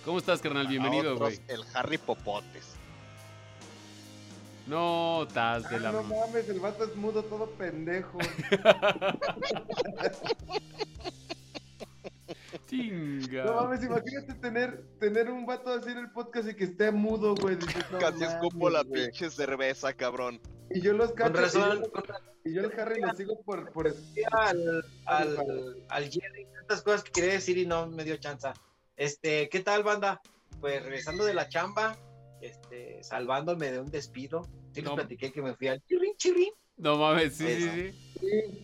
¿Cómo 0.05 0.19
estás, 0.19 0.39
carnal? 0.39 0.67
Bienvenido, 0.67 1.17
güey. 1.17 1.39
El 1.47 1.63
Harry 1.73 1.97
Popotes. 1.97 2.76
No, 4.67 5.23
estás 5.23 5.69
de 5.69 5.79
la... 5.79 5.91
no 5.91 6.03
mames, 6.03 6.49
el 6.49 6.59
vato 6.59 6.83
es 6.83 6.95
mudo 6.95 7.23
todo 7.23 7.49
pendejo. 7.51 8.17
Chinga. 12.67 13.45
No 13.45 13.55
mames, 13.55 13.83
imagínate 13.83 14.33
tener, 14.35 14.83
tener 14.99 15.31
un 15.31 15.45
vato 15.45 15.71
así 15.71 15.91
en 15.91 15.99
el 15.99 16.11
podcast 16.11 16.49
y 16.49 16.55
que 16.55 16.65
esté 16.65 16.91
mudo, 16.91 17.35
güey. 17.35 17.55
Dices, 17.55 17.85
no 17.91 17.99
Casi 17.99 18.23
escupo 18.23 18.69
la 18.69 18.79
mames, 18.79 18.89
güey. 18.89 19.03
pinche 19.05 19.29
cerveza, 19.29 19.93
cabrón. 19.93 20.41
Y 20.69 20.81
yo 20.81 20.93
los 20.93 21.13
cacho. 21.13 21.31
Con 21.31 21.41
razón, 21.41 21.77
y 21.77 21.81
yo, 21.81 21.91
con 21.91 22.03
y 22.43 22.53
yo 22.53 22.61
el 22.61 22.79
Harry 22.79 23.01
lo 23.01 23.13
sigo 23.13 23.41
por, 23.43 23.71
por 23.71 23.87
al, 23.87 24.83
al, 25.05 25.85
al 25.87 26.09
Jerry 26.09 26.47
tantas 26.67 26.81
cosas 26.81 27.03
que 27.03 27.11
quería 27.11 27.33
decir 27.33 27.57
y 27.57 27.65
no 27.65 27.87
me 27.87 28.03
dio 28.03 28.17
chance. 28.17 28.49
Este, 28.97 29.47
¿qué 29.49 29.61
tal, 29.61 29.83
banda? 29.83 30.21
Pues 30.59 30.83
regresando 30.83 31.23
de 31.23 31.33
la 31.33 31.47
chamba, 31.47 31.97
este, 32.41 33.01
salvándome 33.03 33.71
de 33.71 33.79
un 33.79 33.89
despido. 33.89 34.45
Sí 34.81 34.87
les 34.87 34.91
platiqué 34.93 35.31
que 35.31 35.41
me 35.41 35.53
fui 35.55 35.67
al 35.67 35.81
chirrin, 35.83 36.15
chirrin. 36.17 36.51
No 36.77 36.97
mames, 36.97 37.35
sí, 37.35 37.45
sí, 37.45 37.51
Eso. 37.53 37.71
sí. 37.73 37.93
Sí, 38.19 38.63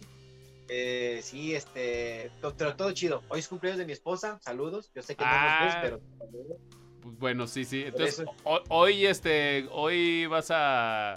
Eh, 0.70 1.20
sí, 1.22 1.54
este, 1.54 2.32
pero 2.58 2.76
todo 2.76 2.92
chido. 2.94 3.22
Hoy 3.28 3.40
es 3.40 3.48
cumpleaños 3.48 3.78
de 3.80 3.86
mi 3.86 3.92
esposa, 3.92 4.40
saludos. 4.42 4.92
Yo 4.96 5.02
sé 5.04 5.16
que 5.16 5.24
Ah. 5.26 5.60
no 5.60 5.66
nos 5.66 5.74
ves, 5.76 5.84
pero 5.84 6.18
saludos. 6.18 6.58
Pues 7.02 7.18
bueno, 7.20 7.48
sí, 7.48 7.66
sí. 7.66 7.84
Entonces, 7.86 8.24
hoy, 8.70 9.06
este, 9.06 9.68
hoy 9.72 10.26
vas 10.28 10.48
a. 10.52 11.16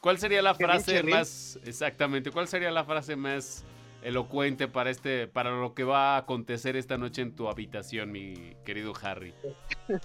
¿Cuál 0.00 0.18
sería 0.18 0.42
la 0.42 0.54
frase 0.54 1.02
más. 1.02 1.58
Exactamente, 1.64 2.30
¿cuál 2.30 2.46
sería 2.46 2.70
la 2.70 2.84
frase 2.84 3.16
más 3.16 3.64
elocuente 4.04 4.68
para 4.68 4.90
este, 4.90 5.26
para 5.26 5.50
lo 5.50 5.74
que 5.74 5.82
va 5.84 6.14
a 6.14 6.18
acontecer 6.18 6.76
esta 6.76 6.96
noche 6.98 7.22
en 7.22 7.34
tu 7.34 7.48
habitación, 7.48 8.12
mi 8.12 8.54
querido 8.64 8.92
Harry. 9.02 9.34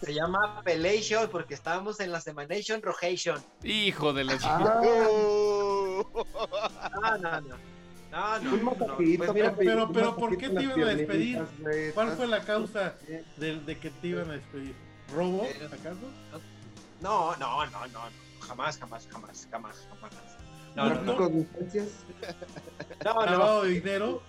Se 0.02 0.14
llama 0.14 0.62
Pelation 0.64 1.30
porque 1.30 1.54
estábamos 1.54 2.00
en 2.00 2.12
la 2.12 2.22
Semanation 2.22 2.82
Rojation. 2.82 3.40
Hijo 3.64 4.14
de 4.14 4.24
la 4.24 4.38
Ah, 4.44 4.82
No, 7.02 7.18
no, 7.18 7.42
no. 7.42 7.56
No, 8.12 8.40
no, 8.40 8.52
no, 8.58 8.64
masajito, 8.64 9.18
pues 9.18 9.34
mira, 9.36 9.54
pero- 9.56 9.92
pero 9.92 10.16
¿por 10.16 10.36
qué 10.36 10.50
te 10.50 10.64
iban 10.64 10.82
a 10.82 10.86
despedir? 10.86 11.44
¿Cuál 11.94 12.12
fue 12.14 12.26
la 12.26 12.40
causa 12.44 12.96
de, 13.38 13.60
de 13.60 13.78
que 13.78 13.92
te 13.92 14.08
iban 14.08 14.30
a 14.32 14.34
despedir? 14.34 14.74
¿Robo, 15.14 15.44
Eh, 15.44 15.68
acaso? 15.68 16.00
No, 17.02 17.36
no, 17.36 17.66
no, 17.68 17.88
no, 17.88 17.88
no. 17.88 18.00
Jamás, 18.48 18.80
jamás, 18.80 19.08
jamás, 19.12 19.48
jamás, 19.52 19.88
jamás. 19.92 20.14
No, 20.76 20.86
no, 20.96 21.02
no. 21.04 21.18
No, 23.04 23.14
no. 23.14 23.26
¿Lavado 23.32 23.64
de 23.64 23.70
dinero? 23.70 24.22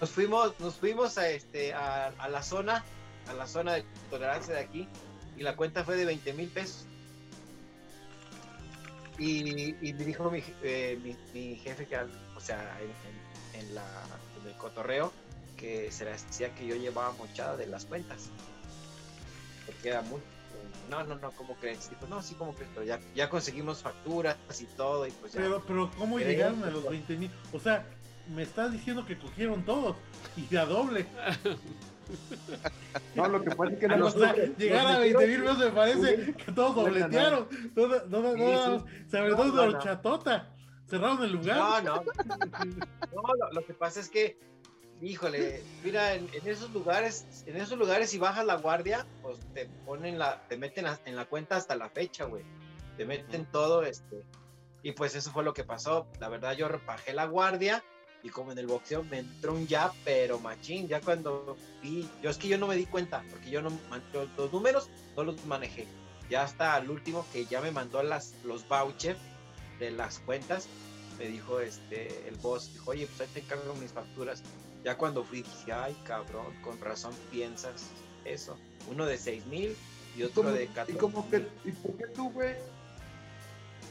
Nos 0.00 0.10
fuimos, 0.10 0.58
nos 0.60 0.74
fuimos 0.76 1.18
a 1.18 1.28
este 1.28 1.72
a, 1.74 2.06
a 2.06 2.28
la 2.28 2.42
zona, 2.42 2.82
a 3.28 3.32
la 3.34 3.46
zona 3.46 3.74
de 3.74 3.84
tolerancia 4.10 4.54
de 4.54 4.60
aquí, 4.60 4.88
y 5.36 5.42
la 5.42 5.54
cuenta 5.56 5.84
fue 5.84 5.96
de 5.96 6.04
20 6.06 6.32
mil 6.32 6.48
pesos. 6.48 6.86
Y, 9.18 9.74
y 9.86 9.92
me 9.94 10.04
dijo 10.04 10.30
mi, 10.30 10.42
eh, 10.62 10.98
mi, 11.02 11.16
mi 11.32 11.56
jefe 11.56 11.86
que, 11.86 11.96
o 11.96 12.40
sea, 12.40 12.78
en, 12.80 12.90
en- 12.90 13.26
en 13.68 13.74
la, 13.74 13.84
en 14.42 14.46
el 14.48 14.54
cotorreo, 14.58 15.10
que 15.56 15.90
se 15.90 16.04
le 16.04 16.12
decía 16.12 16.54
que 16.54 16.66
yo 16.66 16.76
llevaba 16.76 17.12
mochada 17.12 17.56
de 17.56 17.66
las 17.66 17.86
cuentas. 17.86 18.28
Porque 19.64 19.88
era 19.88 20.02
muy. 20.02 20.20
No, 20.90 21.02
no, 21.04 21.16
no, 21.16 21.30
¿cómo 21.32 21.54
crees? 21.56 21.90
Dijo, 21.90 22.06
no, 22.08 22.22
sí, 22.22 22.34
¿cómo 22.34 22.54
crees? 22.54 22.70
Pero 22.74 22.86
ya, 22.86 23.00
ya 23.14 23.28
conseguimos 23.28 23.82
facturas 23.82 24.36
y 24.60 24.64
todo, 24.66 25.06
y 25.06 25.10
pues 25.12 25.32
ya. 25.32 25.40
Pero, 25.40 25.62
pero 25.66 25.90
¿cómo 25.98 26.18
llegaron 26.18 26.62
a 26.62 26.70
los 26.70 26.82
fue- 26.82 26.90
20 26.92 27.16
mil? 27.16 27.30
O 27.52 27.58
sea, 27.58 27.84
me 28.34 28.42
estás 28.42 28.72
diciendo 28.72 29.04
que 29.04 29.18
cogieron 29.18 29.64
todos 29.64 29.96
y 30.36 30.42
de 30.46 30.58
a 30.58 30.64
doble. 30.66 31.06
No, 33.14 33.28
lo 33.28 33.42
que 33.42 33.50
pasa 33.50 33.72
es 33.72 33.78
que 33.80 33.88
no 33.88 33.94
O 33.94 33.98
nos 33.98 34.12
sea, 34.14 34.34
llegar 34.34 34.86
a 34.86 34.98
20 34.98 35.26
mil 35.26 35.40
pesos 35.42 35.58
me 35.58 35.70
parece 35.70 36.34
que 36.34 36.52
todos 36.52 36.74
dobletearon. 36.76 37.48
No, 37.74 37.86
no, 37.88 37.98
no, 38.06 38.22
no, 38.22 38.34
Sí, 38.36 38.42
no, 38.44 38.86
se 39.10 39.18
No, 39.18 39.24
de 39.24 39.30
no, 39.30 39.44
no. 39.54 39.62
horchatota. 39.62 40.52
Cerraron 40.88 41.24
el 41.24 41.32
lugar. 41.32 41.56
No, 41.56 41.80
no. 41.96 42.02
No, 43.12 43.22
lo, 43.34 43.52
lo 43.52 43.66
que 43.66 43.74
pasa 43.74 43.98
es 43.98 44.08
que, 44.08 44.38
híjole, 45.00 45.62
mira, 45.82 46.14
en, 46.14 46.28
en 46.32 46.48
esos 46.48 46.70
lugares, 46.70 47.26
en 47.46 47.56
esos 47.56 47.78
lugares 47.78 48.10
si 48.10 48.18
bajas 48.18 48.44
la 48.46 48.56
guardia, 48.56 49.06
pues 49.22 49.38
te 49.52 49.66
ponen 49.84 50.18
la, 50.18 50.46
te 50.48 50.56
meten 50.56 50.86
a- 50.86 51.00
en 51.04 51.16
la 51.16 51.26
cuenta 51.26 51.56
hasta 51.56 51.76
la 51.76 51.88
fecha, 51.90 52.24
güey. 52.24 52.44
Te 52.96 53.04
meten 53.04 53.46
todo, 53.46 53.82
este. 53.82 54.24
Y 54.82 54.92
pues 54.92 55.14
eso 55.14 55.30
fue 55.32 55.44
lo 55.44 55.52
que 55.52 55.64
pasó. 55.64 56.06
La 56.20 56.28
verdad, 56.28 56.54
yo 56.56 56.68
bajé 56.86 57.12
la 57.12 57.26
guardia 57.26 57.84
y 58.22 58.30
como 58.30 58.52
en 58.52 58.58
el 58.58 58.66
boxeo 58.66 59.04
me 59.04 59.18
entró 59.18 59.52
un 59.52 59.66
ya, 59.66 59.92
pero 60.04 60.38
machín, 60.38 60.88
ya 60.88 61.00
cuando 61.00 61.56
vi, 61.82 62.08
yo 62.22 62.30
es 62.30 62.38
que 62.38 62.48
yo 62.48 62.56
no 62.58 62.66
me 62.66 62.76
di 62.76 62.86
cuenta, 62.86 63.22
porque 63.30 63.50
yo 63.50 63.60
no, 63.62 63.70
yo 64.12 64.26
los 64.36 64.52
números 64.52 64.88
no 65.16 65.24
los 65.24 65.44
manejé. 65.44 65.86
Ya 66.30 66.42
hasta 66.42 66.76
el 66.78 66.90
último 66.90 67.26
que 67.32 67.44
ya 67.44 67.60
me 67.60 67.70
mandó 67.70 68.02
las, 68.02 68.34
los 68.44 68.66
vouchers 68.66 69.20
de 69.78 69.90
las 69.90 70.18
cuentas, 70.20 70.68
me 71.18 71.26
dijo 71.28 71.60
este 71.60 72.26
el 72.28 72.36
boss, 72.36 72.72
dijo, 72.72 72.90
oye, 72.92 73.06
pues 73.06 73.20
ahí 73.20 73.28
te 73.34 73.40
encargo 73.40 73.74
mis 73.74 73.92
facturas. 73.92 74.42
Ya 74.86 74.96
cuando 74.96 75.24
fui 75.24 75.42
dije, 75.42 75.72
ay 75.72 75.96
cabrón, 76.04 76.46
con 76.62 76.80
razón 76.80 77.12
piensas 77.32 77.90
eso. 78.24 78.56
Uno 78.88 79.04
de 79.04 79.18
seis 79.18 79.44
mil 79.46 79.76
y 80.16 80.20
¿Y 80.20 80.22
otro 80.22 80.44
cómo- 80.44 80.54
de 80.54 80.62
¿Y 80.62 80.68
14 80.68 80.96
cómo 81.00 81.28
que, 81.28 81.48
y 81.64 81.72
por 81.72 81.96
qué 81.96 82.06
tú, 82.14 82.30
güey? 82.30 82.54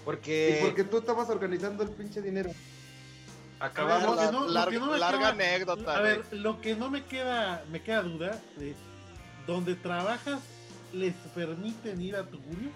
Porque 0.06 0.58
¿Y 0.58 0.64
por 0.66 0.74
qué 0.74 0.86
tú 0.86 0.98
estabas 1.00 1.30
organizando 1.30 1.84
el 1.84 1.90
pinche 1.90 2.22
dinero? 2.22 2.50
acabamos, 3.60 4.18
que 4.20 4.32
no- 4.32 4.48
larga 4.48 4.72
que 4.72 4.80
no 4.80 4.92
me 4.92 4.98
larga 4.98 5.20
queda- 5.20 5.30
anécdota, 5.32 5.98
A 5.98 6.02
ver, 6.02 6.26
lo 6.32 6.62
que 6.62 6.76
no 6.78 6.90
me 6.90 7.04
queda, 7.04 7.66
me 7.70 7.82
queda 7.84 8.02
duda 8.02 8.42
de 8.56 8.74
donde 9.48 9.76
trabajas, 9.76 10.40
¿les 10.94 11.14
permiten 11.34 12.00
ir 12.02 12.16
a 12.16 12.26
Tugurio? 12.26 12.70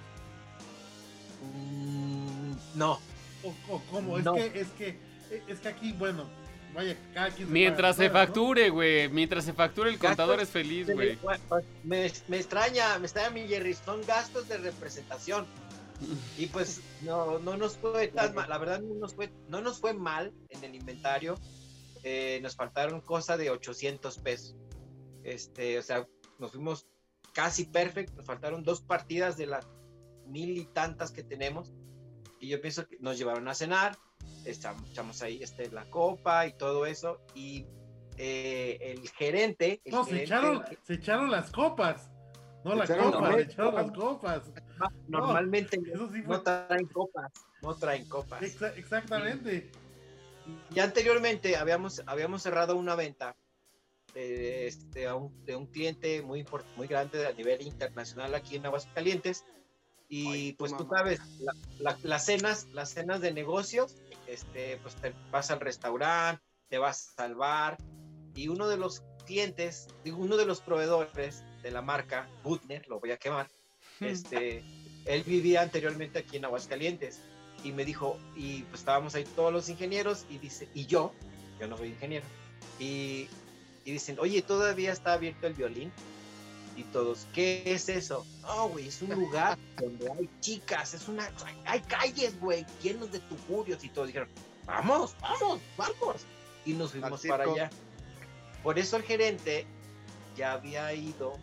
Mm, 1.41 2.51
no, 2.75 2.99
¿O, 3.43 3.55
o 3.73 3.81
cómo? 3.89 4.19
No. 4.19 4.35
Es 4.35 4.51
que, 4.51 4.59
es 4.59 4.67
que, 4.71 4.99
es 5.47 5.59
que 5.61 5.67
aquí, 5.69 5.93
bueno, 5.93 6.25
vaya, 6.73 6.97
cada 7.13 7.29
quien 7.31 7.47
se 7.47 7.53
Mientras 7.53 7.95
se 7.95 8.09
facture, 8.09 8.69
güey. 8.69 9.09
Mientras 9.09 9.45
se 9.45 9.53
facture, 9.53 9.89
el 9.89 9.97
Gastos 9.97 10.09
contador 10.09 10.39
es 10.41 10.49
feliz, 10.49 10.89
güey. 10.91 11.17
me, 11.83 12.11
me 12.27 12.37
extraña, 12.37 12.97
me 12.99 13.05
extraña 13.05 13.29
mi 13.29 13.47
Jerry, 13.47 13.73
son 13.73 14.05
gastos 14.05 14.47
de 14.47 14.57
representación. 14.57 15.47
Y 16.37 16.45
pues 16.47 16.81
no, 17.01 17.39
no 17.39 17.57
nos 17.57 17.77
fue 17.77 18.07
tan 18.07 18.33
mal, 18.33 18.49
la 18.49 18.57
verdad 18.57 18.79
no 18.79 18.95
nos 18.95 19.15
fue, 19.15 19.31
no 19.49 19.61
nos 19.61 19.79
fue 19.79 19.93
mal 19.93 20.33
en 20.49 20.63
el 20.63 20.75
inventario. 20.75 21.35
Eh, 22.03 22.39
nos 22.41 22.55
faltaron 22.55 23.01
cosa 23.01 23.35
de 23.35 23.49
800 23.49 24.17
pesos. 24.19 24.55
Este, 25.23 25.77
o 25.77 25.81
sea, 25.81 26.07
nos 26.37 26.51
fuimos 26.51 26.87
casi 27.33 27.65
perfecto, 27.65 28.15
nos 28.15 28.25
faltaron 28.25 28.63
dos 28.63 28.81
partidas 28.81 29.35
de 29.35 29.47
las 29.47 29.67
mil 30.25 30.57
y 30.57 30.65
tantas 30.65 31.11
que 31.11 31.23
tenemos. 31.23 31.73
Y 32.39 32.47
yo 32.47 32.61
pienso 32.61 32.87
que 32.87 32.97
nos 32.99 33.17
llevaron 33.17 33.47
a 33.49 33.53
cenar, 33.53 33.97
echamos, 34.45 34.89
echamos 34.89 35.21
ahí 35.21 35.41
este, 35.41 35.69
la 35.71 35.85
copa 35.85 36.45
y 36.47 36.53
todo 36.53 36.85
eso. 36.85 37.19
Y 37.35 37.65
eh, 38.17 38.77
el 38.81 39.07
gerente, 39.09 39.81
el 39.85 39.93
No, 39.93 40.03
se 40.05 40.23
echaron, 40.23 40.63
se 40.83 40.93
echaron 40.95 41.31
las 41.31 41.51
copas. 41.51 42.09
No 42.65 42.75
la 42.75 42.83
Echaron 42.83 43.11
copa, 43.13 43.33
se 43.35 43.41
echaron 43.41 43.75
las 43.75 43.91
copas. 43.91 44.51
Normalmente 45.07 45.79
Eso 45.93 46.11
sí 46.11 46.21
fue. 46.21 46.35
no 46.35 46.41
traen 46.41 46.87
copas, 46.87 47.31
no 47.61 47.75
traen 47.75 48.07
copas. 48.09 48.41
Exa- 48.41 48.73
exactamente. 48.75 49.71
Ya 50.71 50.83
anteriormente 50.83 51.55
habíamos, 51.55 52.01
habíamos 52.05 52.41
cerrado 52.41 52.75
una 52.75 52.95
venta 52.95 53.35
de, 54.13 54.67
este, 54.67 55.07
a 55.07 55.15
un, 55.15 55.45
de 55.45 55.55
un 55.55 55.67
cliente 55.67 56.21
muy, 56.21 56.45
muy 56.75 56.87
grande 56.87 57.25
a 57.27 57.31
nivel 57.31 57.61
internacional 57.61 58.33
aquí 58.35 58.55
en 58.57 58.65
Aguascalientes. 58.65 59.45
Y 60.09 60.27
Ay, 60.27 60.53
pues 60.53 60.75
tú 60.75 60.87
sabes, 60.89 61.21
la- 61.39 61.53
la- 61.79 61.97
las 62.03 62.25
cenas, 62.25 62.67
las 62.73 62.89
cenas 62.89 63.21
de 63.21 63.31
negocios, 63.31 63.95
este, 64.31 64.77
pues 64.77 64.95
te 64.95 65.13
vas 65.31 65.51
al 65.51 65.59
restaurante, 65.59 66.43
te 66.69 66.77
vas 66.77 67.13
al 67.17 67.35
bar, 67.35 67.77
y 68.35 68.47
uno 68.47 68.67
de 68.67 68.77
los 68.77 69.03
clientes, 69.25 69.87
digo, 70.03 70.17
uno 70.17 70.37
de 70.37 70.45
los 70.45 70.61
proveedores 70.61 71.43
de 71.61 71.71
la 71.71 71.81
marca, 71.81 72.29
Butner, 72.43 72.87
lo 72.87 72.99
voy 72.99 73.11
a 73.11 73.17
quemar, 73.17 73.47
este, 73.99 74.63
él 75.05 75.23
vivía 75.23 75.61
anteriormente 75.61 76.19
aquí 76.19 76.37
en 76.37 76.45
Aguascalientes. 76.45 77.21
Y 77.61 77.73
me 77.73 77.83
dijo, 77.83 78.17
y 78.37 78.61
pues 78.63 78.79
estábamos 78.79 79.15
ahí 79.15 79.25
todos 79.35 79.51
los 79.51 79.67
ingenieros 79.67 80.25
y 80.29 80.37
dice, 80.37 80.69
y 80.73 80.85
yo, 80.85 81.11
yo 81.59 81.67
no 81.67 81.77
soy 81.77 81.89
ingeniero, 81.89 82.25
y, 82.79 83.27
y 83.83 83.91
dicen, 83.91 84.17
oye, 84.19 84.41
todavía 84.41 84.93
está 84.93 85.11
abierto 85.11 85.45
el 85.45 85.55
violín. 85.55 85.91
Y 86.79 86.83
todos, 86.93 87.27
¿qué 87.33 87.61
es 87.65 87.89
eso? 87.89 88.25
No, 88.41 88.69
güey, 88.69 88.87
es 88.87 89.01
un 89.01 89.09
lugar 89.09 89.57
donde 89.81 90.09
hay 90.09 90.29
chicas, 90.39 90.93
es 90.93 91.09
una, 91.09 91.29
hay 91.65 91.81
calles, 91.81 92.39
güey, 92.39 92.65
llenos 92.81 93.11
de 93.11 93.19
tugurios. 93.19 93.83
Y 93.83 93.89
todos 93.89 94.07
dijeron, 94.07 94.29
vamos, 94.65 95.13
vamos, 95.19 95.59
vamos. 95.75 96.21
Y 96.65 96.71
nos 96.71 96.91
fuimos 96.91 97.21
para 97.27 97.43
allá. 97.43 97.69
Por 98.63 98.79
eso 98.79 98.95
el 98.95 99.03
gerente 99.03 99.67
ya 100.37 100.53
había 100.53 100.93
ido 100.93 101.33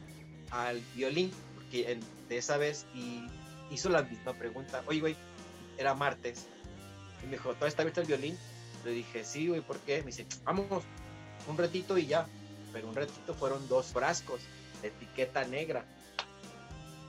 al 0.51 0.81
violín, 0.95 1.31
porque 1.55 1.93
en- 1.93 2.01
de 2.31 2.39
esa 2.39 2.57
vez 2.57 2.87
y 2.95 3.27
hizo 3.71 3.91
la 3.91 4.03
misma 4.03 4.33
pregunta. 4.33 4.83
Oye, 4.87 5.01
güey, 5.01 5.17
era 5.77 5.95
martes. 5.95 6.47
Y 7.23 7.27
me 7.27 7.33
dijo, 7.33 7.51
¿todavía 7.51 7.69
está 7.69 7.83
abierto 7.83 8.01
el 8.01 8.07
violín? 8.07 8.39
Le 8.87 8.93
dije, 8.93 9.23
sí, 9.23 9.49
güey, 9.49 9.61
¿por 9.61 9.79
qué? 9.81 9.99
Me 9.99 10.07
dice, 10.07 10.27
vamos, 10.45 10.83
un 11.47 11.59
ratito 11.59 11.99
y 11.99 12.07
ya. 12.07 12.27
Pero 12.73 12.89
un 12.89 12.95
ratito 12.95 13.35
fueron 13.35 13.69
dos 13.69 13.89
frascos 13.89 14.41
etiqueta 14.83 15.45
negra. 15.45 15.85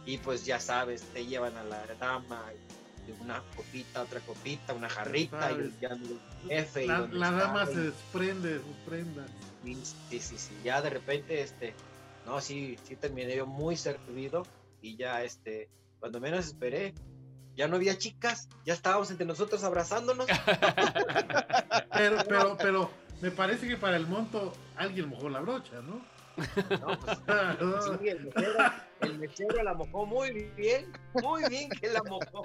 Y 0.05 0.17
pues 0.19 0.45
ya 0.45 0.59
sabes, 0.59 1.01
te 1.13 1.25
llevan 1.25 1.57
a 1.57 1.63
la 1.63 1.85
dama, 1.99 2.45
una 3.21 3.41
copita, 3.55 4.01
otra 4.01 4.19
copita, 4.21 4.73
una 4.73 4.89
jarrita, 4.89 5.51
y 5.51 5.73
ya 5.81 5.89
el 5.89 6.19
F. 6.49 6.85
La, 6.85 6.99
la 7.11 7.31
dama 7.31 7.65
se 7.65 7.81
desprende 7.81 8.53
de 8.53 8.59
sus 8.59 8.75
prendas. 8.85 9.29
Sí, 9.63 9.77
sí, 10.09 10.19
sí, 10.19 10.37
sí. 10.37 10.53
Ya 10.63 10.81
de 10.81 10.89
repente, 10.89 11.41
este, 11.41 11.73
no, 12.25 12.41
sí, 12.41 12.77
sí 12.83 12.95
terminé 12.95 13.35
yo 13.35 13.45
muy 13.45 13.75
servido 13.75 14.45
y 14.81 14.95
ya, 14.95 15.23
este, 15.23 15.69
cuando 15.99 16.19
menos 16.19 16.45
esperé, 16.45 16.93
ya 17.55 17.67
no 17.67 17.75
había 17.75 17.97
chicas, 17.97 18.47
ya 18.65 18.73
estábamos 18.73 19.09
entre 19.11 19.25
nosotros 19.25 19.63
abrazándonos. 19.63 20.27
Pero, 21.91 22.17
pero, 22.27 22.57
pero, 22.57 22.91
me 23.21 23.31
parece 23.31 23.67
que 23.67 23.77
para 23.77 23.97
el 23.97 24.05
monto 24.05 24.53
alguien 24.75 25.09
mojó 25.09 25.29
la 25.29 25.39
brocha, 25.39 25.81
¿no? 25.81 26.05
No, 26.37 26.99
pues, 26.99 27.17
sí, 28.01 28.07
el 28.09 28.25
mesero, 28.25 28.59
el 29.01 29.19
mesero 29.19 29.63
la 29.63 29.73
mojó 29.73 30.05
muy 30.05 30.31
bien, 30.55 30.91
muy 31.13 31.43
bien 31.49 31.69
que 31.69 31.89
la 31.89 32.03
mojó. 32.03 32.43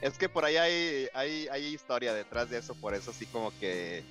Es 0.00 0.18
que 0.18 0.28
por 0.28 0.44
ahí 0.44 0.56
hay, 0.56 1.08
hay, 1.14 1.48
hay 1.48 1.64
historia 1.66 2.14
detrás 2.14 2.50
de 2.50 2.58
eso, 2.58 2.74
por 2.74 2.94
eso 2.94 3.10
así 3.10 3.26
como 3.26 3.50
que, 3.58 4.04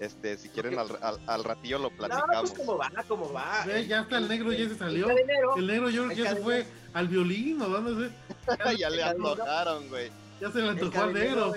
este, 0.00 0.36
si 0.36 0.48
quieren 0.48 0.78
al, 0.78 0.88
al, 1.02 1.20
al 1.26 1.44
ratillo 1.44 1.78
lo 1.78 1.90
No, 1.90 1.96
platicamos. 1.96 2.50
pues 2.50 2.52
como 2.52 2.78
va, 2.78 2.90
como 3.06 3.32
va. 3.32 3.64
Ya 3.86 4.00
hasta 4.00 4.18
el 4.18 4.28
negro 4.28 4.52
ya 4.52 4.68
se 4.68 4.76
salió. 4.76 5.08
El 5.10 5.66
negro 5.66 5.90
yo 5.90 6.04
creo 6.04 6.16
que 6.16 6.22
ya 6.22 6.34
se 6.34 6.42
fue 6.42 6.66
al 6.94 7.08
violín 7.08 7.60
o 7.62 7.68
dónde 7.68 8.08
se. 8.08 8.76
ya 8.78 8.90
le 8.90 9.04
antojaron, 9.04 9.88
güey. 9.88 10.10
Ya 10.40 10.50
se 10.50 10.60
le 10.60 10.70
antojó 10.70 11.02
al 11.02 11.12
negro. 11.12 11.52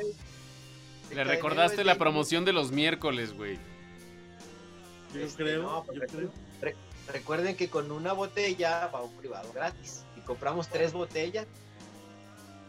Le 1.14 1.24
recordaste 1.24 1.84
la 1.84 1.96
promoción 1.96 2.46
de 2.46 2.54
los 2.54 2.72
miércoles, 2.72 3.34
güey. 3.34 3.58
Yo 5.16 5.22
Este, 5.26 5.44
creo, 5.44 5.64
no, 5.64 5.70
yo 5.80 5.84
porque- 5.86 6.08
creo. 6.08 6.30
Re- 6.62 6.76
recuerden 7.12 7.56
que 7.56 7.70
con 7.70 7.92
una 7.92 8.14
botella 8.14 8.88
va 8.94 9.02
un 9.04 9.14
privado 9.16 9.52
gratis. 9.54 10.04
Y 10.18 10.22
compramos 10.22 10.68
tres 10.70 10.94
botellas. 10.94 11.46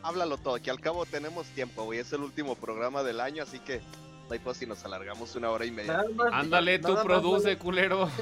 Háblalo 0.02 0.38
todo, 0.38 0.60
que 0.62 0.70
al 0.70 0.80
cabo 0.80 1.04
tenemos 1.06 1.46
tiempo, 1.48 1.84
güey. 1.84 1.98
Es 1.98 2.12
el 2.12 2.20
último 2.20 2.54
programa 2.54 3.02
del 3.02 3.20
año, 3.20 3.42
así 3.42 3.58
que 3.58 3.80
no 4.28 4.32
hay 4.32 4.38
pues 4.38 4.58
si 4.58 4.66
nos 4.66 4.84
alargamos 4.84 5.34
una 5.34 5.50
hora 5.50 5.64
y 5.64 5.70
media. 5.70 6.04
Más- 6.14 6.32
Ándale, 6.32 6.78
tú 6.78 6.88
nada 6.88 6.94
más 6.96 7.04
produce, 7.04 7.56
culero. 7.58 8.10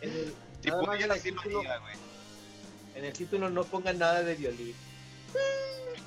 En 0.00 0.10
el, 0.10 0.34
Si 0.60 0.68
nada 0.68 0.82
más 0.82 0.88
en 0.88 0.94
pudiera, 0.96 1.14
el 1.14 1.20
sí 1.20 1.30
lo 1.30 1.42
título- 1.42 1.58
haría, 1.60 1.78
güey. 1.78 1.94
en 2.96 3.04
el 3.06 3.12
título 3.14 3.48
no 3.50 3.64
pongan 3.64 3.98
nada 3.98 4.22
de 4.22 4.34
violín. 4.34 4.74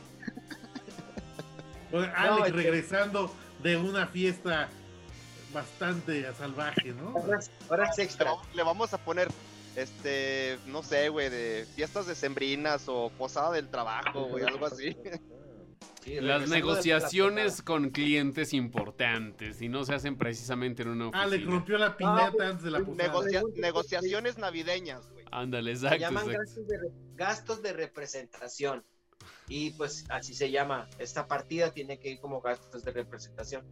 Bueno, 1.91 2.11
Alex 2.15 2.55
regresando 2.55 3.33
de 3.63 3.77
una 3.77 4.07
fiesta 4.07 4.69
bastante 5.53 6.31
salvaje, 6.33 6.93
¿no? 6.93 7.09
Ahora 7.17 7.39
es- 7.39 7.51
ahora 7.69 7.89
es 7.89 7.97
Le 7.97 8.03
extra. 8.03 8.31
vamos- 8.31 8.47
Le 8.55 8.63
vamos 8.63 8.93
a 8.93 8.97
poner, 8.97 9.27
este, 9.75 10.57
no 10.67 10.83
sé, 10.83 11.09
güey, 11.09 11.29
de 11.29 11.65
fiestas 11.75 12.07
decembrinas 12.07 12.83
o 12.87 13.09
posada 13.17 13.51
del 13.51 13.67
trabajo, 13.69 14.25
güey, 14.25 14.43
algo 14.43 14.65
así. 14.65 14.95
Sí, 16.03 16.21
Las 16.21 16.47
negociaciones 16.49 17.61
con 17.61 17.89
clientes 17.89 18.53
importantes 18.53 19.61
y 19.61 19.67
no 19.67 19.83
se 19.83 19.93
hacen 19.93 20.17
precisamente 20.17 20.83
en 20.83 20.89
una 20.89 21.09
oficina. 21.09 21.51
rompió 21.51 21.77
la 21.77 21.97
piñata 21.97 22.47
antes 22.47 22.63
de 22.63 22.71
la 22.71 22.79
posada. 22.79 23.07
Negocia- 23.09 23.43
negociaciones 23.57 24.37
navideñas, 24.37 25.09
güey. 25.11 25.25
Ándale, 25.31 25.73
la- 25.73 25.79
Se 25.79 25.85
exacto, 25.87 25.99
llaman 26.01 26.23
exacto. 26.31 26.39
gastos 26.45 26.67
de, 26.67 26.77
re- 26.77 26.91
gastos 27.15 27.61
de 27.61 27.73
representación. 27.73 28.83
Y 29.49 29.71
pues 29.71 30.05
así 30.09 30.33
se 30.33 30.49
llama. 30.49 30.87
Esta 30.97 31.27
partida 31.27 31.71
tiene 31.73 31.99
que 31.99 32.09
ir 32.11 32.19
como 32.21 32.39
gastos 32.39 32.83
de 32.85 32.91
representación. 32.91 33.65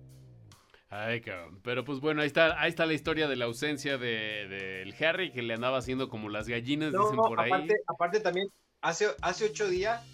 Ay, 0.89 1.21
cabrón. 1.21 1.59
Pero 1.63 1.83
pues 1.83 1.99
bueno, 1.99 2.21
ahí 2.21 2.27
está, 2.27 2.59
ahí 2.61 2.69
está 2.69 2.85
la 2.85 2.93
historia 2.93 3.27
de 3.27 3.35
la 3.35 3.45
ausencia 3.45 3.97
de, 3.97 4.47
del 4.47 4.95
Harry 5.03 5.31
que 5.31 5.41
le 5.41 5.55
andaba 5.55 5.79
haciendo 5.79 6.09
como 6.09 6.29
las 6.29 6.47
gallinas, 6.47 6.93
No, 6.93 7.01
dicen 7.03 7.17
por 7.17 7.39
ahí. 7.39 7.51
aparte, 7.87 8.19
también, 8.19 8.47
hace, 8.81 9.07
hace 9.21 9.45
ocho 9.45 9.67
días, 9.67 10.05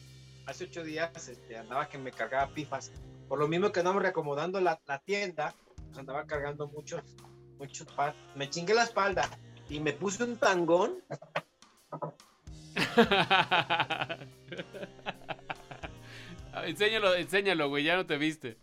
hace 0.47 0.63
ocho 0.65 0.83
días 0.83 1.27
este, 1.27 1.57
andaba 1.57 1.87
que 1.89 1.97
me 1.97 2.11
cargaba 2.11 2.53
pifas. 2.53 2.91
Por 3.27 3.39
lo 3.39 3.47
mismo 3.47 3.71
que 3.71 3.79
andamos 3.81 4.01
reacomodando 4.01 4.59
la, 4.61 4.79
la 4.87 4.99
tienda, 4.99 5.53
pues 5.75 5.97
andaba 5.97 6.25
cargando 6.25 6.67
muchos, 6.67 7.01
muchos 7.59 7.87
pa- 7.93 8.15
Me 8.35 8.49
chingué 8.49 8.73
la 8.73 8.83
espalda 8.83 9.29
y 9.69 9.79
me 9.79 9.93
puse 9.93 10.23
un 10.23 10.37
tangón. 10.37 10.95
Enséñalo, 16.65 17.15
enséñalo, 17.15 17.69
güey, 17.69 17.83
ya 17.83 17.95
no 17.95 18.05
te 18.05 18.17
viste. 18.17 18.57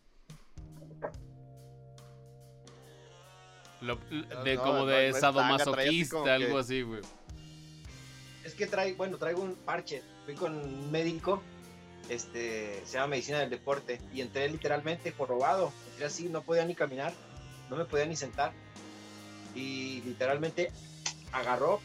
Lo- 3.81 3.97
de 4.45 4.57
no, 4.57 4.63
como 4.63 4.79
no, 4.81 4.87
de 4.87 5.11
no 5.13 5.19
sadomasoquista, 5.19 6.13
como 6.13 6.25
que- 6.25 6.31
algo 6.31 6.59
así, 6.59 6.83
güey. 6.83 7.01
Es 8.45 8.55
que 8.55 8.67
traigo, 8.67 8.97
bueno, 8.97 9.19
traigo 9.19 9.43
un 9.43 9.55
parche. 9.55 10.03
Fui 10.25 10.35
con 10.35 10.57
un 10.57 10.91
médico, 10.91 11.43
este, 12.09 12.83
se 12.87 12.95
llama 12.95 13.09
medicina 13.09 13.39
del 13.41 13.51
deporte, 13.51 14.01
y 14.13 14.21
entré 14.21 14.49
literalmente 14.49 15.13
jorobado. 15.13 15.73
Entré 15.91 16.07
así, 16.07 16.29
no 16.29 16.43
podía 16.43 16.65
ni 16.65 16.75
caminar, 16.75 17.13
no 17.71 17.77
me 17.77 17.85
podía 17.85 18.07
ni 18.07 18.17
sentar. 18.17 18.53
Y 19.55 20.01
literalmente 20.03 20.71
agarró, 21.33 21.81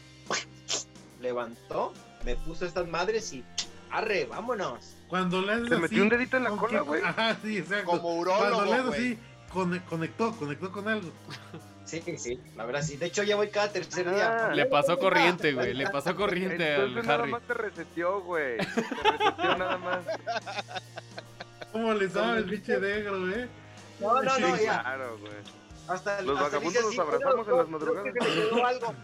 levantó, 1.20 1.92
me 2.24 2.36
puso 2.36 2.66
estas 2.66 2.86
madres 2.88 3.32
y 3.32 3.44
arre, 3.90 4.24
vámonos. 4.26 4.96
Cuando 5.08 5.42
le 5.42 5.52
haces 5.52 5.72
así, 5.72 5.80
metió 5.82 6.02
un 6.02 6.08
dedito 6.08 6.36
en 6.36 6.44
la 6.44 6.50
¿con 6.50 6.58
cola, 6.58 6.80
güey. 6.80 7.02
Ajá, 7.04 7.36
sí, 7.42 7.58
exacto. 7.58 7.86
Como 7.86 8.02
Cuando 8.02 8.20
urólogo, 8.20 8.64
le 8.64 8.72
haces 8.72 8.86
güey. 8.86 9.00
así, 9.00 9.18
cone- 9.54 9.82
conectó, 9.88 10.32
conectó 10.36 10.70
con 10.72 10.88
algo. 10.88 11.10
Sí, 11.84 12.02
sí, 12.16 12.40
la 12.56 12.64
verdad 12.64 12.82
sí. 12.82 12.96
De 12.96 13.06
hecho, 13.06 13.22
ya 13.22 13.36
voy 13.36 13.48
cada 13.48 13.70
tercer 13.70 14.10
día. 14.10 14.48
Ah. 14.48 14.54
Le 14.54 14.66
pasó 14.66 14.98
corriente, 14.98 15.52
güey. 15.52 15.74
Le 15.74 15.88
pasó 15.88 16.16
corriente 16.16 16.74
al 16.74 16.94
nada 16.94 17.14
Harry. 17.14 17.30
más 17.32 17.42
te 17.42 17.54
reseteó, 17.54 18.20
güey. 18.22 18.56
Te 18.56 18.64
reseteó 18.64 19.56
nada 19.58 19.76
más. 19.76 20.00
¿Cómo 21.72 21.92
le 21.94 22.08
sabe 22.08 22.38
el 22.38 22.44
pinche 22.46 22.78
negro, 22.80 23.30
eh? 23.30 23.48
No, 24.00 24.22
no, 24.22 24.38
no, 24.38 24.56
Sí, 24.56 24.64
ya. 24.64 24.80
claro, 24.80 25.18
güey. 25.20 25.32
Hasta, 25.86 26.22
Los 26.22 26.36
hasta 26.38 26.48
vagabundos 26.58 26.72
dice 26.90 26.96
nos 26.96 26.98
abrazamos 27.06 27.44
"Creo- 27.44 27.54
en 27.56 27.60
las 27.60 27.68
madrugadas". 27.68 28.12
que 28.14 28.18
quedó 28.50 28.66
algo. 28.66 28.94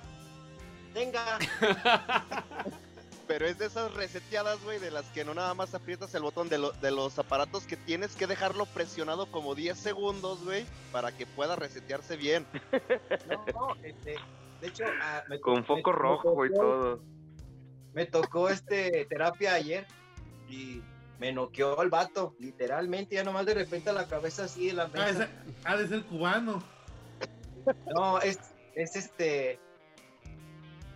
Venga. 0.95 1.39
Pero 3.31 3.47
es 3.47 3.59
de 3.59 3.67
esas 3.67 3.95
reseteadas, 3.95 4.61
güey, 4.65 4.81
de 4.81 4.91
las 4.91 5.05
que 5.11 5.25
no 5.25 5.35
nada 5.35 5.55
más 5.55 5.73
aprietas 5.73 6.13
el 6.17 6.23
botón 6.23 6.49
de, 6.49 6.59
lo- 6.59 6.73
de 6.73 6.91
los 6.91 7.17
aparatos 7.17 7.63
que 7.65 7.77
tienes 7.77 8.17
que 8.17 8.27
dejarlo 8.27 8.67
presionado 8.67 9.27
como 9.31 9.55
10 9.55 9.79
segundos, 9.79 10.43
güey, 10.43 10.67
para 10.91 11.13
que 11.17 11.27
pueda 11.27 11.55
resetearse 11.55 12.17
bien. 12.17 12.45
No, 13.29 13.45
no, 13.55 13.75
este, 13.85 14.17
de 14.61 14.67
hecho, 14.67 14.83
ah, 15.01 15.23
me- 15.29 15.39
Con 15.39 15.61
me- 15.61 15.63
foco 15.63 15.93
me 15.93 15.97
rojo 15.97 16.45
y 16.45 16.49
tocó- 16.49 16.61
todo. 16.61 17.03
Me 17.93 18.07
tocó 18.07 18.49
este 18.49 19.05
terapia 19.09 19.55
ayer 19.55 19.87
y 20.49 20.83
me 21.21 21.33
noqueó 21.33 21.81
el 21.83 21.89
vato, 21.89 22.35
literalmente, 22.41 23.15
ya 23.15 23.23
nomás 23.23 23.47
de 23.47 23.55
repente 23.55 23.93
la 23.93 24.09
cabeza 24.09 24.47
así 24.47 24.67
de 24.67 24.73
la 24.73 24.83
Ah, 24.87 24.89
mesa. 24.93 25.09
ese- 25.11 25.29
ha 25.63 25.77
de 25.77 25.87
ser 25.87 26.03
cubano. 26.07 26.61
No, 27.95 28.19
es, 28.21 28.41
es 28.75 28.97
este, 28.97 29.61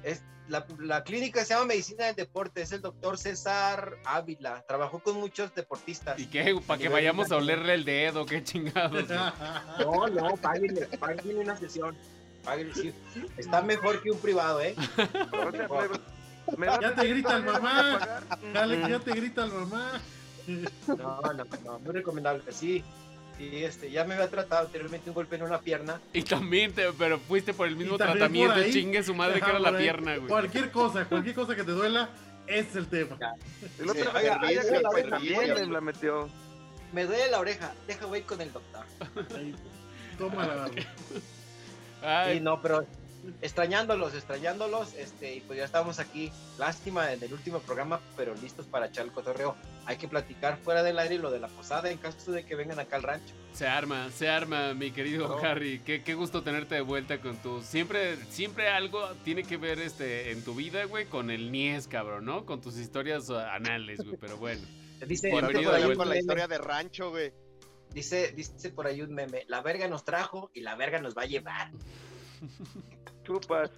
es 0.02 0.20
la, 0.48 0.66
la 0.78 1.02
clínica 1.04 1.44
se 1.44 1.54
llama 1.54 1.66
Medicina 1.66 2.06
del 2.06 2.14
Deporte, 2.16 2.62
es 2.62 2.72
el 2.72 2.80
doctor 2.82 3.16
César 3.18 3.96
Ávila, 4.04 4.64
trabajó 4.68 4.98
con 4.98 5.16
muchos 5.16 5.54
deportistas. 5.54 6.18
¿Y 6.18 6.26
qué? 6.26 6.54
¿Para 6.66 6.78
que 6.80 6.88
vayamos 6.88 7.30
a 7.32 7.36
olerle 7.36 7.74
el 7.74 7.84
dedo? 7.84 8.26
¿Qué 8.26 8.42
chingados? 8.44 9.08
No, 9.78 10.06
no, 10.08 10.36
páguenle, 10.36 10.86
páguenle 10.98 11.36
una 11.36 11.56
sesión. 11.56 11.96
Páguenle, 12.44 12.74
sí. 12.74 12.92
Está 13.38 13.62
mejor 13.62 14.02
que 14.02 14.10
un 14.10 14.18
privado, 14.18 14.60
¿eh? 14.60 14.74
Me- 16.58 16.66
Ya 16.66 16.94
te 16.94 17.06
grita 17.08 17.36
el 17.36 17.44
mamá. 17.44 18.20
Dale, 18.52 18.80
ya 18.88 18.98
te 18.98 19.12
grita 19.12 19.44
el 19.44 19.52
mamá. 19.52 20.00
No, 20.46 21.22
no, 21.22 21.44
no, 21.64 21.78
muy 21.78 21.92
recomendable. 21.94 22.42
Sí, 22.52 22.84
sí, 23.38 23.64
este, 23.64 23.90
ya 23.90 24.04
me 24.04 24.14
había 24.14 24.28
tratado 24.30 24.66
anteriormente 24.66 25.10
un 25.10 25.14
golpe 25.14 25.36
en 25.36 25.42
una 25.42 25.60
pierna. 25.60 26.00
Y 26.12 26.22
también, 26.22 26.72
te- 26.72 26.92
pero 26.92 27.18
fuiste 27.18 27.52
por 27.54 27.66
el 27.68 27.76
mismo 27.76 27.94
Y 27.94 27.98
tratamiento. 27.98 28.54
ahí. 28.54 28.72
Chingue 28.72 29.02
su 29.02 29.14
madre 29.14 29.40
que 29.40 29.50
era 29.50 29.58
la 29.58 29.70
ahí. 29.70 29.76
pierna, 29.76 30.16
güey. 30.16 30.28
Cualquier 30.28 30.70
cosa, 30.70 31.04
cualquier 31.06 31.34
cosa 31.34 31.54
que 31.56 31.64
te 31.64 31.72
duela, 31.72 32.08
es 32.46 32.74
el 32.76 32.86
tema. 32.88 33.16
El 33.78 33.90
otro 33.90 34.02
Sí, 34.02 34.08
oiga, 34.14 34.40
sí, 34.62 34.82
también 35.10 35.54
me 35.54 35.66
la 35.66 35.80
metió. 35.80 36.28
Me 36.92 37.04
duele 37.06 37.30
la 37.30 37.40
oreja, 37.40 37.72
deja 37.86 38.06
voy 38.06 38.20
con 38.22 38.40
el 38.40 38.52
doctor. 38.52 38.84
Ahí, 39.36 39.54
Toma 40.18 40.46
la 40.46 40.70
Ay, 42.02 42.34
Sí, 42.38 42.40
no, 42.44 42.60
pero 42.62 42.86
extrañándolos, 43.42 44.14
extrañándolos, 44.14 44.94
este, 44.94 45.36
y 45.36 45.40
pues 45.40 45.58
ya 45.58 45.64
estamos 45.64 45.98
aquí. 45.98 46.30
Lástima 46.58 47.12
en 47.12 47.22
el 47.22 47.32
último 47.32 47.58
programa, 47.60 48.00
pero 48.16 48.34
listos 48.36 48.66
para 48.66 48.86
echar 48.86 49.04
el 49.04 49.12
cotorreo. 49.12 49.56
Hay 49.86 49.96
que 49.96 50.08
platicar 50.08 50.58
fuera 50.58 50.82
del 50.82 50.98
aire 50.98 51.18
lo 51.18 51.30
de 51.30 51.40
la 51.40 51.48
posada 51.48 51.90
en 51.90 51.98
caso 51.98 52.32
de 52.32 52.44
que 52.44 52.54
vengan 52.54 52.78
acá 52.78 52.96
al 52.96 53.02
rancho. 53.02 53.34
Se 53.52 53.66
arma, 53.66 54.10
se 54.10 54.28
arma, 54.28 54.74
mi 54.74 54.90
querido 54.90 55.28
No. 55.28 55.36
Harry. 55.38 55.80
Qué, 55.80 56.02
qué 56.02 56.14
gusto 56.14 56.42
tenerte 56.42 56.74
de 56.76 56.80
vuelta 56.80 57.20
con 57.20 57.36
tu. 57.36 57.62
Siempre, 57.62 58.16
siempre 58.30 58.68
algo 58.68 59.08
tiene 59.24 59.42
que 59.44 59.56
ver 59.56 59.78
este 59.78 60.30
en 60.32 60.42
tu 60.42 60.54
vida, 60.54 60.84
güey, 60.84 61.06
con 61.06 61.30
el 61.30 61.52
Nies, 61.52 61.86
cabrón, 61.86 62.24
¿no? 62.24 62.44
Con 62.46 62.60
tus 62.60 62.76
historias 62.78 63.30
anales, 63.30 64.00
güey. 64.02 64.16
Pero 64.20 64.36
bueno. 64.38 64.62
Dice, 65.06 65.28
Por 65.28 65.46
dice 65.48 65.70
ahí 65.70 65.94
con 65.96 66.08
la 66.08 66.16
historia 66.16 66.48
de 66.48 66.56
rancho, 66.56 67.10
güey. 67.10 67.30
dice, 67.92 68.32
dice 68.32 68.70
por 68.70 68.86
ahí 68.86 69.02
un 69.02 69.12
meme, 69.12 69.44
la 69.48 69.60
verga 69.60 69.86
nos 69.86 70.02
trajo 70.04 70.50
y 70.54 70.60
la 70.62 70.76
verga 70.76 70.98
nos 71.00 71.14
va 71.14 71.22
a 71.22 71.26
llevar. 71.26 71.70
Chupas. 73.24 73.70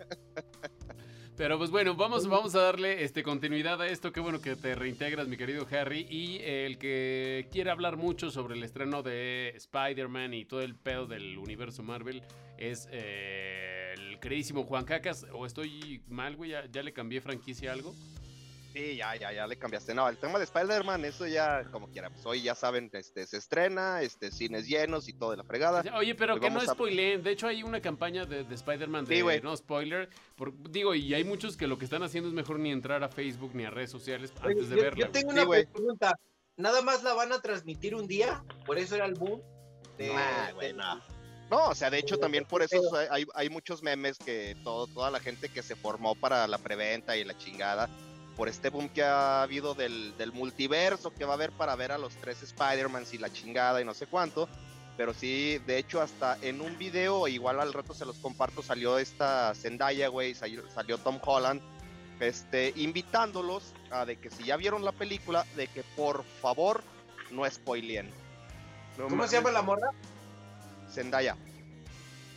Pero 1.37 1.59
pues 1.59 1.71
bueno, 1.71 1.95
vamos, 1.95 2.27
vamos 2.29 2.55
a 2.55 2.63
darle 2.63 3.05
este 3.05 3.23
continuidad 3.23 3.81
a 3.83 3.89
esto. 3.89 4.11
Qué 4.11 4.21
bueno 4.21 4.41
que 4.41 4.57
te 4.57 4.75
reintegras, 4.75 5.29
mi 5.29 5.37
querido 5.37 5.67
Harry. 5.71 6.07
Y 6.09 6.39
el 6.43 6.79
que 6.79 7.47
quiere 7.53 7.71
hablar 7.71 7.99
mucho 7.99 8.31
sobre 8.31 8.55
el 8.55 8.63
estreno 8.63 9.03
de 9.03 9.53
Spider-Man 9.55 10.33
y 10.33 10.47
todo 10.47 10.63
el 10.63 10.75
pedo 10.75 11.07
del 11.07 11.37
universo 11.37 11.83
Marvel 11.83 12.23
es 12.57 12.89
eh, 12.91 13.95
el 13.97 14.19
queridísimo 14.19 14.65
Juan 14.65 14.87
Cacas. 14.87 15.27
¿O 15.33 15.45
estoy 15.45 16.03
mal, 16.09 16.37
güey? 16.37 16.53
¿Ya, 16.53 16.65
ya 16.71 16.83
le 16.83 16.95
cambié 16.95 17.21
franquicia 17.21 17.71
a 17.71 17.75
algo? 17.75 17.95
Sí, 18.77 18.95
ya, 18.97 19.17
ya, 19.17 19.33
ya 19.33 19.47
le 19.47 19.57
cambiaste. 19.57 19.95
No, 19.95 20.07
el 20.07 20.19
tema 20.19 20.37
de 20.39 20.45
Spider-Man, 20.45 21.03
eso 21.07 21.27
ya, 21.27 21.65
como 21.73 21.89
quiera, 21.89 22.11
pues 22.11 22.27
hoy 22.27 22.43
ya 22.43 22.55
saben, 22.55 22.91
este, 22.93 23.27
se 23.27 23.39
estrena, 23.39 24.03
este, 24.03 24.31
cines 24.31 24.67
llenos 24.69 25.09
y 25.09 25.15
todo 25.15 25.31
de 25.31 25.39
la 25.39 25.45
fregada. 25.45 25.83
Oye, 25.97 26.15
pero 26.15 26.35
Pues 26.37 26.43
que 26.43 26.51
no 26.51 26.61
a- 26.61 26.75
spoileen. 26.75 27.23
De 27.23 27.31
hecho, 27.31 27.47
hay 27.47 27.63
una 27.63 27.81
campaña 27.81 28.27
de, 28.27 28.45
de 28.45 28.55
Spider-Man 28.55 29.07
de 29.07 29.17
Sí, 29.17 29.41
no 29.43 29.57
spoiler. 29.57 30.11
por- 30.37 30.53
digo, 30.71 30.95
y 30.95 31.15
hay 31.15 31.25
muchos 31.25 31.57
que 31.57 31.67
lo 31.67 31.79
que 31.79 31.87
están 31.87 32.03
haciendo 32.03 32.29
es 32.29 32.35
mejor 32.35 32.59
ni 32.59 32.71
entrar 32.71 33.03
a 33.03 33.09
Facebook 33.09 33.53
ni 33.55 33.65
a 33.65 33.71
redes 33.71 33.91
sociales 33.91 34.31
Oye, 34.43 34.53
antes 34.53 34.69
de 34.69 34.77
yo, 34.77 34.83
verla. 34.83 35.07
yo 35.07 35.11
tengo 35.11 35.31
una 35.31 35.47
pregunta. 35.49 36.19
¿Nada 36.59 36.83
más 36.83 37.03
la 37.03 37.15
van 37.15 37.33
a 37.33 37.41
transmitir 37.41 37.95
un 37.95 38.07
día? 38.07 38.45
Por 38.67 38.77
eso 38.79 38.95
era 38.95 39.07
el 39.07 39.15
boom. 39.15 39.41
de- 39.97 40.13
Nah, 40.13 40.53
güey, 40.53 40.67
de- 40.69 40.73
no. 40.75 41.01
No, 41.49 41.69
o 41.69 41.75
sea, 41.75 41.89
de 41.89 41.99
hecho 41.99 42.19
también 42.19 42.45
por 42.45 42.61
eso 42.61 42.77
hay- 42.95 43.07
hay, 43.11 43.27
hay 43.35 43.49
muchos 43.49 43.83
memes 43.83 44.19
que 44.19 44.55
todo, 44.65 44.87
toda 44.89 45.11
la 45.11 45.21
gente 45.21 45.49
que 45.49 45.63
se 45.63 45.77
formó 45.77 46.15
para 46.15 46.47
la 46.47 46.59
preventa 46.59 47.17
y 47.17 47.25
la 47.25 47.39
chingada, 47.39 47.89
por 48.37 48.49
este 48.49 48.69
boom 48.69 48.89
que 48.91 49.03
ha 49.03 49.43
habido 49.43 49.75
del, 49.75 50.17
del 50.19 50.33
multiverso 50.33 51.13
que 51.13 51.25
va 51.25 51.33
a 51.33 51.35
haber 51.35 51.53
para 51.53 51.75
ver 51.75 51.93
a 51.93 51.99
los 51.99 52.15
tres 52.17 52.43
Spider-Mans 52.43 53.15
y 53.15 53.19
la 53.19 53.33
chingada 53.33 53.81
y 53.81 53.85
no 53.85 53.95
sé 53.95 54.07
cuánto. 54.07 54.49
Pero 54.97 55.13
sí, 55.13 55.59
de 55.67 55.79
hecho, 55.79 56.01
hasta 56.01 56.39
en 56.41 56.61
un 56.61 56.79
video, 56.79 57.29
igual 57.29 57.61
al 57.61 57.73
rato 57.73 57.93
se 57.93 58.07
los 58.07 58.17
comparto, 58.19 58.63
salió 58.63 58.99
esta 58.99 59.55
Zendaya, 59.55 60.09
güey, 60.09 60.35
salió, 60.35 60.69
salió 60.71 60.97
Tom 60.99 61.19
Holland, 61.23 61.61
este, 62.21 62.73
invitándolos 62.77 63.75
a 63.91 64.07
de 64.07 64.17
que 64.17 64.31
si 64.31 64.45
ya 64.45 64.57
vieron 64.57 64.85
la 64.85 64.93
película, 64.93 65.45
de 65.55 65.67
que 65.69 65.83
por 65.83 66.25
favor 66.41 66.83
no 67.31 67.49
spoileen. 67.51 68.09
No 68.97 69.05
¿Cómo 69.05 69.17
mames. 69.17 69.31
se 69.31 69.37
llama 69.37 69.51
la 69.51 69.63
morra? 69.63 69.91
Zendaya. 70.91 71.37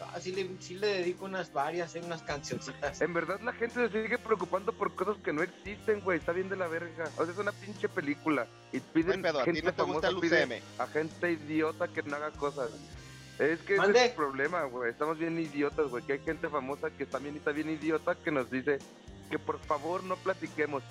Ah, 0.02 0.20
sí, 0.20 0.32
le, 0.32 0.50
sí 0.60 0.76
le 0.76 0.88
dedico 0.88 1.26
unas 1.26 1.52
varias, 1.52 1.96
eh, 1.96 2.02
unas 2.04 2.24
cancioncitas. 2.24 3.02
En 3.02 3.14
verdad 3.14 3.40
la 3.42 3.54
gente 3.54 3.90
se 3.90 4.04
sigue 4.04 4.18
preocupando 4.18 4.74
por 4.74 4.96
cosas 4.96 5.18
que 5.24 5.34
no 5.34 5.44
existen, 5.44 6.00
güey. 6.02 6.20
Está 6.20 6.32
bien 6.32 6.50
de 6.50 6.56
la 6.56 6.68
verga. 6.68 7.10
O 7.18 7.24
sea, 7.24 7.34
es 7.34 7.38
una 7.38 7.52
pinche 7.52 7.90
película. 7.90 8.48
Y 8.72 8.80
piden 8.80 9.22
pedo, 9.22 9.40
a 9.40 9.44
ti 9.44 9.52
gente 9.52 9.68
no 9.68 9.74
te 9.74 9.84
gusta 9.84 10.08
famosa, 10.08 10.10
el 10.10 10.20
pide 10.20 10.46
UCM. 10.46 10.82
a 10.82 10.88
gente 10.88 11.32
idiota 11.32 11.88
que 11.88 12.04
no 12.04 12.16
haga 12.16 12.32
cosas. 12.32 12.72
Es 13.40 13.60
que 13.62 13.76
ese 13.76 13.90
es 13.90 13.96
el 13.96 14.12
problema, 14.12 14.64
güey. 14.64 14.92
Estamos 14.92 15.18
bien 15.18 15.40
idiotas, 15.40 15.88
güey. 15.88 16.04
Que 16.04 16.14
hay 16.14 16.20
gente 16.20 16.50
famosa 16.50 16.90
que 16.92 17.06
también 17.06 17.38
está 17.38 17.52
bien 17.52 17.70
idiota 17.70 18.16
que 18.16 18.32
nos 18.32 18.52
dice 18.52 18.80
que 19.30 19.40
por 19.40 19.60
favor 19.60 20.04
no 20.04 20.18
platiquemos. 20.18 20.84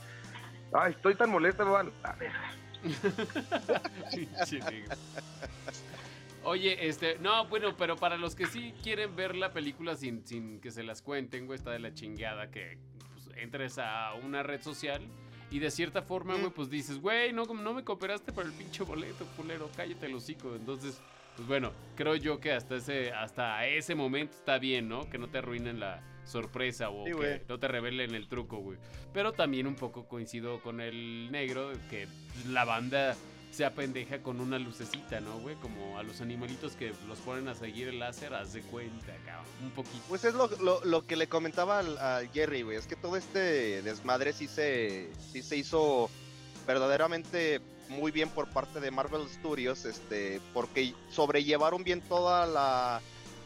Ay, 0.72 0.92
estoy 0.92 1.14
tan 1.14 1.30
molesta, 1.30 1.64
man. 1.64 1.90
A 2.02 2.12
ver, 2.12 2.32
negro. 2.32 2.58
Oye, 6.44 6.88
este, 6.88 7.18
no, 7.18 7.46
bueno, 7.46 7.76
pero 7.76 7.96
para 7.96 8.16
los 8.16 8.34
que 8.34 8.46
sí 8.46 8.72
quieren 8.82 9.14
ver 9.16 9.36
la 9.36 9.52
película 9.52 9.96
sin, 9.96 10.26
sin 10.26 10.60
que 10.60 10.70
se 10.70 10.82
las 10.82 11.02
cuenten, 11.02 11.46
güey, 11.46 11.58
está 11.58 11.70
de 11.70 11.78
la 11.78 11.92
chingada 11.92 12.50
que 12.50 12.78
pues, 13.12 13.28
entres 13.36 13.78
a 13.78 14.14
una 14.14 14.42
red 14.42 14.62
social 14.62 15.02
y 15.50 15.58
de 15.58 15.70
cierta 15.70 16.02
forma, 16.02 16.36
güey, 16.36 16.50
pues 16.50 16.68
dices, 16.68 17.00
güey, 17.00 17.32
no, 17.32 17.44
no 17.44 17.72
me 17.72 17.82
cooperaste 17.82 18.32
para 18.32 18.48
el 18.48 18.54
pinche 18.54 18.84
boleto, 18.84 19.26
culero, 19.36 19.70
cállate 19.74 20.06
el 20.06 20.14
hocico. 20.14 20.54
Entonces, 20.54 21.00
pues 21.36 21.48
bueno, 21.48 21.72
creo 21.96 22.16
yo 22.16 22.38
que 22.38 22.52
hasta 22.52 22.76
ese, 22.76 23.12
hasta 23.12 23.66
ese 23.66 23.94
momento 23.94 24.34
está 24.34 24.58
bien, 24.58 24.88
¿no? 24.88 25.08
Que 25.08 25.18
no 25.18 25.28
te 25.28 25.38
arruinen 25.38 25.80
la 25.80 26.02
sorpresa 26.24 26.90
o 26.90 27.06
Sí, 27.06 27.12
que 27.12 27.44
no 27.48 27.58
te 27.58 27.68
revelen 27.68 28.14
el 28.14 28.28
truco, 28.28 28.58
güey. 28.58 28.78
Pero 29.14 29.32
también 29.32 29.66
un 29.66 29.74
poco 29.74 30.06
coincido 30.06 30.60
con 30.60 30.80
el 30.80 31.30
negro, 31.30 31.72
que 31.88 32.06
la 32.48 32.66
banda 32.66 33.16
se 33.50 33.64
apendeja 33.64 34.22
con 34.22 34.40
una 34.40 34.58
lucecita, 34.58 35.20
¿no, 35.20 35.38
güey? 35.40 35.56
Como 35.56 35.98
a 35.98 36.02
los 36.02 36.20
animalitos 36.20 36.72
que 36.74 36.92
los 37.08 37.18
ponen 37.18 37.48
a 37.48 37.54
seguir 37.54 37.88
el 37.88 37.98
láser, 37.98 38.34
haz 38.34 38.52
de 38.52 38.62
cuenta, 38.62 39.14
cabrón, 39.24 39.46
un 39.62 39.70
poquito. 39.70 40.02
Pues 40.08 40.24
es 40.24 40.34
lo, 40.34 41.06
que 41.06 41.16
le 41.16 41.28
comentaba 41.28 41.78
al, 41.80 41.98
al 41.98 42.30
Jerry, 42.30 42.62
güey. 42.62 42.76
Es 42.76 42.86
que 42.86 42.94
todo 42.96 43.16
este 43.16 43.82
desmadre 43.82 44.32
sí 44.32 44.46
se, 44.46 45.10
sí 45.32 45.42
se 45.42 45.56
hizo 45.56 46.08
verdaderamente 46.66 47.60
muy 47.88 48.12
bien 48.12 48.28
por 48.28 48.48
parte 48.50 48.80
de 48.80 48.90
Marvel 48.90 49.26
Studios, 49.28 49.86
este, 49.86 50.40
porque 50.52 50.92
sobrellevaron 51.10 51.82
bien 51.82 52.02
todas 52.02 52.48
la- 52.48 53.00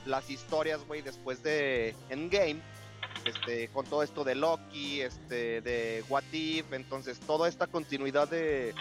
las 0.04 0.28
historias, 0.28 0.84
güey, 0.88 1.00
después 1.00 1.44
de 1.44 1.94
Endgame, 2.10 2.60
este, 3.24 3.68
con 3.68 3.86
todo 3.86 4.02
esto 4.02 4.24
de 4.24 4.34
Loki, 4.34 5.00
este, 5.00 5.60
de 5.60 6.04
What 6.08 6.24
If, 6.32 6.72
entonces 6.72 7.20
toda 7.20 7.48
esta 7.48 7.68
continuidad 7.68 8.28
de 8.28 8.74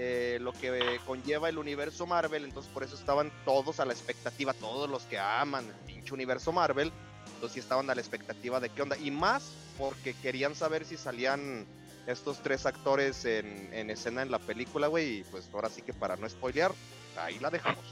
eh, 0.00 0.38
lo 0.40 0.52
que 0.52 1.00
conlleva 1.04 1.48
el 1.48 1.58
universo 1.58 2.06
Marvel, 2.06 2.44
entonces 2.44 2.72
por 2.72 2.84
eso 2.84 2.94
estaban 2.94 3.32
todos 3.44 3.80
a 3.80 3.84
la 3.84 3.92
expectativa, 3.92 4.52
todos 4.54 4.88
los 4.88 5.02
que 5.02 5.18
aman 5.18 5.66
el 5.66 5.74
pinche 5.92 6.14
universo 6.14 6.52
Marvel, 6.52 6.92
entonces 7.34 7.52
sí 7.54 7.60
estaban 7.60 7.90
a 7.90 7.94
la 7.94 8.00
expectativa 8.00 8.60
de 8.60 8.70
qué 8.70 8.82
onda, 8.82 8.96
y 8.96 9.10
más 9.10 9.52
porque 9.76 10.14
querían 10.14 10.54
saber 10.54 10.84
si 10.84 10.96
salían 10.96 11.66
estos 12.06 12.42
tres 12.42 12.64
actores 12.64 13.24
en, 13.24 13.68
en 13.74 13.90
escena 13.90 14.22
en 14.22 14.30
la 14.30 14.38
película, 14.38 14.86
güey, 14.86 15.18
y 15.20 15.24
pues 15.24 15.48
ahora 15.52 15.68
sí 15.68 15.82
que 15.82 15.92
para 15.92 16.16
no 16.16 16.28
spoilear, 16.28 16.72
ahí 17.18 17.38
la 17.40 17.50
dejamos. 17.50 17.84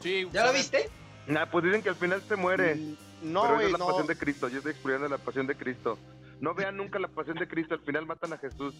Sí, 0.00 0.26
¿Ya 0.32 0.44
la 0.46 0.52
viste? 0.52 0.88
Nah, 1.26 1.46
pues 1.46 1.64
dicen 1.64 1.82
que 1.82 1.88
al 1.90 1.96
final 1.96 2.22
se 2.26 2.34
muere. 2.36 2.74
Mm, 2.74 2.96
No, 3.32 3.42
pero 3.42 3.56
esa 3.58 3.66
es 3.66 3.72
la 3.72 3.78
no. 3.78 3.86
pasión 3.86 4.06
de 4.08 4.16
Cristo. 4.16 4.48
Yo 4.48 4.56
estoy 4.58 4.72
explicando 4.72 5.08
la 5.08 5.18
pasión 5.18 5.46
de 5.46 5.54
Cristo. 5.56 5.98
No 6.40 6.54
vean 6.54 6.76
nunca 6.76 6.98
la 6.98 7.06
pasión 7.06 7.36
de 7.36 7.46
Cristo. 7.46 7.74
Al 7.74 7.80
final 7.82 8.04
matan 8.06 8.32
a 8.32 8.38
Jesús. 8.38 8.74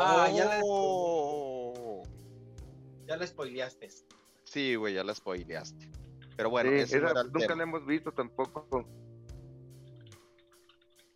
Ah, 0.00 0.28
ya 0.32 0.44
la, 0.44 0.60
Oh. 0.64 2.02
ya 3.06 3.16
la 3.16 3.26
spoileaste. 3.26 3.88
Sí, 4.44 4.74
güey, 4.76 4.94
ya 4.94 5.02
la 5.04 5.14
spoileaste. 5.14 5.90
Pero 6.36 6.50
bueno, 6.50 6.70
Sí, 6.70 6.76
ese 6.76 6.98
esa 6.98 7.24
nunca 7.24 7.54
la 7.56 7.62
hemos 7.64 7.84
visto 7.84 8.12
tampoco. 8.12 8.86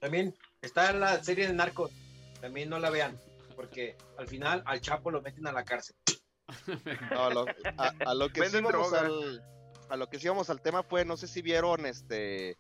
También 0.01 0.35
está 0.61 0.93
la 0.93 1.23
serie 1.23 1.47
de 1.47 1.53
Narcos. 1.55 1.91
También 2.41 2.69
no 2.69 2.79
la 2.79 2.91
vean. 2.91 3.19
Porque 3.55 3.97
al 4.19 4.27
final 4.27 4.63
al 4.67 4.81
Chapo 4.81 5.11
lo 5.11 5.23
meten 5.23 5.47
a 5.47 5.53
la 5.53 5.65
cárcel. 5.65 5.95
No, 7.13 7.31
lo- 7.31 7.47
a, 7.79 7.93
a 8.07 8.15
lo 8.15 8.29
que 8.31 8.45
sí 8.51 8.59
íbamos 8.59 8.93
al, 8.93 9.43
a 9.89 9.97
lo 9.97 10.09
que 10.09 10.19
sí 10.19 10.27
íbamos 10.27 10.51
al 10.51 10.61
tema 10.61 10.83
fue, 10.83 11.05
no 11.05 11.17
sé 11.17 11.29
si 11.29 11.41
vieron 11.41 11.87
este 11.87 12.59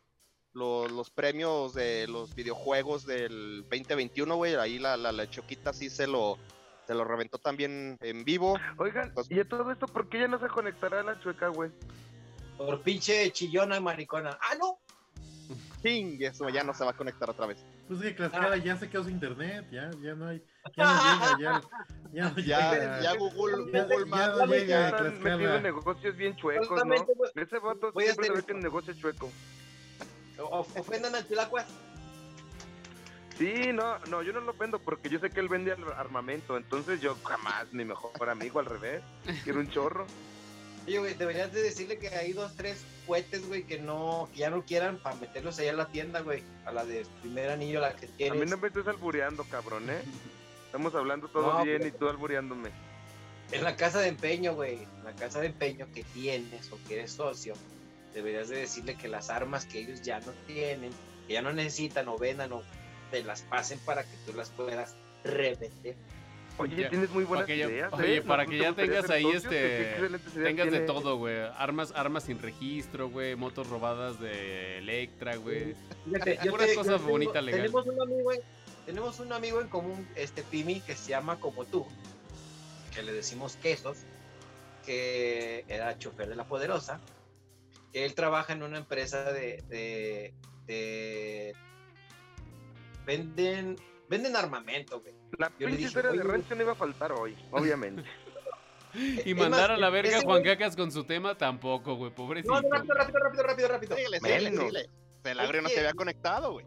los, 0.55 0.90
los 0.90 1.11
premios 1.11 1.74
de 1.74 2.07
los 2.09 2.34
videojuegos 2.34 3.07
del 3.07 3.62
2021, 3.70 4.36
güey. 4.36 4.55
Ahí 4.57 4.78
la, 4.78 4.96
la, 4.96 5.12
la 5.12 5.28
Choquita 5.30 5.72
sí 5.72 5.88
se 5.90 6.07
lo, 6.07 6.38
se 6.86 6.94
lo 6.94 7.05
reventó 7.05 7.38
también 7.38 7.96
en 8.00 8.24
vivo. 8.24 8.59
Oigan, 8.78 9.12
Pues- 9.14 9.30
¿y 9.30 9.40
a 9.40 9.44
todo 9.48 9.70
esto 9.70 9.86
por 9.86 10.09
qué 10.09 10.20
ya 10.20 10.28
no 10.28 10.38
se 10.38 10.48
conectará 10.48 11.00
a 11.00 11.03
la 11.05 11.20
chueca, 11.20 11.48
güey? 11.48 11.70
Por 12.59 12.80
pinche 12.82 13.30
chillona 13.32 13.80
maricona. 13.80 14.38
Ah, 14.40 14.55
no. 14.59 14.78
Ching, 15.82 16.22
eso 16.22 16.48
ya 16.48 16.62
no 16.62 16.72
se 16.74 16.84
va 16.84 16.90
a 16.92 16.96
conectar 16.96 17.28
otra 17.28 17.46
vez. 17.46 17.59
Pues 17.88 18.00
es 18.00 18.07
que 18.11 18.14
Tlaxcala 18.14 18.57
ya 18.59 18.76
se 18.76 18.88
quedó 18.88 19.03
sin 19.03 19.14
internet, 19.14 19.66
ya, 19.72 19.90
ya 20.00 20.14
no 20.14 20.28
hay, 20.28 20.40
ya 20.76 20.84
no 20.84 21.03
llega, 21.03 21.38
ya, 21.40 21.62
ya 22.12 22.30
no 22.30 22.36
Ya, 22.38 22.70
llega. 22.72 23.00
ya 23.03 23.14
Google, 23.16 23.72
Ya- 23.72 23.82
Google 23.82 24.05
ya 24.09 24.16
Maps. 24.16 24.38
no 24.38 24.46
llega 24.46 24.78
a 24.84 24.88
Están 24.88 25.22
metidos 25.22 25.57
en 25.57 25.62
negocios 25.64 26.16
bien 26.16 26.36
chuecos, 26.36 26.84
¿no? 26.86 27.05
Güey. 27.05 27.30
Ese 27.34 27.59
vato 27.59 27.90
Voy 27.92 28.05
a 28.05 28.07
siempre 28.07 28.26
se 28.28 28.32
ve 28.32 28.42
que 28.44 28.53
el 28.53 28.61
negocio 28.61 28.92
es 28.92 29.00
chueco. 29.00 29.28
O- 30.39 30.61
Ofendan 30.76 31.14
al 31.14 31.24
Tlacuas. 31.26 31.66
Sí, 33.39 33.72
no, 33.72 33.99
no, 34.11 34.22
yo 34.22 34.33
no 34.33 34.41
lo 34.41 34.53
vendo 34.55 34.78
porque 34.78 35.09
yo 35.09 35.18
sé 35.18 35.30
que 35.30 35.41
él 35.41 35.49
vende 35.49 35.72
ar- 35.72 35.95
armamento, 35.97 36.57
entonces 36.57 37.01
yo 37.01 37.16
jamás, 37.24 37.72
mi 37.72 37.85
mejor 37.85 38.28
amigo, 38.28 38.61
al 38.61 38.66
revés, 38.66 39.03
quiero 39.45 39.61
un 39.61 39.70
chorro. 39.70 40.07
Oye, 40.87 40.99
güey, 40.99 41.14
deberías 41.14 41.53
de 41.53 41.62
decirle 41.62 41.99
que 41.99 42.09
hay 42.09 42.33
dos, 42.33 42.55
tres 42.57 42.85
cohetes, 43.07 43.47
güey, 43.49 43.64
que 43.64 43.78
no, 43.78 44.28
que 44.33 44.41
ya 44.41 44.51
no 44.51 44.62
quieran 44.64 44.99
para 44.99 45.16
meterlos 45.16 45.59
allá 45.59 45.70
a 45.70 45.74
la 45.74 45.87
tienda, 45.89 46.20
güey. 46.20 46.43
A 46.66 46.72
la 46.72 46.85
de 46.85 47.07
primer 47.22 47.51
anillo, 47.51 47.80
la 47.80 47.95
que 47.97 48.07
A 48.07 48.09
tienes. 48.11 48.39
mí 48.41 48.47
no 48.51 48.57
me 48.59 48.68
estés 48.68 48.87
albureando, 48.87 49.45
cabrón, 49.45 49.89
¿eh? 49.91 50.03
Estamos 50.66 50.95
hablando 50.95 51.28
todo 51.28 51.59
No, 51.59 51.64
bien 51.64 51.78
pero- 51.78 51.89
y 51.89 51.99
tú 51.99 52.09
albureándome. 52.09 52.70
En 53.53 53.62
la 53.64 53.76
casa 53.76 54.01
de 54.01 54.09
empeño, 54.09 54.55
güey. 54.55 54.83
En 54.83 55.05
la 55.05 55.12
casa 55.12 55.41
de 55.41 55.47
empeño 55.49 55.87
que 55.95 56.03
tienes 56.05 56.70
o 56.72 56.78
que 56.89 56.95
eres 56.99 57.12
socio, 57.12 57.55
deberías 58.15 58.49
de 58.49 58.59
decirle 58.59 58.97
que 58.97 59.09
las 59.09 59.31
armas 59.31 59.67
que 59.67 59.81
ellos 59.81 60.03
ya 60.03 60.21
no 60.21 60.33
tienen, 60.47 60.91
que 61.27 61.35
ya 61.35 61.43
no 61.43 61.53
necesitan 61.53 62.09
o 62.09 62.19
vendan 62.19 62.53
o 62.53 62.63
te 63.11 63.23
las 63.23 63.43
pasen 63.43 63.79
para 63.81 64.03
que 64.05 64.17
tú 64.27 64.33
las 64.33 64.51
puedas 64.51 64.95
revender. 65.25 65.95
Oye, 66.59 66.83
Ya, 66.83 66.91
tienes 66.91 67.09
muy 67.11 67.25
buenas 67.25 67.45
para 67.45 67.55
que 67.55 67.59
ya- 67.59 67.67
ideas. 67.67 67.93
oye, 67.95 68.17
¿eh? 68.17 68.23
para 68.23 68.45
¿No 68.45 68.51
que 68.51 68.59
ya 68.59 68.69
gustaría 68.69 68.93
tengas 69.01 69.11
ahí, 69.11 69.27
este, 69.27 69.97
Tengas 70.35 70.71
de 70.71 70.81
todo, 70.81 71.17
güey. 71.17 71.39
Armas, 71.57 71.93
armas 71.97 72.25
sin 72.25 72.39
registro, 72.43 73.09
güey. 73.09 73.35
Motos 73.37 73.69
robadas 73.69 74.21
de 74.21 74.79
Electra, 74.79 75.37
güey. 75.37 75.75
Puras 76.51 76.69
te- 76.69 76.75
cosas 76.75 77.03
bonitas, 77.03 77.43
legal. 77.43 77.63
Tenemos 77.63 77.87
un 77.87 78.01
amigo 78.03 78.33
en, 78.33 78.41
tenemos 78.85 79.21
un 79.21 79.33
amigo 79.33 79.61
en 79.63 79.69
común, 79.69 80.07
este 80.15 80.43
Pimi, 80.43 80.81
que 80.83 80.95
se 80.95 81.09
llama 81.11 81.41
como 81.41 81.65
tú, 81.65 81.87
que 82.95 83.03
le 83.03 83.13
decimos 83.15 83.57
quesos, 83.57 83.97
que 84.85 85.65
era 85.69 85.99
chofer 85.99 86.29
de 86.29 86.37
la 86.37 86.45
poderosa, 86.45 87.01
él 87.93 88.14
trabaja 88.14 88.53
en 88.53 88.62
una 88.62 88.78
empresa 88.78 89.32
de, 89.32 89.62
de, 89.68 90.34
de- 90.66 91.55
venden, 93.05 93.76
venden 94.09 94.36
armamento, 94.36 95.01
güey. 95.01 95.14
La 95.38 95.51
Yo 95.59 95.66
pinche 95.68 95.84
historia 95.84 96.11
de 96.12 96.22
rancho 96.22 96.55
no 96.55 96.62
iba 96.62 96.72
a 96.72 96.76
faltar 96.76 97.12
hoy, 97.12 97.36
obviamente. 97.51 98.05
Y 98.95 99.30
Es 99.30 99.36
mandar 99.38 99.70
más, 99.70 99.78
a 99.78 99.80
la 99.80 99.88
verga 99.88 100.18
a 100.18 100.20
Juan 100.20 100.43
güey- 100.43 100.45
Cacas 100.45 100.76
con 100.76 100.93
su 100.93 101.05
tema 101.05 101.34
tampoco, 101.38 101.95
güey. 101.95 102.14
Pobrecito. 102.14 102.53
No, 102.53 102.61
no, 102.61 102.68
rápido, 102.68 102.95
rápido, 102.95 103.18
rápido, 103.20 103.43
rápido, 103.43 103.68
rápido. 103.68 103.97
Síguele, 103.97 104.18
síguele, 104.20 104.51
Menos. 104.51 104.64
síguele. 104.66 104.90
El 105.24 105.40
agrio 105.40 105.62
no 105.62 105.68
se 105.70 105.78
había 105.78 105.95
conectado, 105.95 106.53
güey. 106.53 106.66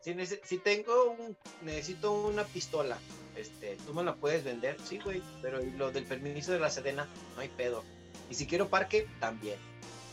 Si, 0.00 0.12
si 0.42 0.58
tengo 0.58 1.10
un, 1.12 1.36
necesito 1.62 2.10
una 2.12 2.42
pistola, 2.42 2.98
este, 3.36 3.76
tú 3.86 3.94
me 3.94 4.02
la 4.02 4.16
puedes 4.16 4.42
vender, 4.42 4.76
sí, 4.84 4.98
güey, 4.98 5.22
pero 5.40 5.60
lo 5.76 5.92
del 5.92 6.04
permiso 6.04 6.50
de 6.50 6.58
la 6.58 6.68
Sedena, 6.68 7.06
no 7.36 7.40
hay 7.40 7.48
pedo. 7.48 7.84
Y 8.28 8.34
si 8.34 8.48
quiero 8.48 8.66
parque, 8.68 9.06
también. 9.20 9.56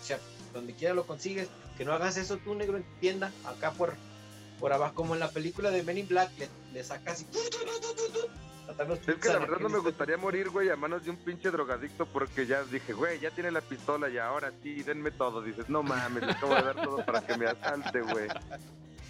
O 0.03 0.05
sea, 0.05 0.19
donde 0.53 0.73
quiera 0.73 0.93
lo 0.93 1.07
consigues, 1.07 1.47
que 1.77 1.85
no 1.85 1.93
hagas 1.93 2.17
eso 2.17 2.37
tú, 2.37 2.53
negro, 2.55 2.75
en 2.77 2.83
tu 2.83 2.93
tienda, 2.99 3.31
acá 3.45 3.71
por, 3.71 3.93
por 4.59 4.73
abajo, 4.73 4.93
como 4.95 5.13
en 5.13 5.21
la 5.21 5.29
película 5.29 5.71
de 5.71 5.81
Men 5.83 5.97
in 5.97 6.07
Black, 6.09 6.29
le, 6.37 6.49
le 6.73 6.83
sacas 6.83 7.21
y... 7.21 7.27
Es 9.07 9.17
que 9.17 9.29
la 9.29 9.39
verdad 9.39 9.59
no 9.59 9.69
me 9.69 9.79
gustaría 9.79 10.17
morir, 10.17 10.49
güey, 10.49 10.69
a 10.69 10.75
manos 10.75 11.03
de 11.03 11.09
un 11.11 11.17
pinche 11.17 11.51
drogadicto 11.51 12.05
porque 12.05 12.45
ya 12.47 12.63
dije, 12.63 12.93
güey, 12.93 13.19
ya 13.19 13.29
tiene 13.31 13.51
la 13.51 13.61
pistola 13.61 14.09
y 14.09 14.17
ahora 14.17 14.51
sí, 14.63 14.81
denme 14.83 15.11
todo. 15.11 15.41
Dices, 15.41 15.69
no 15.69 15.83
mames, 15.83 16.23
le 16.25 16.31
acabo 16.31 16.55
de 16.55 16.61
dar 16.63 16.81
todo 16.81 17.05
para 17.05 17.21
que 17.25 17.37
me 17.37 17.45
asalte, 17.45 18.01
güey. 18.01 18.27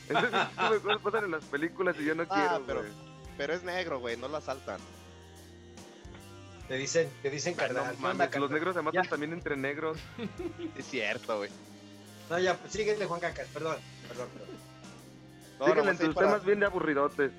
Tipo 0.08 0.74
de 0.74 0.80
cosas 0.82 1.02
pasan 1.02 1.26
en 1.26 1.32
las 1.32 1.44
películas 1.46 1.96
y 2.00 2.06
yo 2.06 2.16
no 2.16 2.24
Ah, 2.30 2.36
quiero, 2.60 2.66
pero- 2.66 2.80
güey. 2.82 2.92
Pero 3.38 3.54
es 3.54 3.64
negro, 3.64 4.00
güey, 4.00 4.18
no 4.18 4.28
lo 4.28 4.38
asaltan. 4.38 4.80
Te 6.68 6.76
dicen, 6.76 7.10
te 7.22 7.30
dicen 7.30 7.54
No 7.54 7.58
carnal. 7.60 7.84
¿qué 7.84 7.90
onda, 7.96 8.14
mames, 8.14 8.36
los 8.38 8.52
negros 8.52 8.76
se 8.76 8.82
matan 8.82 9.04
Ya. 9.04 9.10
también 9.10 9.34
entre 9.34 9.56
negros. 9.58 9.98
Es 10.78 10.86
cierto, 10.88 11.38
güey. 11.38 11.50
No, 12.30 12.40
ya, 12.40 12.56
pues 12.58 12.72
síguele, 12.72 13.06
Juan 13.06 13.20
Cacas, 13.20 13.48
perdón, 13.54 13.76
perdón, 14.08 14.30
perdón. 14.34 14.50
No, 15.60 15.66
Síguele 15.66 15.82
nomás 15.86 16.00
en 16.00 16.06
tus 16.08 16.16
para- 16.16 16.28
temas 16.28 16.46
bien 16.46 16.60
de 16.62 16.66
aburridotes. 16.66 17.32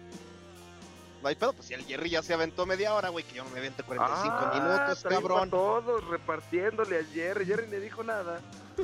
No 1.22 1.28
hay 1.28 1.36
pedo, 1.36 1.54
pues 1.54 1.68
si 1.68 1.72
el 1.74 1.82
Jerry 1.86 2.10
ya 2.10 2.22
se 2.22 2.34
aventó 2.34 2.66
media 2.66 2.92
hora, 2.94 3.08
güey, 3.08 3.24
que 3.24 3.34
yo 3.36 3.44
no 3.44 3.50
me 3.50 3.58
aventé 3.58 3.82
45 3.82 4.36
Ah, 4.36 4.52
minutos, 4.54 5.02
cabrón. 5.08 5.48
todos 5.48 6.06
repartiéndole 6.08 6.98
a 7.00 7.04
Jerry. 7.04 7.46
Jerry 7.46 7.66
ni 7.68 7.78
dijo 7.78 8.04
nada. 8.04 8.42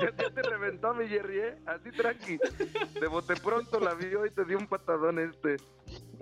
ya, 0.00 0.30
te 0.30 0.42
reventó 0.42 0.88
a 0.88 0.94
mi 0.94 1.08
Jerry, 1.08 1.38
¿eh? 1.40 1.56
Así 1.66 1.90
tranqui. 1.92 2.38
De 3.00 3.06
bote 3.06 3.36
pronto 3.36 3.80
la 3.80 3.94
vio 3.94 4.26
y 4.26 4.30
te 4.30 4.44
dio 4.44 4.58
un 4.58 4.66
patadón 4.66 5.18
este. 5.18 5.56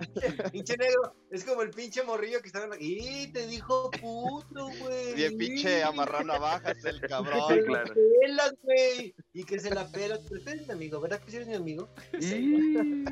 Pinche 0.51 0.77
negro, 0.77 1.15
es 1.29 1.43
como 1.43 1.61
el 1.61 1.71
pinche 1.71 2.03
morrillo 2.03 2.41
que 2.41 2.47
estaba 2.47 2.65
en 2.65 2.71
la... 2.71 2.77
¡Y 2.79 3.27
te 3.31 3.47
dijo 3.47 3.91
puto, 3.91 4.69
güey! 4.79 5.13
Bien 5.15 5.37
pinche 5.37 5.83
amarrado 5.83 6.23
navajas 6.25 6.83
el 6.85 7.01
cabrón. 7.09 7.41
Sí, 7.49 7.55
Se 7.55 7.63
claro. 7.63 7.87
la 7.87 7.93
pelas, 8.19 8.53
güey. 8.61 9.15
Y 9.33 9.43
que 9.43 9.59
se 9.59 9.73
la 9.73 9.87
pela. 9.91 10.19
Pero 10.29 10.43
tú 10.43 10.49
eres 10.49 10.67
mi 10.67 10.73
amigo, 10.73 10.99
¿verdad 10.99 11.19
que 11.19 11.31
sí 11.31 11.37
eres 11.37 11.47
mi 11.47 11.55
amigo? 11.55 11.89
Y... 12.19 13.05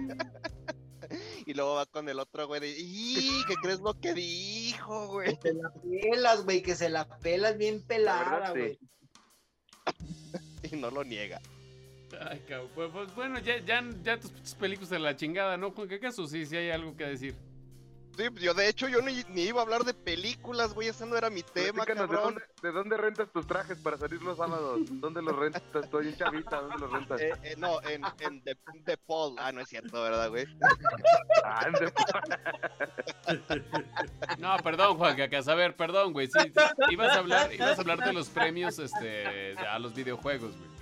Y 1.46 1.54
luego 1.56 1.74
va 1.74 1.88
con 1.88 2.08
el 2.08 2.20
otro, 2.20 2.46
güey, 2.46 2.62
de, 2.62 2.70
¡y! 2.78 3.44
¿Qué 3.48 3.56
crees 3.56 3.80
lo 3.80 4.00
que 4.00 4.14
dijo, 4.14 5.08
güey? 5.08 5.36
Que 5.40 5.50
se 5.50 5.54
la 5.56 5.72
pelas, 5.74 6.44
güey, 6.44 6.62
que 6.62 6.76
se 6.76 6.90
la 6.90 7.08
pelas 7.20 7.58
bien 7.58 7.82
pelada, 7.82 8.54
sí. 8.54 8.60
güey. 8.60 8.80
Y 10.72 10.76
no 10.76 10.92
lo 10.92 11.04
niega. 11.04 11.42
Ay, 12.30 12.40
cabrón. 12.48 12.70
Pues, 12.76 12.90
pues, 12.92 13.16
bueno, 13.16 13.40
ya, 13.40 13.58
ya, 13.60 13.84
ya 14.04 14.20
tus 14.20 14.32
películas 14.56 14.90
de 14.90 15.00
la 15.00 15.16
chingada, 15.16 15.58
¿no, 15.58 15.72
Juan? 15.72 15.88
¿Qué 15.88 16.00
caso? 16.00 16.26
Sí, 16.28 16.46
sí 16.46 16.56
hay 16.58 16.70
algo 16.72 16.96
que 16.98 17.06
decir. 17.06 17.36
Sí, 18.18 18.26
yo 18.42 18.54
de 18.54 18.68
hecho 18.68 18.90
yo 18.90 19.02
ni, 19.02 19.24
ni 19.30 19.44
iba 19.44 19.62
a 19.62 19.64
hablar 19.64 19.86
de 19.86 19.94
películas, 19.94 20.74
güey, 20.74 20.90
ese 20.90 21.06
no 21.06 21.16
era 21.16 21.30
mi 21.30 21.42
tema, 21.42 21.86
Platícanos, 21.86 22.10
¿de 22.10 22.16
cabrón. 22.18 22.34
dónde, 22.34 22.42
¿de 22.62 22.72
dónde 22.74 22.98
rentas 22.98 23.32
tus 23.32 23.48
trajes 23.48 23.78
para 23.78 23.96
salir 23.98 24.22
los 24.22 24.36
sábados? 24.36 24.82
¿Dónde 24.92 25.22
los 25.22 25.34
rentas? 25.38 25.62
Estoy 25.74 26.10
en 26.10 26.18
Chavita, 26.18 26.60
¿dónde 26.60 26.80
los 26.80 26.92
rentas? 26.92 27.22
Eh, 27.22 27.32
eh, 27.44 27.56
no, 27.58 27.82
en, 27.84 28.02
en 28.20 28.42
The, 28.44 28.58
The 28.84 28.98
Paul. 28.98 29.36
Ah, 29.40 29.54
no 29.54 29.62
es 29.62 29.70
cierto, 29.70 30.02
¿verdad, 30.02 30.28
güey? 30.30 30.46
Ah, 31.46 31.68
en 31.68 31.74
The- 31.76 31.94
No, 34.38 34.58
perdón, 34.64 34.98
Juan 34.98 35.16
Cacas. 35.16 35.48
A 35.48 35.56
ver, 35.56 35.76
perdón, 35.76 36.12
güey. 36.14 36.28
Sí, 36.28 36.40
sí, 36.44 36.52
ibas 36.92 37.16
a 37.16 37.20
hablar, 37.20 37.54
ibas 37.54 37.78
a 37.78 37.82
hablar 37.82 38.00
de 38.04 38.12
los 38.14 38.28
premios 38.30 38.80
este, 38.80 39.56
a 39.60 39.80
los 39.80 39.94
videojuegos, 39.94 40.58
güey. 40.58 40.79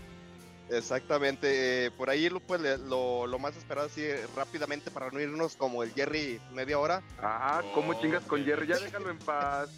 Exactamente. 0.69 1.85
eh, 1.85 1.91
por 1.91 2.09
ahí 2.09 2.29
lo, 2.29 2.39
pues, 2.39 2.59
le- 2.61 2.77
lo, 2.77 3.25
lo 3.27 3.39
más 3.39 3.55
esperado, 3.55 3.87
así 3.87 4.05
rápidamente, 4.35 4.91
para 4.91 5.09
no 5.11 5.19
irnos 5.19 5.55
como 5.55 5.81
el 5.83 5.93
Jerry 5.93 6.41
media 6.51 6.77
hora. 6.79 7.01
Ah, 7.21 7.61
¿cómo 7.73 7.93
chingas 7.99 8.23
con 8.25 8.43
Jerry? 8.43 8.67
Ya 8.67 8.77
déjalo 8.77 9.09
en 9.09 9.17
paz. 9.19 9.69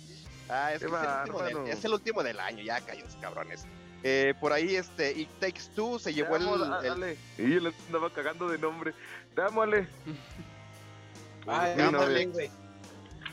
Ah, 0.49 0.73
es, 0.73 0.81
el 0.81 0.87
último 0.89 1.03
del- 1.43 1.53
bárbaro. 1.55 1.67
es 1.67 1.85
el 1.85 1.93
último 1.93 2.23
del 2.23 2.39
año, 2.39 2.63
ya 2.63 2.81
callos, 2.81 3.15
cabrones. 3.21 3.65
Eh, 4.01 4.33
por 4.39 4.51
ahí, 4.53 4.75
este, 4.77 5.11
It 5.11 5.29
Takes 5.39 5.61
Two 5.75 5.99
se 5.99 6.13
llevó 6.13 6.37
el, 6.37 6.43
amo, 6.43 6.55
el- 6.55 6.91
Ale. 6.91 7.17
Y 7.37 7.53
él 7.53 7.71
andaba 7.87 8.11
cagando 8.11 8.47
de 8.49 8.57
nombre. 8.57 8.93
Ale. 9.37 9.87
Ay, 11.47 11.75
también, 11.77 12.31
güey. 12.31 12.49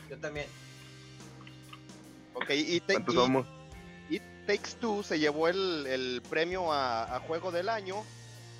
Yo 0.09 0.17
también. 0.19 0.45
Ok, 2.33 2.49
It, 2.51 2.83
Ta- 2.85 2.93
¿Cuántos 2.93 3.15
It 3.15 3.19
somos? 3.21 3.47
Takes 4.47 4.75
Two 4.79 5.03
se 5.03 5.19
llevó 5.19 5.47
el, 5.49 5.85
el 5.87 6.21
premio 6.29 6.71
a, 6.71 7.15
a 7.15 7.19
Juego 7.19 7.51
del 7.51 7.69
Año. 7.69 8.03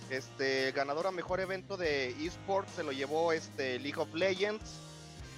Este, 0.09 0.71
ganador 0.71 1.07
a 1.07 1.11
mejor 1.11 1.39
evento 1.39 1.77
de 1.77 2.09
eSports 2.25 2.71
se 2.75 2.83
lo 2.83 2.91
llevó 2.91 3.31
este 3.33 3.79
League 3.79 3.99
of 3.99 4.13
Legends. 4.13 4.79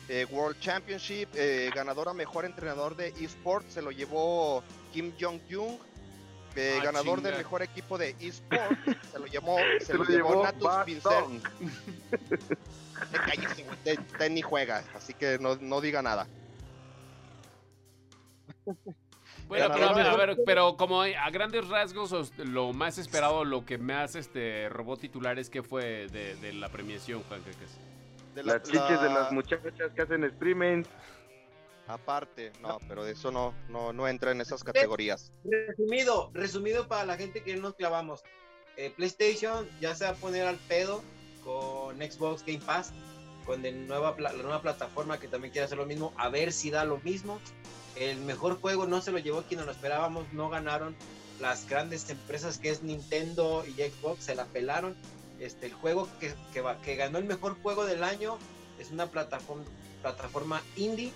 eh, 0.10 0.26
World 0.32 0.60
Championship, 0.60 1.30
eh, 1.36 1.72
ganador 1.74 2.10
a 2.10 2.14
mejor 2.14 2.46
entrenador 2.46 2.96
de 2.96 3.10
eSports 3.20 3.74
se 3.74 3.82
lo 3.82 3.92
llevó 3.92 4.64
Kim 4.92 5.14
Jong-jung. 5.20 5.78
eh, 6.56 6.78
Ah, 6.80 6.84
ganador 6.84 7.18
chinga. 7.20 7.30
del 7.30 7.38
mejor 7.38 7.62
equipo 7.62 7.98
de 7.98 8.16
eSports 8.20 8.78
se 9.12 9.20
lo 9.20 9.26
llevó, 9.28 9.58
se 9.80 9.86
Se 9.86 9.94
lo 9.94 10.04
lo 10.04 10.10
llevó 10.10 10.30
llevó 10.30 10.44
Natus 10.44 10.86
Vincent. 10.86 11.44
Te 14.18 14.30
ni 14.30 14.42
juega, 14.42 14.84
así 14.96 15.14
que 15.14 15.38
no, 15.40 15.56
no 15.56 15.80
diga 15.82 16.02
nada. 16.02 16.28
Bueno, 19.50 19.68
pero, 19.74 19.90
a 19.90 20.16
ver, 20.16 20.38
pero 20.46 20.78
como 20.78 21.02
a 21.02 21.30
grandes 21.32 21.68
rasgos, 21.68 22.12
os- 22.14 22.38
lo 22.38 22.72
más 22.72 22.98
esperado, 22.98 23.44
lo 23.44 23.66
que 23.66 23.78
más 23.78 24.16
este 24.16 24.70
robó 24.70 24.96
titulares, 24.96 25.50
¿qué 25.50 25.62
fue 25.64 26.08
de, 26.08 26.36
de 26.36 26.54
la 26.54 26.70
premiación, 26.70 27.24
Juan 27.24 27.42
Cacas? 27.42 27.78
De 28.36 28.44
la- 28.44 28.54
Las 28.54 28.64
chiches 28.64 29.02
de 29.02 29.08
la- 29.10 29.20
las 29.22 29.32
muchachas 29.32 29.74
que 29.96 30.02
hacen 30.02 30.24
streaming. 30.24 30.84
Aparte, 31.88 32.52
no, 32.62 32.78
pero 32.88 33.04
de 33.04 33.14
eso 33.14 33.32
no, 33.32 33.54
no, 33.68 33.92
no 33.92 34.08
entra 34.08 34.32
en 34.32 34.42
esas 34.42 34.64
categorías. 34.64 35.32
Resumido, 35.44 36.30
resumido 36.34 36.88
para 36.88 37.04
la 37.06 37.18
gente 37.18 37.42
que 37.42 37.56
no 37.56 37.64
nos 37.64 37.74
clavamos. 37.74 38.22
Eh, 38.78 38.94
PlayStation 38.96 39.68
ya 39.82 39.96
se 39.96 40.06
va 40.06 40.12
a 40.12 40.14
poner 40.14 40.46
al 40.46 40.58
pedo 40.58 41.02
con 41.44 41.98
Xbox 41.98 42.46
Game 42.46 42.60
Pass, 42.64 42.94
con 43.48 43.66
el 43.66 43.88
nueva, 43.88 44.16
la 44.20 44.32
nueva 44.34 44.62
plataforma 44.62 45.20
que 45.20 45.28
también 45.28 45.52
quiere 45.52 45.66
hacer 45.66 45.80
lo 45.80 45.88
mismo, 45.88 46.14
a 46.18 46.30
ver 46.30 46.52
si 46.54 46.70
da 46.70 46.86
lo 46.86 47.00
mismo. 47.00 47.40
El 47.96 48.20
mejor 48.22 48.60
juego 48.60 48.86
no 48.86 49.02
se 49.02 49.12
lo 49.12 49.20
llevó 49.20 49.44
quien 49.44 49.60
no 49.60 49.66
lo 49.66 49.72
esperábamos, 49.72 50.32
no 50.34 50.50
ganaron 50.50 50.96
las 51.40 51.68
grandes 51.68 52.10
empresas 52.10 52.58
que 52.58 52.70
es 52.70 52.84
Nintendo 52.84 53.64
y 53.66 53.72
Xbox, 53.72 54.26
se 54.26 54.36
la 54.36 54.46
pelaron. 54.46 54.96
Este, 55.40 55.68
el 55.68 55.74
juego 55.74 56.08
que, 56.20 56.34
que, 56.54 56.96
ganó 56.96 57.18
el 57.18 57.24
mejor 57.24 57.62
juego 57.62 57.86
del 57.86 58.04
año 58.04 58.38
es 58.78 58.92
una 58.92 59.08
plataforma, 59.08 59.64
plataforma 60.02 60.62
indie 60.76 61.14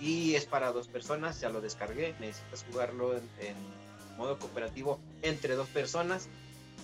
y 0.00 0.34
es 0.34 0.46
para 0.46 0.72
dos 0.72 0.88
personas, 0.88 1.40
ya 1.40 1.50
lo 1.50 1.60
descargué, 1.60 2.14
necesitas 2.18 2.64
jugarlo 2.70 3.16
en, 3.16 3.80
modo 4.16 4.38
cooperativo 4.38 4.98
entre 5.22 5.54
dos 5.54 5.68
personas. 5.68 6.28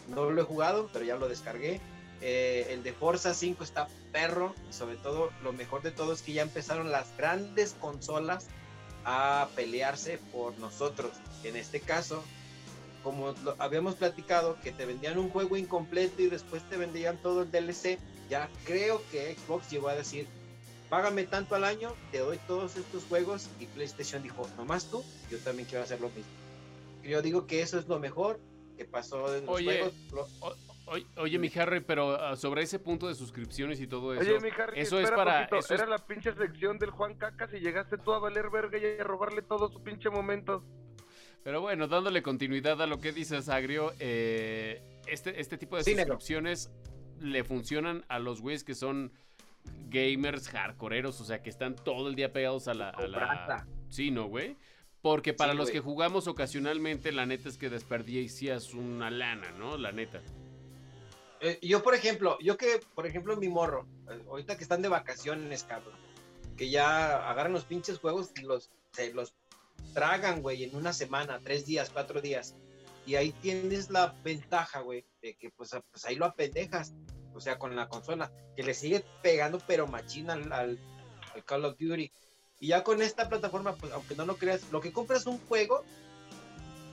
No 0.09 0.31
lo 0.31 0.41
he 0.41 0.45
jugado, 0.45 0.89
pero 0.93 1.05
ya 1.05 1.17
lo 1.17 1.29
descargué. 1.29 1.81
Eh, 2.23 2.69
el 2.71 2.83
de 2.83 2.93
Forza 2.93 3.35
5 3.35 3.63
está 3.63 3.89
perro 4.11 4.55
sobre 4.71 4.97
todo 4.97 5.31
lo 5.43 5.53
mejor 5.53 5.83
de 5.83 5.91
todo 5.91 6.15
es 6.15 6.23
que 6.23 6.33
ya 6.33 6.41
empezaron 6.41 6.91
las 6.91 7.15
grandes 7.19 7.77
consolas 7.79 8.47
a 9.07 9.49
pelearse 9.55 10.19
por 10.33 10.59
nosotros. 10.59 11.13
En 11.45 11.57
este 11.57 11.81
caso, 11.81 12.23
como 13.05 13.33
lo 13.45 13.55
habíamos 13.59 13.95
platicado, 13.95 14.59
que 14.63 14.73
te 14.73 14.85
vendían 14.85 15.17
un 15.17 15.31
juego 15.31 15.57
incompleto 15.57 16.21
y 16.23 16.27
después 16.29 16.63
te 16.69 16.77
vendían 16.77 17.17
todo 17.23 17.43
el 17.43 17.51
DLC, 17.53 17.99
ya 18.29 18.51
creo 18.65 19.01
que 19.13 19.37
Xbox 19.37 19.71
llegó 19.71 19.89
a 19.89 19.95
decir, 19.95 20.27
págame 20.91 21.23
tanto 21.23 21.55
al 21.55 21.63
año, 21.63 21.95
te 22.11 22.19
doy 22.19 22.39
todos 22.49 22.77
estos 22.77 23.05
juegos 23.05 23.49
y 23.61 23.67
PlayStation 23.67 24.25
dijo, 24.25 24.49
nomás 24.57 24.87
tú, 24.87 25.05
yo 25.31 25.39
también 25.39 25.69
quiero 25.69 25.85
hacer 25.85 26.01
lo 26.01 26.09
mismo. 26.09 26.33
Yo 27.05 27.23
digo 27.23 27.47
que 27.47 27.63
eso 27.63 27.79
es 27.79 27.87
lo 27.87 28.01
mejor 28.01 28.41
que 28.77 28.85
pasó 28.85 29.37
en 29.37 29.47
los 29.47 29.55
Oye, 29.55 29.67
juegos. 29.67 29.93
Lo- 30.13 30.57
Oye, 30.87 31.05
oye, 31.17 31.39
mi 31.39 31.51
Harry, 31.57 31.81
pero 31.81 32.15
ah, 32.21 32.37
sobre 32.37 32.63
ese 32.63 32.79
punto 32.79 33.09
de 33.09 33.15
suscripciones 33.17 33.81
y 33.81 33.87
todo 33.89 34.15
eso. 34.15 34.23
Oye, 34.23 34.39
mi 34.41 34.51
Harry, 34.51 34.81
eso 34.81 35.01
es 35.01 35.11
para- 35.11 35.45
eso 35.45 35.57
es- 35.59 35.71
Era 35.71 35.87
la 35.87 35.99
pinche 35.99 36.33
sección 36.35 36.79
del 36.79 36.91
Juan 36.91 37.15
Cacas 37.17 37.53
y 37.55 37.59
llegaste 37.59 37.99
tú 37.99 38.13
a 38.13 38.21
valer 38.21 38.51
verga 38.51 38.79
y 38.79 39.01
a 39.01 39.03
robarle 39.05 39.43
todo 39.43 39.69
su 39.69 39.83
pinche 39.83 40.11
momento. 40.11 40.63
Pero 41.43 41.61
bueno, 41.61 41.87
dándole 41.89 42.23
continuidad 42.23 42.81
a 42.83 42.87
lo 42.87 43.01
que 43.01 43.13
dices, 43.13 43.49
Agrio, 43.49 43.93
eh, 44.01 44.81
este, 45.07 45.41
este 45.41 45.59
tipo 45.59 45.77
de 45.77 45.83
Sí, 45.85 45.95
negro. 45.95 46.15
suscripciones 46.15 46.71
le 47.21 47.43
funcionan 47.45 48.05
a 48.09 48.19
los 48.19 48.41
güeyes 48.41 48.63
que 48.65 48.75
son 48.75 49.13
gamers 49.89 50.49
hardcoreeros, 50.49 51.21
o 51.21 51.25
sea, 51.25 51.43
que 51.43 51.51
están 51.51 51.75
todo 51.77 52.09
el 52.09 52.15
día 52.15 52.33
pegados 52.33 52.69
a 52.69 52.75
la... 52.75 52.91
a 52.91 53.07
la-. 53.07 53.67
Sí, 53.89 54.11
¿no, 54.11 54.27
güey? 54.27 54.57
Porque 55.03 55.33
para 55.35 55.53
Sí, 55.53 55.59
los 55.59 55.67
güey. 55.67 55.75
que 55.75 55.81
jugamos 55.81 56.27
ocasionalmente, 56.27 57.13
la 57.13 57.27
neta 57.27 57.49
es 57.49 57.57
que 57.59 57.71
desperdicias 57.71 58.75
una 58.75 59.11
lana, 59.11 59.51
¿no? 59.53 59.77
La 59.77 59.93
neta. 59.93 60.21
Eh, 61.41 61.59
yo, 61.63 61.83
por 61.83 61.95
ejemplo, 61.95 62.39
yo 62.41 62.57
que, 62.57 62.81
por 62.95 63.07
ejemplo, 63.07 63.37
mi 63.37 63.49
morro, 63.49 63.87
eh, 64.11 64.23
ahorita 64.29 64.57
que 64.57 64.63
están 64.63 64.83
de 64.83 64.89
vacaciones, 64.89 65.65
cabrón, 65.65 65.95
que 66.57 66.71
ya 66.71 67.29
agarran 67.31 67.53
los 67.53 67.65
pinches 67.65 67.99
juegos 67.99 68.31
y 68.37 68.43
los, 68.43 68.71
los 69.13 69.35
tragan, 69.93 70.41
güey, 70.43 70.65
en 70.65 70.75
una 70.75 70.93
semana, 70.93 71.41
tres 71.43 71.67
días, 71.67 71.91
cuatro 71.91 72.21
días. 72.21 72.55
Y 73.05 73.15
ahí 73.17 73.33
tienes 73.33 73.91
la 73.91 74.15
ventaja, 74.25 74.81
güey, 74.81 75.05
de 75.23 75.35
que 75.35 75.51
pues, 75.51 75.75
a- 75.75 75.81
pues 75.81 76.05
ahí 76.07 76.17
lo 76.17 76.25
apendejas, 76.25 76.93
o 77.35 77.41
sea, 77.41 77.59
con 77.59 77.77
la 77.77 77.89
consola, 77.89 78.33
que 78.57 78.63
le 78.63 78.75
sigue 78.75 79.05
pegando 79.23 79.59
pero 79.67 79.87
machina 79.87 80.33
al, 80.33 80.53
al- 80.53 80.79
al 81.35 81.45
Call 81.45 81.65
of 81.67 81.77
Duty. 81.79 82.11
Y 82.59 82.69
ya 82.69 82.83
con 82.83 83.03
esta 83.03 83.29
plataforma, 83.29 83.75
pues 83.77 83.93
aunque 83.93 84.15
no 84.17 84.25
lo 84.25 84.37
creas, 84.37 84.63
lo 84.73 84.81
que 84.81 84.93
compras 84.93 85.27
un 85.27 85.39
juego, 85.47 85.85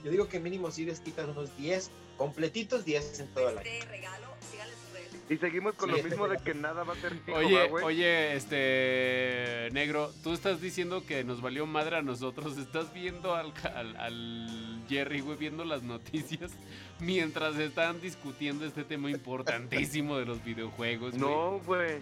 yo 0.03 0.11
digo 0.11 0.27
que 0.27 0.39
mínimo 0.39 0.69
si 0.71 0.85
les 0.85 0.99
quitas 0.99 1.27
unos 1.27 1.55
10, 1.57 1.89
completitos 2.17 2.85
10 2.85 3.19
en 3.21 3.27
todo 3.29 3.49
el 3.49 3.57
año. 3.57 3.69
Este 3.69 3.85
regalo, 3.87 4.27
síganle 4.51 4.73
sus 4.73 4.93
redes. 4.93 5.13
Y 5.29 5.37
seguimos 5.37 5.75
con 5.75 5.89
Sí, 5.89 5.97
lo 5.97 6.03
mismo 6.03 6.27
de 6.27 6.37
que 6.37 6.53
nada 6.53 6.83
va 6.83 6.93
a 6.93 6.95
ser 6.97 7.15
fijo, 7.19 7.37
Oye, 7.37 7.69
oye, 7.71 8.35
este 8.35 9.69
negro, 9.71 10.11
tú 10.23 10.33
estás 10.33 10.59
diciendo 10.61 11.05
que 11.05 11.23
nos 11.23 11.41
valió 11.41 11.65
madre 11.65 11.97
a 11.97 12.01
nosotros. 12.01 12.57
Estás 12.57 12.93
viendo 12.93 13.33
al, 13.35 13.53
al, 13.75 13.95
al 13.95 14.83
Jerry, 14.89 15.21
güey, 15.21 15.37
viendo 15.37 15.63
las 15.63 15.83
noticias 15.83 16.51
mientras 16.99 17.55
están 17.57 18.01
discutiendo 18.01 18.65
este 18.65 18.83
tema 18.83 19.09
importantísimo 19.09 20.17
de 20.17 20.25
los 20.25 20.43
videojuegos. 20.43 21.11
güey. 21.17 21.21
No, 21.21 21.59
güey. 21.59 22.01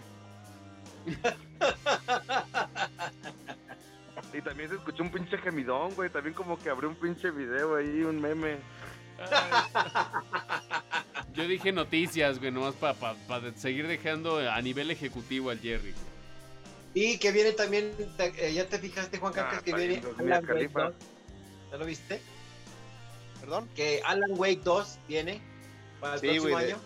y 4.32 4.42
también 4.42 4.68
se 4.68 4.76
escuchó 4.76 5.02
un 5.02 5.10
pinche 5.10 5.38
gemidón, 5.38 5.94
güey. 5.94 6.10
También 6.10 6.34
como 6.34 6.58
que 6.58 6.70
abrió 6.70 6.88
un 6.88 6.96
pinche 6.96 7.30
video 7.30 7.76
ahí, 7.76 8.02
un 8.02 8.20
meme. 8.20 8.56
Yo 11.34 11.46
dije 11.46 11.72
noticias, 11.72 12.38
güey, 12.38 12.50
nomás 12.50 12.74
para 12.74 13.52
seguir 13.56 13.86
dejando 13.88 14.38
a 14.38 14.60
nivel 14.60 14.90
ejecutivo 14.90 15.50
al 15.50 15.60
Jerry. 15.60 15.94
Y 16.94 17.16
que 17.18 17.32
viene 17.32 17.52
también, 17.52 17.90
te- 18.18 18.48
eh, 18.48 18.52
ya 18.52 18.66
te 18.68 18.78
fijaste, 18.78 19.18
Juan 19.18 19.32
Cacas, 19.32 19.60
Ah, 19.60 19.64
que 19.64 19.74
viene 19.74 20.02
Alan 20.18 20.30
Wake 20.30 20.46
Khalifa. 20.46 20.82
2. 20.82 20.94
¿Ya 21.70 21.76
lo 21.78 21.86
viste? 21.86 22.20
¿Perdón? 23.40 23.66
Que 23.74 24.02
Alan 24.04 24.30
Wake 24.32 24.60
2 24.62 24.98
viene 25.08 25.40
para 26.00 26.14
el 26.14 26.20
Sí, 26.20 26.26
próximo 26.26 26.48
güey, 26.54 26.66
de-. 26.66 26.76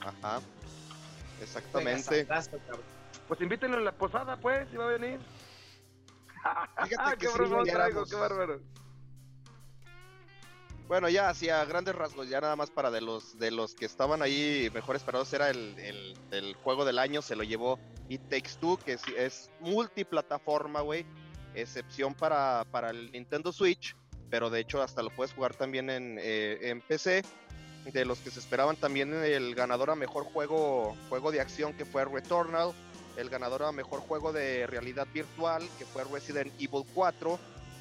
Ajá. 0.00 0.40
Venga, 0.40 1.42
Exactamente. 1.42 2.20
sacazo. 2.26 2.58
Pues 3.28 3.40
invítenlo 3.40 3.78
en 3.78 3.84
la 3.86 3.92
posada, 3.92 4.36
pues, 4.36 4.68
si 4.70 4.76
va 4.76 4.84
a 4.84 4.88
venir. 4.98 5.18
Fíjate 6.84 7.10
que 7.12 7.26
qué 7.26 7.32
broma 7.32 7.62
traigo, 7.64 8.04
qué 8.04 8.16
bárbaro. 8.16 8.60
Bueno, 10.88 11.08
ya 11.08 11.28
hacia 11.28 11.64
grandes 11.64 11.96
rasgos, 11.96 12.28
ya 12.28 12.40
nada 12.40 12.54
más 12.54 12.70
para 12.70 12.92
de 12.92 13.00
los 13.00 13.36
de 13.38 13.50
los 13.50 13.74
que 13.74 13.86
estaban 13.86 14.22
ahí 14.22 14.70
mejor 14.72 14.94
esperados 14.94 15.32
era 15.32 15.50
el, 15.50 15.76
el, 15.80 16.16
el 16.30 16.54
juego 16.54 16.84
del 16.84 17.00
año, 17.00 17.22
se 17.22 17.34
lo 17.34 17.42
llevó 17.42 17.80
It 18.08 18.22
Takes 18.28 18.52
Two, 18.60 18.78
que 18.78 18.92
es, 18.92 19.02
es 19.16 19.50
multiplataforma, 19.58 20.82
güey, 20.82 21.04
excepción 21.54 22.14
para, 22.14 22.64
para 22.70 22.90
el 22.90 23.10
Nintendo 23.10 23.52
Switch, 23.52 23.96
pero 24.30 24.48
de 24.48 24.60
hecho 24.60 24.80
hasta 24.80 25.02
lo 25.02 25.10
puedes 25.10 25.32
jugar 25.34 25.54
también 25.54 25.90
en, 25.90 26.18
eh, 26.20 26.58
en 26.62 26.80
PC. 26.80 27.22
De 27.92 28.04
los 28.04 28.18
que 28.18 28.32
se 28.32 28.40
esperaban 28.40 28.74
también 28.74 29.14
el 29.14 29.54
ganador 29.54 29.90
a 29.90 29.94
mejor 29.94 30.24
juego, 30.24 30.96
juego 31.08 31.30
de 31.30 31.40
acción 31.40 31.72
que 31.72 31.84
fue 31.84 32.04
Returnal, 32.04 32.72
el 33.16 33.30
ganador 33.30 33.62
a 33.64 33.72
mejor 33.72 34.00
juego 34.00 34.32
de 34.32 34.66
realidad 34.66 35.06
virtual 35.12 35.66
que 35.78 35.84
fue 35.84 36.04
Resident 36.04 36.52
Evil 36.60 36.84
4, 36.94 37.38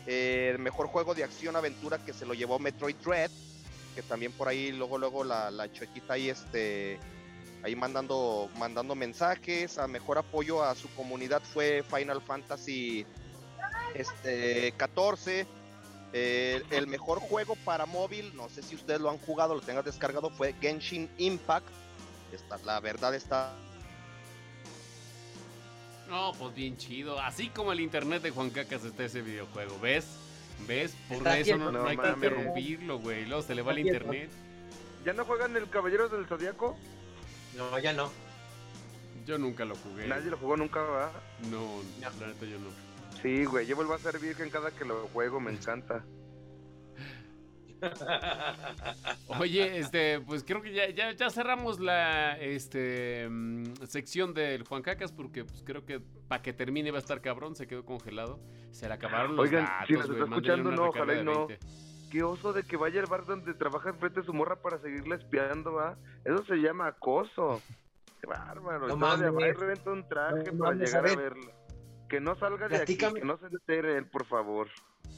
eh, 0.07 0.49
el 0.53 0.59
mejor 0.59 0.88
juego 0.88 1.13
de 1.13 1.23
acción 1.23 1.55
aventura 1.55 1.97
que 1.97 2.13
se 2.13 2.25
lo 2.25 2.33
llevó 2.33 2.59
Metroid 2.59 2.95
Dread, 2.97 3.31
que 3.95 4.01
también 4.01 4.31
por 4.31 4.47
ahí 4.47 4.71
luego 4.71 4.97
luego 4.97 5.23
la, 5.23 5.51
la 5.51 5.71
chuequita 5.71 6.13
ahí 6.13 6.29
este 6.29 6.99
ahí 7.63 7.75
mandando 7.75 8.49
mandando 8.57 8.95
mensajes, 8.95 9.77
a 9.77 9.88
mejor 9.88 10.17
apoyo 10.17 10.63
a 10.63 10.75
su 10.75 10.89
comunidad 10.95 11.41
fue 11.41 11.83
Final 11.83 12.21
Fantasy 12.21 13.05
este 13.93 14.73
14. 14.77 15.47
Eh, 16.17 16.63
el 16.69 16.88
mejor 16.88 17.19
juego 17.19 17.57
para 17.65 17.86
móvil, 17.86 18.33
no 18.38 18.47
sé 18.47 18.61
si 18.61 18.75
ustedes 18.75 19.01
lo 19.01 19.09
han 19.09 19.17
jugado, 19.17 19.53
lo 19.53 19.61
tengan 19.61 19.83
descargado, 19.83 20.29
fue 20.29 20.53
Genshin 20.61 21.09
Impact. 21.17 21.67
Esta, 22.31 22.57
la 22.63 22.79
verdad 22.79 23.13
está 23.15 23.53
No, 26.10 26.34
pues 26.38 26.53
bien 26.56 26.78
chido. 26.78 27.20
Así 27.20 27.49
como 27.49 27.72
el 27.72 27.80
internet 27.80 28.22
de 28.22 28.32
Juan 28.32 28.49
Cacas 28.49 28.84
está 28.84 29.06
ese 29.06 29.22
videojuego, 29.22 29.80
¿ves? 29.80 30.06
¿Ves? 30.68 30.95
Por 31.08 31.18
Está 31.18 31.38
eso 31.39 31.58
no, 31.58 31.66
quieto, 31.66 31.72
no 31.84 31.88
hay 31.88 31.97
no 31.97 32.03
que 32.03 32.10
interrumpirlo, 32.10 32.99
güey. 32.99 33.26
Luego 33.26 33.41
se 33.43 33.56
le 33.56 33.62
va 33.62 33.72
el 33.74 33.80
internet. 33.80 34.30
¿Ya 35.03 35.14
no 35.14 35.26
juegan 35.26 35.56
el 35.56 35.70
Caballeros 35.70 36.12
del 36.12 36.26
Zodíaco? 36.26 36.78
No, 37.58 37.78
ya 37.80 37.93
no. 37.93 38.12
Yo 39.26 39.38
nunca 39.38 39.66
lo 39.66 39.76
jugué. 39.76 40.08
Nadie 40.08 40.30
lo 40.30 40.38
jugó 40.38 40.56
nunca, 40.58 40.82
¿va? 40.82 41.12
No, 41.49 41.82
No. 41.82 42.20
la 42.20 42.28
neta 42.28 42.45
yo 42.45 42.60
no. 42.60 42.70
Sí, 43.22 43.45
güey, 43.45 43.66
yo 43.66 43.76
vuelvo 43.76 43.93
a 43.93 43.99
ser 43.99 44.20
virgen 44.20 44.49
cada 44.49 44.72
que 44.72 44.86
lo 44.86 45.08
juego, 45.08 45.39
me 45.39 45.51
encanta. 45.51 46.03
Oye, 49.39 49.80
este, 49.80 50.19
pues 50.21 50.43
creo 50.43 50.61
que 50.61 50.73
ya, 50.73 50.89
ya, 50.89 51.11
ya 51.11 51.30
cerramos 51.30 51.80
la 51.80 52.38
este 52.39 53.28
mm, 53.30 53.63
sección 53.88 54.34
del 54.34 54.63
Juan 54.67 54.82
Cacas 54.82 55.11
porque 55.11 55.43
pues 55.45 55.61
creo 55.63 55.86
que 55.86 55.99
para 56.28 56.41
que 56.41 56.53
termine 56.53 56.91
va 56.91 56.97
a 56.97 57.01
estar 57.01 57.21
cabrón, 57.21 57.55
se 57.55 57.67
quedó 57.67 57.86
congelado. 57.86 58.39
Se 58.71 58.88
le 58.88 58.93
acabaron 58.93 59.36
los 59.36 59.45
Oigan, 59.47 59.65
datos, 59.65 59.88
si 59.88 59.93
nos 59.93 60.09
está 60.09 60.23
escuchando, 60.23 60.71
no, 60.71 60.89
ojalá 60.89 61.15
y 61.15 61.23
no. 61.23 61.47
20. 61.47 61.59
Qué 62.11 62.23
oso 62.23 62.53
de 62.53 62.63
que 62.63 62.78
vaya 62.78 63.01
al 63.01 63.07
bar 63.07 63.26
donde 63.26 63.53
trabaja 63.53 63.89
enfrente 63.89 64.21
de 64.21 64.26
su 64.26 64.34
morra 64.34 64.61
para 64.61 64.78
seguirle 64.80 65.15
espiando, 65.15 65.73
¿va? 65.73 65.97
Eso 66.23 66.43
se 66.45 66.55
llama 66.57 66.88
acoso. 66.88 67.61
Qué 68.21 68.28
bárbaro. 68.28 68.82
No 68.88 68.88
No 68.89 68.97
mames. 68.97 69.32
mames. 69.34 69.49
y 69.49 69.51
renta 69.59 69.91
un 69.91 70.07
traje 70.07 70.51
No 70.51 70.59
para 70.59 70.71
mames, 70.76 70.89
llegar 70.89 71.05
a 71.07 71.11
a, 71.11 71.15
ver. 71.15 71.34
verla. 71.36 71.51
Que 72.07 72.19
no 72.21 72.36
salga 72.38 72.67
de 72.69 72.78
Platícame. 72.78 73.11
aquí, 73.11 73.19
que 73.21 73.26
no 73.26 73.38
se 73.38 73.47
entere 73.47 73.97
él, 73.97 74.05
por 74.07 74.26
favor. 74.26 74.69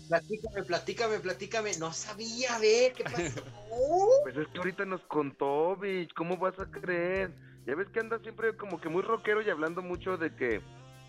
Platícame, 0.07 0.63
platícame, 0.63 1.19
platícame. 1.19 1.71
No 1.79 1.91
sabía, 1.91 2.55
a 2.55 2.59
ver, 2.59 2.93
¿qué 2.93 3.03
pasó? 3.03 3.17
Pues 4.23 4.35
es 4.37 4.47
que 4.47 4.57
ahorita 4.57 4.85
nos 4.85 5.01
contó, 5.01 5.75
bitch, 5.75 6.13
¿cómo 6.13 6.37
vas 6.37 6.57
a 6.59 6.65
creer? 6.65 7.31
Ya 7.65 7.75
ves 7.75 7.87
que 7.89 7.99
anda 7.99 8.17
siempre 8.19 8.55
como 8.55 8.79
que 8.79 8.89
muy 8.89 9.01
rockero 9.01 9.41
y 9.41 9.49
hablando 9.49 9.81
mucho 9.81 10.17
de 10.17 10.33
que, 10.35 10.61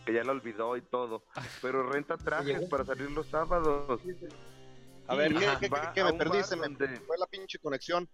que 0.04 0.12
ya 0.12 0.22
lo 0.24 0.32
olvidó 0.32 0.76
y 0.76 0.82
todo. 0.82 1.24
Pero 1.62 1.84
renta 1.88 2.16
trajes 2.16 2.68
para 2.68 2.84
salir 2.84 3.10
los 3.12 3.26
sábados. 3.28 4.00
A 5.06 5.14
ver, 5.14 5.32
¿qué, 5.34 6.04
me 6.04 6.12
perdí? 6.14 6.42
Se 6.42 6.56
me 6.56 6.62
donde- 6.62 6.96
fue 7.00 7.16
la 7.16 7.26
pinche 7.26 7.58
conexión. 7.58 8.08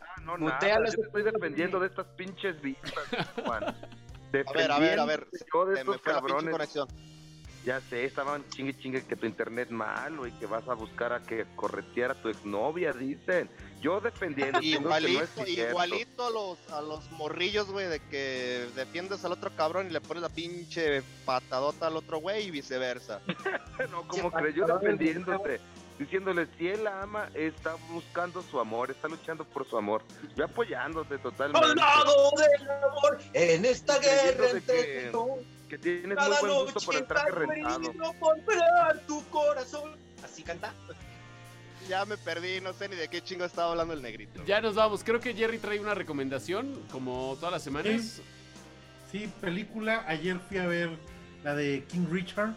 Ah, 0.00 0.20
no, 0.22 0.38
Mutealo, 0.38 0.84
nada. 0.84 0.94
Yo 0.96 1.00
te 1.02 1.06
estoy 1.06 1.22
que- 1.24 1.78
de 1.80 1.86
estas 1.86 2.06
pinches 2.16 2.60
vistas, 2.62 3.04
Juan. 3.44 3.64
A 3.64 4.52
ver, 4.52 4.70
a 4.72 4.78
ver, 4.78 4.98
a 5.00 5.04
ver. 5.04 5.28
Yo 5.52 5.66
de 5.66 5.76
Se 5.76 5.84
me 5.84 5.94
estos 5.96 6.00
fue 6.02 6.12
la 6.12 6.20
pinche 6.20 6.34
cabrones. 6.34 6.52
conexión. 6.52 6.88
Ya 7.64 7.80
sé, 7.80 8.04
estaban 8.04 8.44
chingue 8.50 8.76
chingue 8.76 9.04
que 9.04 9.14
tu 9.14 9.24
internet 9.26 9.70
malo 9.70 10.26
y 10.26 10.32
que 10.32 10.46
vas 10.46 10.66
a 10.68 10.74
buscar 10.74 11.12
a 11.12 11.22
que 11.22 11.46
correteara 11.54 12.14
a 12.14 12.20
tu 12.20 12.28
exnovia, 12.28 12.92
dicen. 12.92 13.48
Yo 13.80 14.00
defendiendo. 14.00 14.60
Igualito, 14.62 15.46
igualito 15.46 16.26
a 16.26 16.30
los, 16.30 16.70
a 16.72 16.80
los 16.80 17.08
morrillos, 17.12 17.70
güey, 17.70 17.86
de 17.88 18.00
que 18.00 18.68
defiendes 18.74 19.24
al 19.24 19.32
otro 19.32 19.50
cabrón 19.56 19.86
y 19.88 19.90
le 19.90 20.00
pones 20.00 20.22
la 20.22 20.28
pinche 20.28 21.02
patadota 21.24 21.86
al 21.86 21.96
otro 21.96 22.18
güey 22.18 22.46
y 22.46 22.50
viceversa. 22.50 23.20
No, 23.90 24.06
como 24.08 24.30
Sí, 24.30 24.36
creyó 24.36 24.66
defendiéndote. 24.66 25.60
Diciéndole, 25.98 26.46
si 26.58 26.66
él 26.68 26.84
la 26.84 27.02
ama, 27.02 27.28
está 27.34 27.76
buscando 27.90 28.42
su 28.42 28.58
amor, 28.58 28.90
está 28.90 29.06
luchando 29.08 29.44
por 29.44 29.68
su 29.68 29.76
amor. 29.76 30.02
Yo 30.36 30.44
apoyándote 30.46 31.18
totalmente. 31.18 31.68
Soldado 31.68 32.30
del 32.36 32.70
amor 32.70 33.18
en 33.34 33.64
esta 33.64 33.98
guerra 33.98 34.50
entre 34.50 34.64
que- 34.64 35.08
tú. 35.12 35.44
Que 35.72 35.78
tienes 35.78 36.04
muy 36.04 36.16
Cada 36.16 36.38
buen 36.40 36.52
gusto 36.52 36.74
noche 36.74 36.86
para 36.86 36.98
el 36.98 37.06
traje 37.06 37.30
rentado. 37.30 37.92
por 38.20 38.36
tu 39.06 39.24
corazón. 39.30 39.96
Así 40.22 40.42
canta. 40.42 40.74
Ya 41.88 42.04
me 42.04 42.18
perdí, 42.18 42.60
no 42.60 42.74
sé 42.74 42.90
ni 42.90 42.96
de 42.96 43.08
qué 43.08 43.22
chingo 43.22 43.46
estaba 43.46 43.70
hablando 43.70 43.94
el 43.94 44.02
negrito. 44.02 44.44
Ya 44.44 44.60
nos 44.60 44.74
vamos. 44.74 45.02
Creo 45.02 45.18
que 45.18 45.32
Jerry 45.32 45.56
trae 45.56 45.80
una 45.80 45.94
recomendación, 45.94 46.78
como 46.90 47.36
todas 47.36 47.52
las 47.52 47.62
semanas. 47.62 48.20
Sí, 49.10 49.32
película. 49.40 50.04
Ayer 50.06 50.38
fui 50.46 50.58
a 50.58 50.66
ver 50.66 50.90
la 51.42 51.54
de 51.54 51.84
King 51.90 52.04
Richard, 52.10 52.52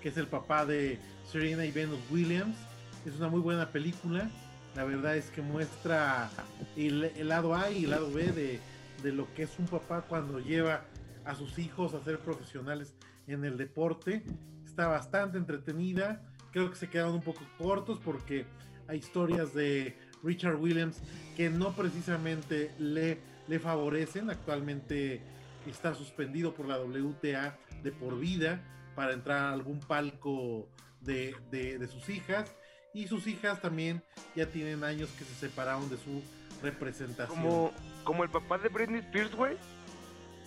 que 0.00 0.10
es 0.10 0.16
el 0.16 0.28
papá 0.28 0.64
de 0.64 1.00
Serena 1.28 1.64
y 1.66 1.72
Venus 1.72 1.98
Williams. 2.08 2.56
Es 3.04 3.16
una 3.16 3.26
muy 3.26 3.40
buena 3.40 3.68
película. 3.72 4.30
La 4.76 4.84
verdad 4.84 5.16
es 5.16 5.24
que 5.30 5.42
muestra 5.42 6.30
el, 6.76 7.02
el 7.16 7.26
lado 7.28 7.52
A 7.56 7.68
y 7.72 7.82
el 7.82 7.90
lado 7.90 8.12
B 8.12 8.30
de, 8.30 8.60
de 9.02 9.10
lo 9.12 9.26
que 9.34 9.42
es 9.42 9.50
un 9.58 9.66
papá 9.66 10.02
cuando 10.02 10.38
lleva 10.38 10.84
a 11.30 11.34
sus 11.34 11.58
hijos 11.58 11.94
a 11.94 12.02
ser 12.04 12.18
profesionales 12.18 12.94
en 13.26 13.44
el 13.44 13.56
deporte. 13.56 14.22
Está 14.64 14.88
bastante 14.88 15.38
entretenida. 15.38 16.22
Creo 16.52 16.70
que 16.70 16.76
se 16.76 16.88
quedaron 16.88 17.14
un 17.14 17.22
poco 17.22 17.40
cortos 17.58 17.98
porque 18.04 18.44
hay 18.88 18.98
historias 18.98 19.54
de 19.54 19.96
Richard 20.22 20.56
Williams 20.56 21.00
que 21.36 21.48
no 21.50 21.72
precisamente 21.72 22.72
le, 22.78 23.18
le 23.48 23.58
favorecen. 23.58 24.30
Actualmente 24.30 25.22
está 25.66 25.94
suspendido 25.94 26.54
por 26.54 26.66
la 26.66 26.78
WTA 26.80 27.56
de 27.82 27.92
por 27.92 28.18
vida 28.18 28.62
para 28.96 29.12
entrar 29.12 29.38
a 29.44 29.52
algún 29.52 29.80
palco 29.80 30.68
de, 31.00 31.34
de- 31.50 31.78
de 31.78 31.86
sus 31.86 32.08
hijas. 32.08 32.54
Y 32.92 33.06
sus 33.06 33.28
hijas 33.28 33.60
también 33.62 34.02
ya 34.34 34.46
tienen 34.46 34.82
años 34.82 35.08
que 35.16 35.24
se 35.24 35.34
separaron 35.34 35.88
de 35.88 35.96
su 35.96 36.22
representación. 36.60 37.40
Como, 37.40 37.72
como 38.02 38.24
el 38.24 38.30
papá 38.30 38.58
de 38.58 38.68
Britney 38.68 39.00
Spears. 39.00 39.30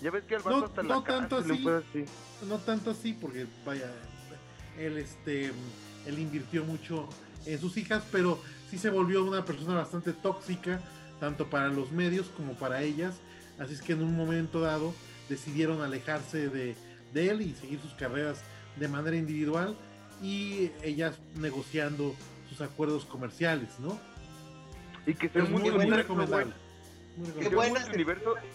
Ya 0.03 0.11
ves 0.11 0.23
que 0.25 0.35
al 0.35 0.41
vato 0.43 0.59
No- 0.59 0.65
hasta 0.65 0.81
en 0.81 0.87
no 0.87 0.99
la 0.99 1.03
tanto 1.05 1.37
así. 1.37 1.57
fue 1.63 1.77
así. 1.77 2.05
no 2.47 2.57
tanto 2.57 2.91
así 2.91 3.13
porque 3.13 3.47
vaya 3.65 3.89
él 4.77 4.97
este 4.97 5.51
él 6.05 6.19
invirtió 6.19 6.65
mucho 6.65 7.07
en 7.45 7.59
sus 7.59 7.77
hijas 7.77 8.03
pero 8.11 8.39
sí 8.69 8.77
se 8.77 8.89
volvió 8.89 9.23
una 9.23 9.45
persona 9.45 9.75
bastante 9.75 10.11
tóxica 10.13 10.81
tanto 11.19 11.49
para 11.49 11.69
los 11.69 11.91
medios 11.91 12.27
como 12.35 12.53
para 12.53 12.81
ellas 12.81 13.15
así 13.59 13.73
es 13.75 13.81
que 13.81 13.93
en 13.93 14.03
un 14.03 14.15
momento 14.15 14.59
dado 14.59 14.93
decidieron 15.29 15.81
alejarse 15.81 16.49
de, 16.49 16.75
de 17.13 17.29
él 17.29 17.41
y 17.41 17.53
seguir 17.53 17.79
sus 17.79 17.93
carreras 17.93 18.41
de 18.77 18.87
manera 18.89 19.15
individual 19.15 19.75
y 20.21 20.71
ellas 20.83 21.19
negociando 21.35 22.13
sus 22.49 22.59
acuerdos 22.61 23.05
comerciales 23.05 23.69
no 23.79 23.97
Y 25.07 25.13
que 25.13 25.29
se 25.29 25.39
es 25.39 25.49
muy, 25.49 25.69
muy, 25.71 25.85
recomendable 25.89 26.53
Qué 27.39 27.49
buena 27.49 27.85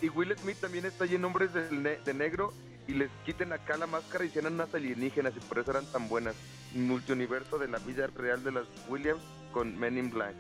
y 0.03 0.09
Will 0.09 0.37
Smith 0.39 0.57
también 0.61 0.85
está 0.87 1.05
ahí 1.05 1.15
en 1.15 1.25
hombres 1.25 1.53
de, 1.55 1.71
ne- 1.71 1.99
de 2.05 2.15
negro 2.15 2.53
y 2.89 2.95
les 2.95 3.11
quiten 3.25 3.53
acá 3.53 3.77
la 3.77 3.87
máscara 3.87 4.25
y 4.25 4.31
sean 4.31 4.47
unas 4.47 4.75
alienígenas 4.75 5.33
y 5.37 5.41
por 5.41 5.59
eso 5.59 5.71
eran 5.71 5.87
tan 5.93 6.09
buenas. 6.09 6.35
Multiuniverso 6.75 7.59
de 7.59 7.69
la 7.69 7.79
vida 7.79 8.07
real 8.09 8.43
de 8.43 8.53
las 8.53 8.67
Williams 8.89 9.23
con 9.53 9.79
Men 9.79 9.97
in 9.99 10.11
Black. 10.11 10.35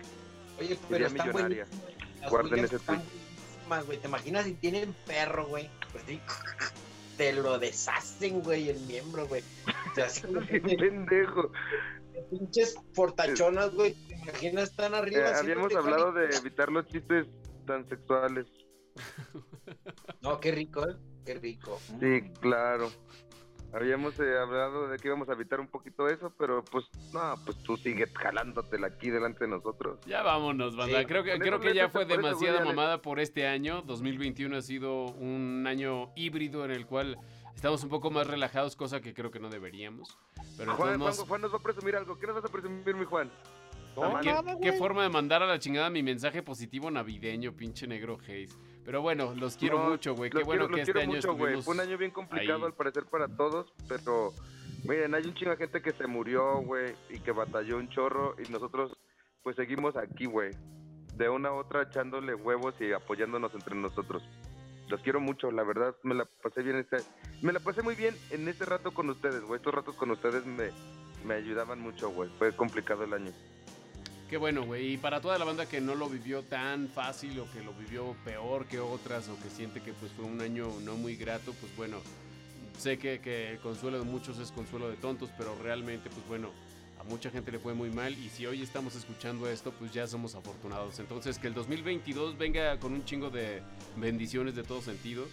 Oye, 0.58 0.78
pero 0.88 1.06
están 1.06 1.26
millonaria. 1.28 1.66
Las 2.20 2.30
Guarden 2.30 2.52
Williams 2.52 2.72
ese 2.72 2.76
están 2.76 2.96
tweet. 2.96 3.08
buenísimas, 3.68 3.86
güey. 3.86 3.98
¿Te 3.98 4.08
imaginas 4.08 4.44
si 4.46 4.54
tienen 4.54 4.94
perro, 5.06 5.46
güey? 5.46 5.70
Pues 5.92 6.04
sí, 6.06 6.20
te 7.16 7.32
lo 7.34 7.58
deshacen, 7.58 8.40
güey, 8.42 8.68
el 8.70 8.80
miembro, 8.80 9.26
güey. 9.28 9.42
Que 9.94 10.60
pendejo. 10.60 11.52
pinches 12.30 12.74
fortachonas, 12.94 13.72
güey. 13.74 13.94
¿Te 14.08 14.14
imaginas 14.14 14.70
están 14.70 14.94
Eh, 14.94 14.98
arriba? 14.98 15.38
habíamos 15.38 15.66
haciéndote 15.72 15.76
hablado 15.76 16.12
de 16.12 16.34
evitar 16.36 16.70
los 16.70 16.86
chistes 16.88 17.26
tan 17.68 17.88
sexuales. 17.88 18.46
No, 20.20 20.40
qué 20.40 20.50
rico, 20.50 20.82
¿eh? 20.88 20.96
Qué 21.24 21.34
rico. 21.34 21.78
Sí, 22.00 22.32
claro. 22.40 22.90
Habíamos 23.72 24.18
eh, 24.18 24.36
hablado 24.36 24.88
de 24.88 24.96
que 24.96 25.06
íbamos 25.06 25.28
a 25.28 25.34
evitar 25.34 25.60
un 25.60 25.68
poquito 25.68 26.08
eso, 26.08 26.32
pero 26.36 26.64
pues 26.64 26.86
no, 27.12 27.34
pues 27.44 27.56
tú 27.58 27.76
sigues 27.76 28.12
jalándotela 28.14 28.88
aquí 28.88 29.10
delante 29.10 29.44
de 29.44 29.50
nosotros. 29.50 30.00
Ya 30.06 30.22
vámonos, 30.22 30.74
banda. 30.74 30.98
Sí, 30.98 31.06
creo 31.06 31.22
que, 31.22 31.38
creo 31.38 31.60
que 31.60 31.72
ya 31.72 31.88
fue 31.88 32.04
demasiada 32.04 32.64
mamada 32.64 33.00
por 33.00 33.20
este 33.20 33.46
año. 33.46 33.82
2021 33.82 34.56
ha 34.56 34.62
sido 34.62 35.04
un 35.04 35.66
año 35.68 36.10
híbrido 36.16 36.64
en 36.64 36.72
el 36.72 36.84
cual 36.84 37.16
estamos 37.54 37.84
un 37.84 37.90
poco 37.90 38.10
más 38.10 38.26
relajados, 38.26 38.74
cosa 38.74 39.00
que 39.00 39.14
creo 39.14 39.30
que 39.30 39.38
no 39.38 39.50
deberíamos. 39.50 40.18
Pero 40.56 40.74
Juan, 40.74 40.94
entonces 40.94 41.18
Juan, 41.18 41.28
Juan 41.28 41.40
nos 41.42 41.52
va 41.52 41.58
a 41.58 41.62
presumir 41.62 41.94
algo. 41.94 42.18
¿Qué 42.18 42.26
nos 42.26 42.34
vas 42.34 42.44
a 42.44 42.48
presumir, 42.48 42.94
mi 42.96 43.04
Juan? 43.04 43.30
No, 44.00 44.20
¿Qué, 44.20 44.32
nada, 44.32 44.58
qué 44.60 44.72
forma 44.72 45.02
de 45.02 45.08
mandar 45.08 45.42
a 45.42 45.46
la 45.46 45.58
chingada 45.58 45.90
mi 45.90 46.02
mensaje 46.02 46.42
positivo 46.42 46.90
navideño, 46.90 47.52
pinche 47.52 47.86
negro 47.86 48.18
Haze. 48.20 48.48
Pero 48.84 49.02
bueno, 49.02 49.34
los 49.34 49.56
quiero 49.56 49.78
No, 49.80 49.90
mucho, 49.90 50.14
güey. 50.14 50.30
Qué 50.30 50.42
bueno 50.44 50.66
quiero, 50.66 50.74
que 50.74 50.80
este 50.82 51.00
año 51.00 51.14
mucho, 51.14 51.34
güey. 51.34 51.54
estuvimos... 51.54 51.64
Fue 51.64 51.74
un 51.74 51.80
año 51.80 51.98
bien 51.98 52.10
complicado 52.10 52.58
ahí. 52.60 52.64
al 52.64 52.74
parecer 52.74 53.04
para 53.04 53.28
todos, 53.28 53.72
pero 53.88 54.32
miren, 54.84 55.14
hay 55.14 55.24
un 55.24 55.34
chingo 55.34 55.50
de 55.50 55.56
gente 55.58 55.82
que 55.82 55.90
se 55.90 56.06
murió, 56.06 56.62
güey, 56.62 56.94
y 57.10 57.18
que 57.20 57.32
batalló 57.32 57.76
un 57.76 57.88
chorro 57.90 58.34
y 58.38 58.50
nosotros 58.50 58.96
pues 59.42 59.56
seguimos 59.56 59.96
aquí, 59.96 60.26
güey. 60.26 60.52
De 61.16 61.28
una 61.28 61.48
a 61.48 61.52
otra 61.52 61.82
echándole 61.82 62.34
huevos 62.34 62.74
y 62.80 62.92
apoyándonos 62.92 63.52
entre 63.54 63.74
nosotros. 63.74 64.22
Los 64.88 65.00
quiero 65.02 65.20
mucho, 65.20 65.50
la 65.50 65.64
verdad, 65.64 65.94
me 66.02 66.14
la 66.14 66.26
pasé 66.42 66.62
bien 66.62 66.76
este 66.76 66.98
me 67.42 67.52
la 67.52 67.60
pasé 67.60 67.82
muy 67.82 67.94
bien 67.94 68.14
en 68.30 68.48
este 68.48 68.64
rato 68.64 68.92
con 68.92 69.10
ustedes, 69.10 69.42
güey. 69.42 69.58
Estos 69.58 69.74
ratos 69.74 69.96
con 69.96 70.10
ustedes 70.10 70.46
me, 70.46 70.70
me 71.26 71.34
ayudaban 71.34 71.80
mucho, 71.80 72.10
güey. 72.10 72.30
Fue 72.38 72.54
complicado 72.56 73.04
el 73.04 73.12
año. 73.12 73.32
Qué 74.28 74.36
bueno, 74.36 74.64
güey. 74.64 74.92
Y 74.92 74.96
para 74.98 75.22
toda 75.22 75.38
la 75.38 75.46
banda 75.46 75.64
que 75.64 75.80
no 75.80 75.94
lo 75.94 76.06
vivió 76.06 76.42
tan 76.42 76.88
fácil 76.88 77.40
o 77.40 77.50
que 77.50 77.62
lo 77.62 77.72
vivió 77.72 78.14
peor 78.26 78.66
que 78.66 78.78
otras 78.78 79.26
o 79.30 79.40
que 79.40 79.48
siente 79.48 79.80
que 79.80 79.94
pues 79.94 80.12
fue 80.12 80.26
un 80.26 80.42
año 80.42 80.68
no 80.82 80.96
muy 80.96 81.16
grato, 81.16 81.54
pues 81.54 81.74
bueno, 81.76 81.96
sé 82.78 82.98
que, 82.98 83.20
que 83.20 83.52
el 83.52 83.58
consuelo 83.58 83.98
de 83.98 84.04
muchos 84.04 84.38
es 84.38 84.52
consuelo 84.52 84.90
de 84.90 84.96
tontos, 84.96 85.30
pero 85.38 85.56
realmente 85.62 86.10
pues 86.10 86.28
bueno, 86.28 86.50
a 87.00 87.04
mucha 87.04 87.30
gente 87.30 87.50
le 87.50 87.58
fue 87.58 87.72
muy 87.72 87.88
mal 87.88 88.12
y 88.18 88.28
si 88.28 88.44
hoy 88.44 88.60
estamos 88.60 88.94
escuchando 88.96 89.48
esto, 89.48 89.72
pues 89.72 89.92
ya 89.92 90.06
somos 90.06 90.34
afortunados. 90.34 90.98
Entonces 90.98 91.38
que 91.38 91.46
el 91.46 91.54
2022 91.54 92.36
venga 92.36 92.78
con 92.78 92.92
un 92.92 93.06
chingo 93.06 93.30
de 93.30 93.62
bendiciones 93.96 94.54
de 94.54 94.62
todo 94.62 94.82
sentido. 94.82 95.24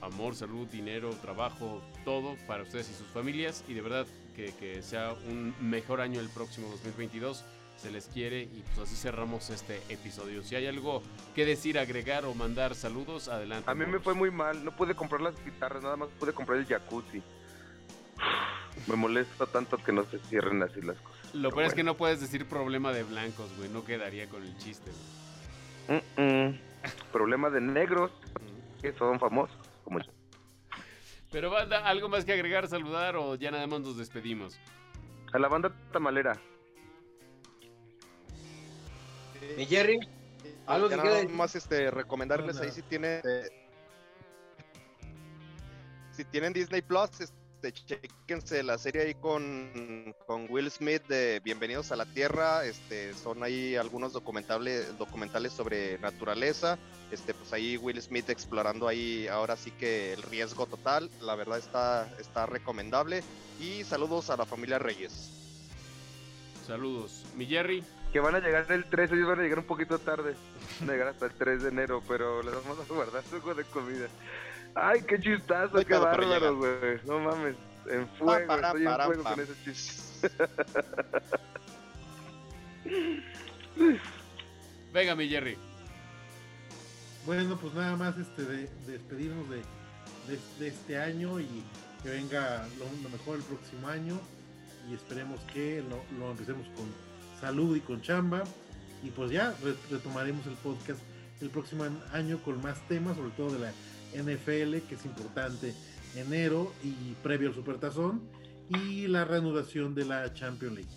Amor, 0.00 0.36
salud, 0.36 0.68
dinero, 0.68 1.10
trabajo, 1.22 1.82
todo 2.04 2.36
para 2.46 2.62
ustedes 2.62 2.88
y 2.88 2.94
sus 2.94 3.08
familias. 3.08 3.64
Y 3.66 3.74
de 3.74 3.80
verdad 3.80 4.06
que, 4.36 4.52
que 4.60 4.80
sea 4.80 5.12
un 5.28 5.54
mejor 5.60 6.00
año 6.00 6.20
el 6.20 6.28
próximo 6.28 6.68
2022 6.68 7.44
se 7.82 7.90
les 7.90 8.06
quiere 8.06 8.42
y 8.42 8.62
pues 8.74 8.88
así 8.88 8.94
cerramos 8.94 9.50
este 9.50 9.82
episodio. 9.88 10.44
Si 10.44 10.54
hay 10.54 10.68
algo 10.68 11.02
que 11.34 11.44
decir, 11.44 11.80
agregar 11.80 12.24
o 12.24 12.32
mandar 12.32 12.76
saludos, 12.76 13.26
adelante. 13.26 13.68
A 13.68 13.74
mí 13.74 13.84
me 13.86 13.98
fue 13.98 14.14
muy 14.14 14.30
mal, 14.30 14.64
no 14.64 14.70
pude 14.76 14.94
comprar 14.94 15.20
las 15.20 15.34
guitarras, 15.44 15.82
nada 15.82 15.96
más 15.96 16.08
pude 16.10 16.32
comprar 16.32 16.58
el 16.58 16.66
jacuzzi. 16.66 17.20
Me 18.86 18.94
molesta 18.94 19.46
tanto 19.46 19.78
que 19.78 19.92
no 19.92 20.04
se 20.04 20.20
cierren 20.20 20.62
así 20.62 20.80
las 20.80 20.96
cosas. 20.98 21.34
Lo 21.34 21.50
peor 21.50 21.64
es 21.64 21.74
que 21.74 21.82
no 21.82 21.96
puedes 21.96 22.20
decir 22.20 22.46
problema 22.46 22.92
de 22.92 23.02
blancos, 23.02 23.50
güey. 23.58 23.68
No 23.68 23.84
quedaría 23.84 24.28
con 24.28 24.44
el 24.44 24.56
chiste, 24.58 24.90
güey. 25.88 26.00
Mm, 26.16 26.22
mm. 26.22 26.58
Problema 27.10 27.50
de 27.50 27.60
negros 27.60 28.12
que 28.80 28.92
son 28.92 29.18
famosos 29.18 29.56
como 29.82 29.98
yo. 29.98 30.12
Pero 31.32 31.50
banda, 31.50 31.84
¿algo 31.88 32.08
más 32.08 32.24
que 32.24 32.32
agregar, 32.32 32.68
saludar 32.68 33.16
o 33.16 33.34
ya 33.34 33.50
nada 33.50 33.66
más 33.66 33.80
nos 33.80 33.96
despedimos? 33.96 34.56
A 35.32 35.38
la 35.38 35.48
banda 35.48 35.72
tamalera. 35.90 36.38
Mi 39.56 39.66
Jerry, 39.66 39.98
algo 40.66 40.88
que 40.88 40.96
nada 40.96 41.24
más 41.28 41.54
este 41.54 41.90
recomendarles 41.90 42.58
ahí 42.58 42.70
si 42.70 42.82
tienen 42.82 43.20
eh, 43.24 43.48
si 46.10 46.24
tienen 46.24 46.52
Disney 46.52 46.82
Plus 46.82 47.10
este 47.20 47.72
chequense 47.72 48.62
la 48.62 48.78
serie 48.78 49.02
ahí 49.02 49.14
con, 49.14 50.14
con 50.26 50.46
Will 50.50 50.70
Smith 50.70 51.02
de 51.08 51.40
Bienvenidos 51.44 51.92
a 51.92 51.96
la 51.96 52.06
Tierra 52.06 52.64
este 52.64 53.14
son 53.14 53.42
ahí 53.42 53.76
algunos 53.76 54.12
documentales 54.12 54.96
documentales 54.98 55.52
sobre 55.52 55.98
naturaleza 55.98 56.78
este 57.10 57.34
pues 57.34 57.52
ahí 57.52 57.76
Will 57.76 58.00
Smith 58.00 58.30
explorando 58.30 58.88
ahí 58.88 59.28
ahora 59.28 59.56
sí 59.56 59.70
que 59.72 60.12
el 60.12 60.22
riesgo 60.22 60.66
total 60.66 61.10
la 61.20 61.34
verdad 61.34 61.58
está 61.58 62.08
está 62.18 62.46
recomendable 62.46 63.22
y 63.60 63.84
saludos 63.84 64.30
a 64.30 64.36
la 64.36 64.44
familia 64.44 64.78
Reyes. 64.78 65.30
Saludos. 66.66 67.24
Mi 67.36 67.46
Jerry, 67.46 67.82
Que 68.12 68.20
van 68.20 68.34
a 68.34 68.40
llegar 68.40 68.66
el 68.70 68.84
13, 68.84 69.14
ellos 69.14 69.28
van 69.28 69.38
a 69.40 69.42
llegar 69.42 69.58
un 69.58 69.64
poquito 69.66 69.98
tarde. 69.98 70.34
Van 70.80 70.90
a 70.90 70.92
llegar 70.92 71.08
hasta 71.08 71.26
el 71.26 71.32
3 71.32 71.62
de 71.62 71.68
enero, 71.70 72.02
pero 72.06 72.42
les 72.42 72.54
vamos 72.54 72.78
a 72.78 72.92
guardar 72.92 73.22
algo 73.32 73.54
de 73.54 73.64
comida. 73.64 74.06
Ay, 74.74 75.02
qué 75.02 75.18
chistazo, 75.18 75.84
qué 75.84 75.94
bárbaro, 75.96 76.56
güey. 76.56 77.00
No 77.06 77.18
mames. 77.20 77.56
En 77.86 78.06
fuego, 78.16 78.46
para, 78.46 78.68
estoy 78.68 78.82
en 78.82 78.86
para, 78.88 79.04
fuego 79.06 79.22
con 79.24 79.40
ese 79.40 79.54
chiste. 79.64 80.28
venga, 84.92 85.14
mi 85.14 85.28
Jerry. 85.28 85.56
Bueno, 87.26 87.56
pues 87.60 87.72
nada 87.74 87.96
más 87.96 88.16
este 88.18 88.42
de, 88.44 88.56
de 88.86 88.92
despedirnos 88.92 89.48
de, 89.48 89.56
de- 89.56 90.40
de 90.58 90.68
este 90.68 90.98
año 90.98 91.38
y 91.40 91.62
que 92.02 92.10
venga 92.10 92.66
lo, 92.78 92.84
lo 93.02 93.08
mejor 93.08 93.36
el 93.36 93.42
próximo 93.44 93.88
año 93.88 94.20
y 94.90 94.94
esperemos 94.94 95.40
que 95.52 95.82
lo, 95.88 96.02
lo 96.18 96.32
empecemos 96.32 96.66
con 96.76 96.86
salud 97.42 97.76
y 97.76 97.80
con 97.80 98.00
chamba 98.00 98.44
y 99.04 99.10
pues 99.10 99.30
ya 99.32 99.52
re- 99.62 99.74
retomaremos 99.90 100.46
el 100.46 100.54
podcast 100.54 101.00
el 101.40 101.50
próximo 101.50 101.84
año 102.12 102.38
con 102.44 102.62
más 102.62 102.80
temas, 102.86 103.16
sobre 103.16 103.32
todo 103.32 103.50
de 103.52 103.58
la 103.58 103.72
NFL, 104.22 104.86
que 104.88 104.94
es 104.94 105.04
importante 105.04 105.74
enero 106.14 106.72
y 106.84 107.12
previo 107.22 107.48
al 107.48 107.54
Supertazón 107.54 108.22
y 108.68 109.08
la 109.08 109.24
reanudación 109.24 109.92
de 109.96 110.04
la 110.04 110.32
Champions 110.34 110.74
League. 110.76 110.90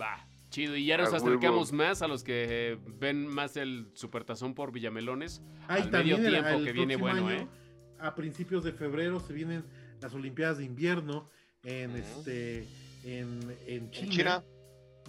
Va. 0.00 0.26
Chido, 0.50 0.76
y 0.76 0.84
ya 0.84 0.98
nos 0.98 1.14
acercamos 1.14 1.72
más 1.72 2.02
a 2.02 2.06
los 2.08 2.22
que 2.22 2.72
eh, 2.72 2.78
ven 3.00 3.26
más 3.26 3.56
el 3.56 3.88
supertazón 3.94 4.54
por 4.54 4.70
Villamelones. 4.70 5.40
Hay 5.68 5.80
Al 5.84 5.90
medio 5.90 6.16
también 6.16 6.26
el- 6.26 6.32
tiempo 6.32 6.48
el 6.58 6.64
que 6.66 6.72
viene 6.72 6.96
bueno, 6.96 7.26
año, 7.28 7.48
A 7.98 8.14
principios 8.14 8.62
de 8.62 8.72
febrero 8.72 9.20
se 9.20 9.32
vienen 9.32 9.64
las 10.02 10.12
Olimpiadas 10.12 10.58
de 10.58 10.64
Invierno 10.66 11.30
en 11.64 11.92
Ujú. 11.92 11.98
este 12.00 12.68
en, 13.04 13.40
en 13.66 13.90
China. 13.90 14.04
en 14.04 14.10
China 14.10 14.44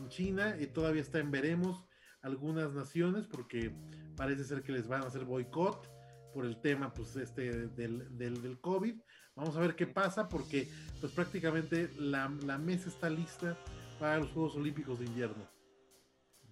China 0.09 0.55
y 0.59 0.67
todavía 0.67 1.01
está 1.01 1.19
en 1.19 1.31
veremos 1.31 1.85
algunas 2.21 2.73
naciones 2.73 3.27
porque 3.27 3.75
parece 4.15 4.43
ser 4.43 4.63
que 4.63 4.71
les 4.71 4.87
van 4.87 5.03
a 5.03 5.07
hacer 5.07 5.25
boicot 5.25 5.89
por 6.33 6.45
el 6.45 6.59
tema 6.61 6.93
pues 6.93 7.15
este 7.15 7.67
del, 7.67 8.17
del, 8.17 8.41
del 8.41 8.59
COVID. 8.59 8.95
Vamos 9.35 9.55
a 9.55 9.59
ver 9.59 9.75
qué 9.75 9.87
pasa 9.87 10.29
porque 10.29 10.67
pues 10.99 11.11
prácticamente 11.11 11.89
la, 11.97 12.31
la 12.45 12.57
mesa 12.57 12.89
está 12.89 13.09
lista 13.09 13.57
para 13.99 14.17
los 14.17 14.31
Juegos 14.31 14.55
Olímpicos 14.55 14.99
de 14.99 15.05
Invierno. 15.05 15.47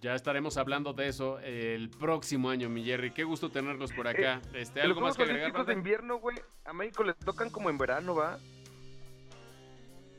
Ya 0.02 0.16
estaremos 0.16 0.58
hablando 0.58 0.94
de 0.94 1.08
eso 1.08 1.39
el 1.39 1.89
próximo 1.92 2.50
año, 2.50 2.70
mi 2.70 2.84
Jerry. 2.84 3.12
Qué 3.12 3.24
gusto 3.24 3.52
tenerlos 3.52 3.94
por 3.94 4.08
acá. 4.08 4.42
Este, 4.54 4.80
Los 4.80 4.86
¿Algo 4.86 5.02
más 5.02 5.16
que 5.16 5.24
agregar? 5.24 5.44
Olímpicos 5.44 5.68
de 5.68 5.74
invierno, 5.74 6.18
güey, 6.18 6.38
a 6.66 6.74
México 6.74 7.04
les 7.04 7.18
tocan 7.18 7.52
como 7.52 7.70
en 7.70 7.78
verano, 7.78 8.16
¿va? 8.16 8.39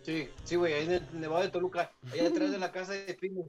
Sí, 0.02 0.28
sí, 0.44 0.56
güey, 0.56 0.72
ahí 0.72 0.84
en 0.86 0.92
el 0.92 1.20
Nevado 1.20 1.42
de 1.42 1.50
Toluca, 1.50 1.92
allá 2.10 2.24
detrás 2.24 2.50
de 2.50 2.58
la 2.58 2.72
casa 2.72 2.92
de 2.92 3.14
Pino. 3.14 3.44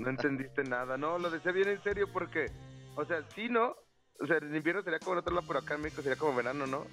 No 0.00 0.10
entendiste 0.10 0.62
nada. 0.64 0.96
No, 0.96 1.18
lo 1.18 1.30
decía 1.30 1.52
bien 1.52 1.68
en 1.68 1.82
serio 1.82 2.08
porque, 2.12 2.46
o 2.96 3.04
sea, 3.04 3.22
sí, 3.34 3.48
¿no? 3.48 3.76
O 4.20 4.26
sea, 4.26 4.38
en 4.38 4.54
invierno 4.54 4.82
sería 4.82 4.98
como 4.98 5.14
en 5.14 5.18
otro 5.18 5.34
lado, 5.34 5.46
pero 5.46 5.60
acá 5.60 5.74
en 5.74 5.82
México 5.82 6.02
sería 6.02 6.18
como 6.18 6.34
verano, 6.34 6.66
¿no? 6.66 6.86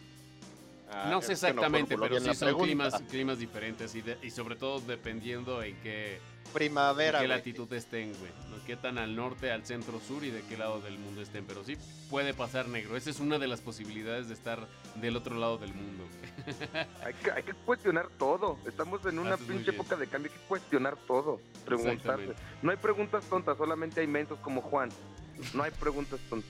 Ah, 0.91 1.07
No 1.09 1.21
sé 1.21 1.27
no 1.27 1.33
exactamente, 1.33 1.97
pero 1.97 2.19
sí 2.19 2.33
son 2.33 2.57
climas, 2.57 2.93
climas 3.09 3.37
diferentes 3.39 3.93
y, 3.95 4.01
de- 4.01 4.17
y 4.23 4.31
sobre 4.31 4.55
todo 4.55 4.79
dependiendo 4.79 5.61
en 5.61 5.75
qué, 5.81 6.15
en 6.15 6.51
primavera 6.53 7.19
qué 7.19 7.27
latitud 7.27 7.71
estén, 7.73 8.13
güey. 8.17 8.31
¿no? 8.49 8.63
Qué 8.65 8.75
tan 8.75 8.97
al 8.97 9.15
norte, 9.15 9.51
al 9.51 9.65
centro, 9.65 9.99
sur 9.99 10.23
y 10.23 10.31
de 10.31 10.41
qué 10.43 10.57
lado 10.57 10.81
del 10.81 10.97
mundo 10.97 11.21
estén. 11.21 11.45
Pero 11.45 11.63
sí 11.63 11.77
puede 12.09 12.33
pasar 12.33 12.67
negro. 12.67 12.97
Esa 12.97 13.11
es 13.11 13.19
una 13.19 13.37
de 13.37 13.47
las 13.47 13.61
posibilidades 13.61 14.27
de 14.29 14.33
estar 14.33 14.67
del 14.95 15.15
otro 15.15 15.35
lado 15.35 15.57
del 15.59 15.73
mundo. 15.75 16.03
Hay 17.05 17.13
que, 17.15 17.31
hay 17.31 17.43
que 17.43 17.53
cuestionar 17.53 18.07
todo. 18.17 18.57
Estamos 18.65 19.05
en 19.05 19.19
una 19.19 19.35
Haces 19.35 19.47
muy 19.47 19.57
pinche 19.57 19.71
época 19.71 19.95
de 19.95 20.07
cambio. 20.07 20.31
Hay 20.31 20.37
que 20.39 20.45
cuestionar 20.45 20.97
todo. 21.07 21.39
Preguntarse. 21.65 22.33
No 22.61 22.71
hay 22.71 22.77
preguntas 22.77 23.23
tontas, 23.25 23.57
solamente 23.57 24.01
hay 24.01 24.07
mentos 24.07 24.39
como 24.39 24.61
Juan. 24.61 24.89
No 25.53 25.63
hay 25.63 25.71
preguntas 25.71 26.19
tontas. 26.29 26.49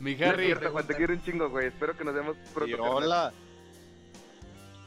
Mi 0.00 0.20
Harry, 0.22 0.46
cierto, 0.46 0.70
Juan, 0.70 0.86
te 0.86 0.94
quiero 0.96 1.12
un 1.12 1.22
chingo, 1.22 1.48
güey. 1.50 1.66
Espero 1.68 1.96
que 1.96 2.04
nos 2.04 2.14
vemos 2.14 2.36
pronto. 2.54 2.70
Y 2.76 2.78
hola. 2.80 3.32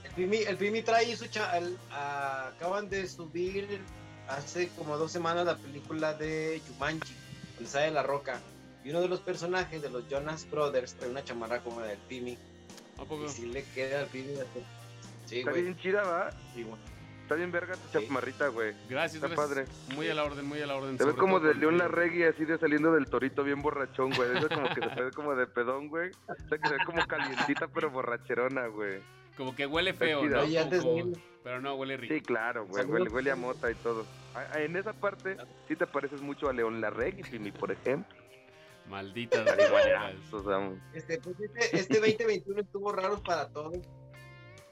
El 0.04 0.12
Pimi, 0.12 0.38
el 0.38 0.58
Pimi 0.58 0.82
trae 0.82 1.16
su 1.16 1.28
cha- 1.28 1.58
el- 1.58 1.78
ah, 1.92 2.52
acaban 2.56 2.90
de 2.90 3.08
subir 3.08 3.80
hace 4.28 4.70
como 4.70 4.98
dos 4.98 5.12
semanas 5.12 5.46
la 5.46 5.56
película 5.58 6.14
de 6.14 6.62
Jumanji, 6.68 7.14
donde 7.56 7.70
sale 7.70 7.92
La 7.92 8.04
Roca. 8.04 8.40
Y 8.84 8.90
uno 8.90 9.02
de 9.02 9.08
los 9.08 9.20
personajes 9.22 9.82
de 9.82 9.90
los 9.90 10.08
Jonas 10.10 10.50
Brothers 10.50 10.96
trae 10.96 11.10
una 11.10 11.24
chamarra 11.24 11.60
como 11.60 11.80
la 11.80 11.88
del 11.88 12.00
Pimi. 12.00 12.38
¿a 12.98 13.06
poco? 13.06 13.26
Y 13.26 13.30
si 13.30 13.46
le 13.48 13.64
queda 13.76 14.02
al 14.02 14.08
Pimi. 14.08 14.34
Sí, 15.26 15.40
Está 15.40 15.52
güey. 15.52 15.64
bien 15.64 15.78
chida, 15.78 16.04
¿va? 16.04 16.32
Sí, 16.54 16.64
güey. 16.64 16.80
Está 17.24 17.36
bien 17.36 17.52
verga 17.52 17.74
tu 17.76 18.00
Sí. 18.00 18.06
chamarrita, 18.06 18.48
güey. 18.50 18.74
Gracias, 18.90 19.24
Está 19.24 19.28
gracias. 19.34 19.66
padre. 19.66 19.96
Muy 19.96 20.08
a 20.10 20.14
la 20.14 20.24
orden, 20.26 20.46
muy 20.46 20.62
a 20.62 20.68
la 20.68 20.76
orden. 20.76 20.98
Te 20.98 21.06
ves 21.06 21.16
como 21.16 21.40
de 21.40 21.56
León 21.56 21.78
Larregui, 21.78 22.24
así 22.24 22.44
de 22.46 22.58
saliendo 22.60 22.92
del 22.94 23.06
torito 23.06 23.44
bien 23.44 23.62
borrachón, 23.62 24.12
güey. 24.12 24.38
Eso 24.38 24.50
como 24.50 24.68
que 24.74 24.82
se 24.82 25.02
ve 25.02 25.12
como 25.12 25.36
de 25.36 25.48
pedón, 25.48 25.88
güey. 25.88 26.12
O 26.28 26.50
sea, 26.50 26.58
que 26.58 26.68
se 26.68 26.74
ve 26.76 26.86
como 26.86 27.06
calientita, 27.08 27.68
pero 27.70 27.90
borracherona, 27.90 28.68
güey. 28.68 29.02
Como 29.38 29.56
que 29.56 29.66
huele 29.66 29.94
feo. 29.94 30.24
¿no? 30.26 30.42
Como- 30.82 31.14
Pero 31.44 31.60
no, 31.60 31.76
huele 31.76 31.98
rico. 31.98 32.14
Sí, 32.14 32.22
claro, 32.22 32.66
güey. 32.68 32.86
Huele, 32.86 33.10
huele 33.10 33.32
a 33.32 33.36
mota 33.36 33.72
y 33.72 33.76
todo. 33.76 34.06
En 34.56 34.76
esa 34.76 34.94
parte, 34.94 35.38
sí 35.68 35.76
te 35.76 35.88
pareces 35.88 36.22
mucho 36.22 36.50
a 36.50 36.54
León 36.54 36.80
Larregui, 36.82 37.24
Pimi, 37.24 37.52
por 37.52 37.72
ejemplo. 37.72 38.16
Sea, 38.90 40.72
Este, 40.94 41.18
pues, 41.20 41.40
este, 41.40 41.78
este 41.78 42.00
2021 42.00 42.62
estuvo 42.62 42.92
raro 42.92 43.22
para 43.24 43.48
todos. 43.50 43.78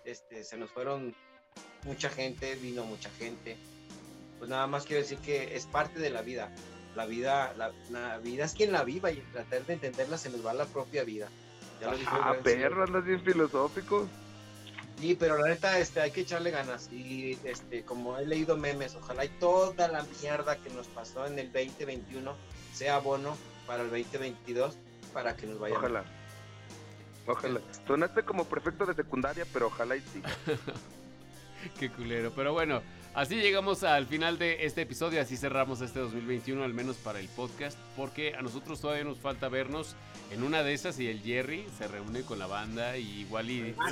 Este, 0.05 0.43
se 0.43 0.57
nos 0.57 0.69
fueron 0.71 1.15
mucha 1.85 2.09
gente, 2.09 2.55
vino 2.55 2.83
mucha 2.83 3.09
gente. 3.11 3.57
Pues 4.37 4.49
nada 4.49 4.67
más 4.67 4.85
quiero 4.85 5.01
decir 5.01 5.17
que 5.19 5.55
es 5.55 5.65
parte 5.65 5.99
de 5.99 6.09
la 6.09 6.21
vida. 6.21 6.51
La 6.95 7.05
vida, 7.05 7.53
la, 7.57 7.71
la 7.89 8.17
vida 8.17 8.45
es 8.45 8.53
quien 8.53 8.71
la 8.71 8.83
viva 8.83 9.11
y 9.11 9.17
tratar 9.31 9.65
de 9.65 9.73
entenderla 9.73 10.17
se 10.17 10.29
nos 10.29 10.45
va 10.45 10.53
la 10.53 10.65
propia 10.65 11.03
vida. 11.03 11.29
Ya 11.79 11.87
lo 11.87 11.93
el 11.97 12.05
ah, 12.07 12.35
perro, 12.43 12.83
andas 12.83 13.05
bien 13.05 13.21
filosófico. 13.21 14.07
Sí, 14.99 15.15
pero 15.15 15.37
la 15.37 15.47
neta, 15.47 15.79
este, 15.79 16.01
hay 16.01 16.11
que 16.11 16.21
echarle 16.21 16.51
ganas. 16.51 16.91
Y 16.91 17.39
este, 17.43 17.83
como 17.83 18.17
he 18.17 18.25
leído 18.25 18.57
memes, 18.57 18.95
ojalá 18.95 19.25
y 19.25 19.29
toda 19.29 19.87
la 19.87 20.03
mierda 20.21 20.57
que 20.57 20.69
nos 20.69 20.87
pasó 20.87 21.25
en 21.25 21.39
el 21.39 21.51
2021 21.51 22.35
sea 22.73 22.99
bono 22.99 23.35
para 23.65 23.83
el 23.83 23.89
2022 23.89 24.77
para 25.13 25.35
que 25.35 25.47
nos 25.47 25.59
vaya. 25.59 25.75
Ojalá. 25.77 26.03
Ojalá. 27.25 27.61
Sonaste 27.87 28.23
como 28.23 28.45
prefecto 28.45 28.85
de 28.85 28.93
secundaria, 28.93 29.45
pero 29.53 29.67
ojalá 29.67 29.95
y 29.95 30.01
sí. 30.01 30.21
Qué 31.79 31.89
culero. 31.89 32.31
Pero 32.35 32.53
bueno, 32.53 32.81
así 33.13 33.35
llegamos 33.35 33.83
al 33.83 34.05
final 34.07 34.37
de 34.37 34.65
este 34.65 34.81
episodio. 34.81 35.21
Así 35.21 35.37
cerramos 35.37 35.81
este 35.81 35.99
2021, 35.99 36.63
al 36.63 36.73
menos 36.73 36.97
para 36.97 37.19
el 37.19 37.27
podcast. 37.29 37.77
Porque 37.95 38.35
a 38.35 38.41
nosotros 38.41 38.79
todavía 38.81 39.03
nos 39.03 39.19
falta 39.19 39.49
vernos 39.49 39.95
en 40.31 40.43
una 40.43 40.63
de 40.63 40.73
esas 40.73 40.97
y 40.99 41.07
el 41.07 41.21
Jerry 41.21 41.65
se 41.77 41.87
reúne 41.87 42.21
con 42.21 42.39
la 42.39 42.47
banda 42.47 42.97
y 42.97 43.21
igual 43.21 43.49
y... 43.49 43.75
Ah, 43.77 43.89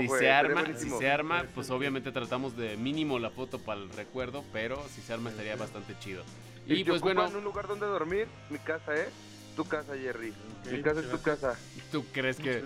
si- 0.00 0.08
se 0.18 0.30
arma, 0.30 0.64
si 0.76 0.90
se 0.98 1.10
arma, 1.10 1.44
pues 1.54 1.70
obviamente 1.70 2.10
tratamos 2.12 2.56
de 2.56 2.76
mínimo 2.76 3.18
la 3.18 3.30
foto 3.30 3.58
para 3.60 3.80
el 3.80 3.88
recuerdo, 3.90 4.44
pero 4.52 4.82
si 4.94 5.00
se 5.00 5.12
arma 5.12 5.30
estaría 5.30 5.54
bastante 5.56 5.94
chido. 6.00 6.24
Y, 6.66 6.74
Y 6.80 6.84
pues 6.84 7.00
bueno, 7.00 7.22
ocupan 7.22 7.38
un 7.38 7.44
lugar 7.44 7.68
donde 7.68 7.86
dormir, 7.86 8.26
mi 8.50 8.58
casa, 8.58 8.94
¿eh? 8.96 9.08
Tu 9.56 9.64
casa, 9.64 9.96
Jerry. 9.96 10.32
Mi 10.70 10.82
casa 10.82 11.00
es 11.00 11.10
tu 11.10 11.20
casa. 11.20 11.58
¿tú 11.90 12.04
crees 12.12 12.36
que 12.38 12.62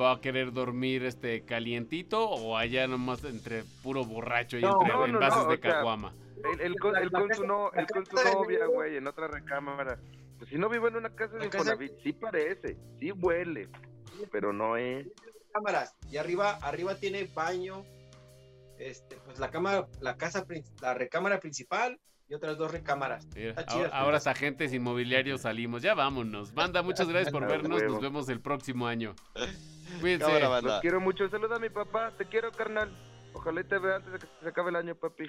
va 0.00 0.12
a 0.12 0.20
querer 0.20 0.52
dormir 0.52 1.04
este 1.04 1.44
calientito 1.44 2.28
o 2.28 2.56
allá 2.56 2.86
nomás 2.86 3.24
entre 3.24 3.64
puro 3.82 4.04
borracho 4.04 4.58
y 4.58 4.62
No, 4.62 4.80
entre 4.80 4.88
no, 4.88 5.06
no, 5.06 5.14
envases 5.14 5.44
no, 5.44 5.50
de 5.50 5.60
caguama? 5.60 6.14
Con, 6.42 6.60
él 6.60 7.10
con 7.10 7.34
su, 7.34 7.44
no, 7.44 7.72
él 7.72 7.86
con 7.86 8.06
su 8.06 8.14
novia, 8.14 8.66
güey, 8.66 8.96
en 8.96 9.06
otra 9.08 9.26
recámara. 9.26 9.98
Pues 10.38 10.50
si 10.50 10.56
no 10.56 10.68
vive 10.68 10.88
en 10.88 10.96
una 10.96 11.10
casa 11.10 11.36
de 11.36 11.46
Infonavit, 11.46 11.92
sí 12.02 12.12
parece, 12.12 12.76
sí 13.00 13.10
huele, 13.10 13.68
pero 14.30 14.52
no 14.52 14.76
es. 14.76 15.06
cámaras 15.52 15.96
y 16.10 16.16
arriba 16.18 16.58
arriba 16.62 16.94
tiene 16.94 17.28
baño 17.34 17.84
este 18.78 19.16
pues 19.24 19.40
la 19.40 19.50
cámara 19.50 19.88
la 20.00 20.16
casa 20.16 20.46
la 20.80 20.94
recámara 20.94 21.40
principal 21.40 21.98
y 22.28 22.34
otras 22.34 22.58
dos 22.58 22.70
recámaras 22.70 23.26
Está 23.34 23.64
ahora, 23.92 24.18
casa. 24.18 24.32
agentes 24.32 24.72
inmobiliarios 24.72 25.42
salimos. 25.42 25.82
Ya 25.82 25.94
vámonos. 25.94 26.52
Banda, 26.52 26.82
muchas 26.82 27.08
gracias 27.08 27.32
por 27.32 27.46
vernos. 27.48 27.82
Nos 27.82 28.00
vemos 28.00 28.28
el 28.28 28.40
próximo 28.40 28.86
año. 28.86 29.14
Cuídense. 30.00 30.40
Los 30.40 30.80
quiero 30.80 31.00
mucho. 31.00 31.28
Saluda 31.30 31.56
a 31.56 31.58
mi 31.58 31.70
papá, 31.70 32.12
te 32.16 32.26
quiero, 32.26 32.52
carnal. 32.52 32.90
Ojalá 33.32 33.60
y 33.60 33.64
te 33.64 33.78
vea 33.78 33.96
antes 33.96 34.12
de 34.12 34.18
que 34.18 34.26
se 34.42 34.48
acabe 34.48 34.70
el 34.70 34.76
año, 34.76 34.94
papi. 34.94 35.24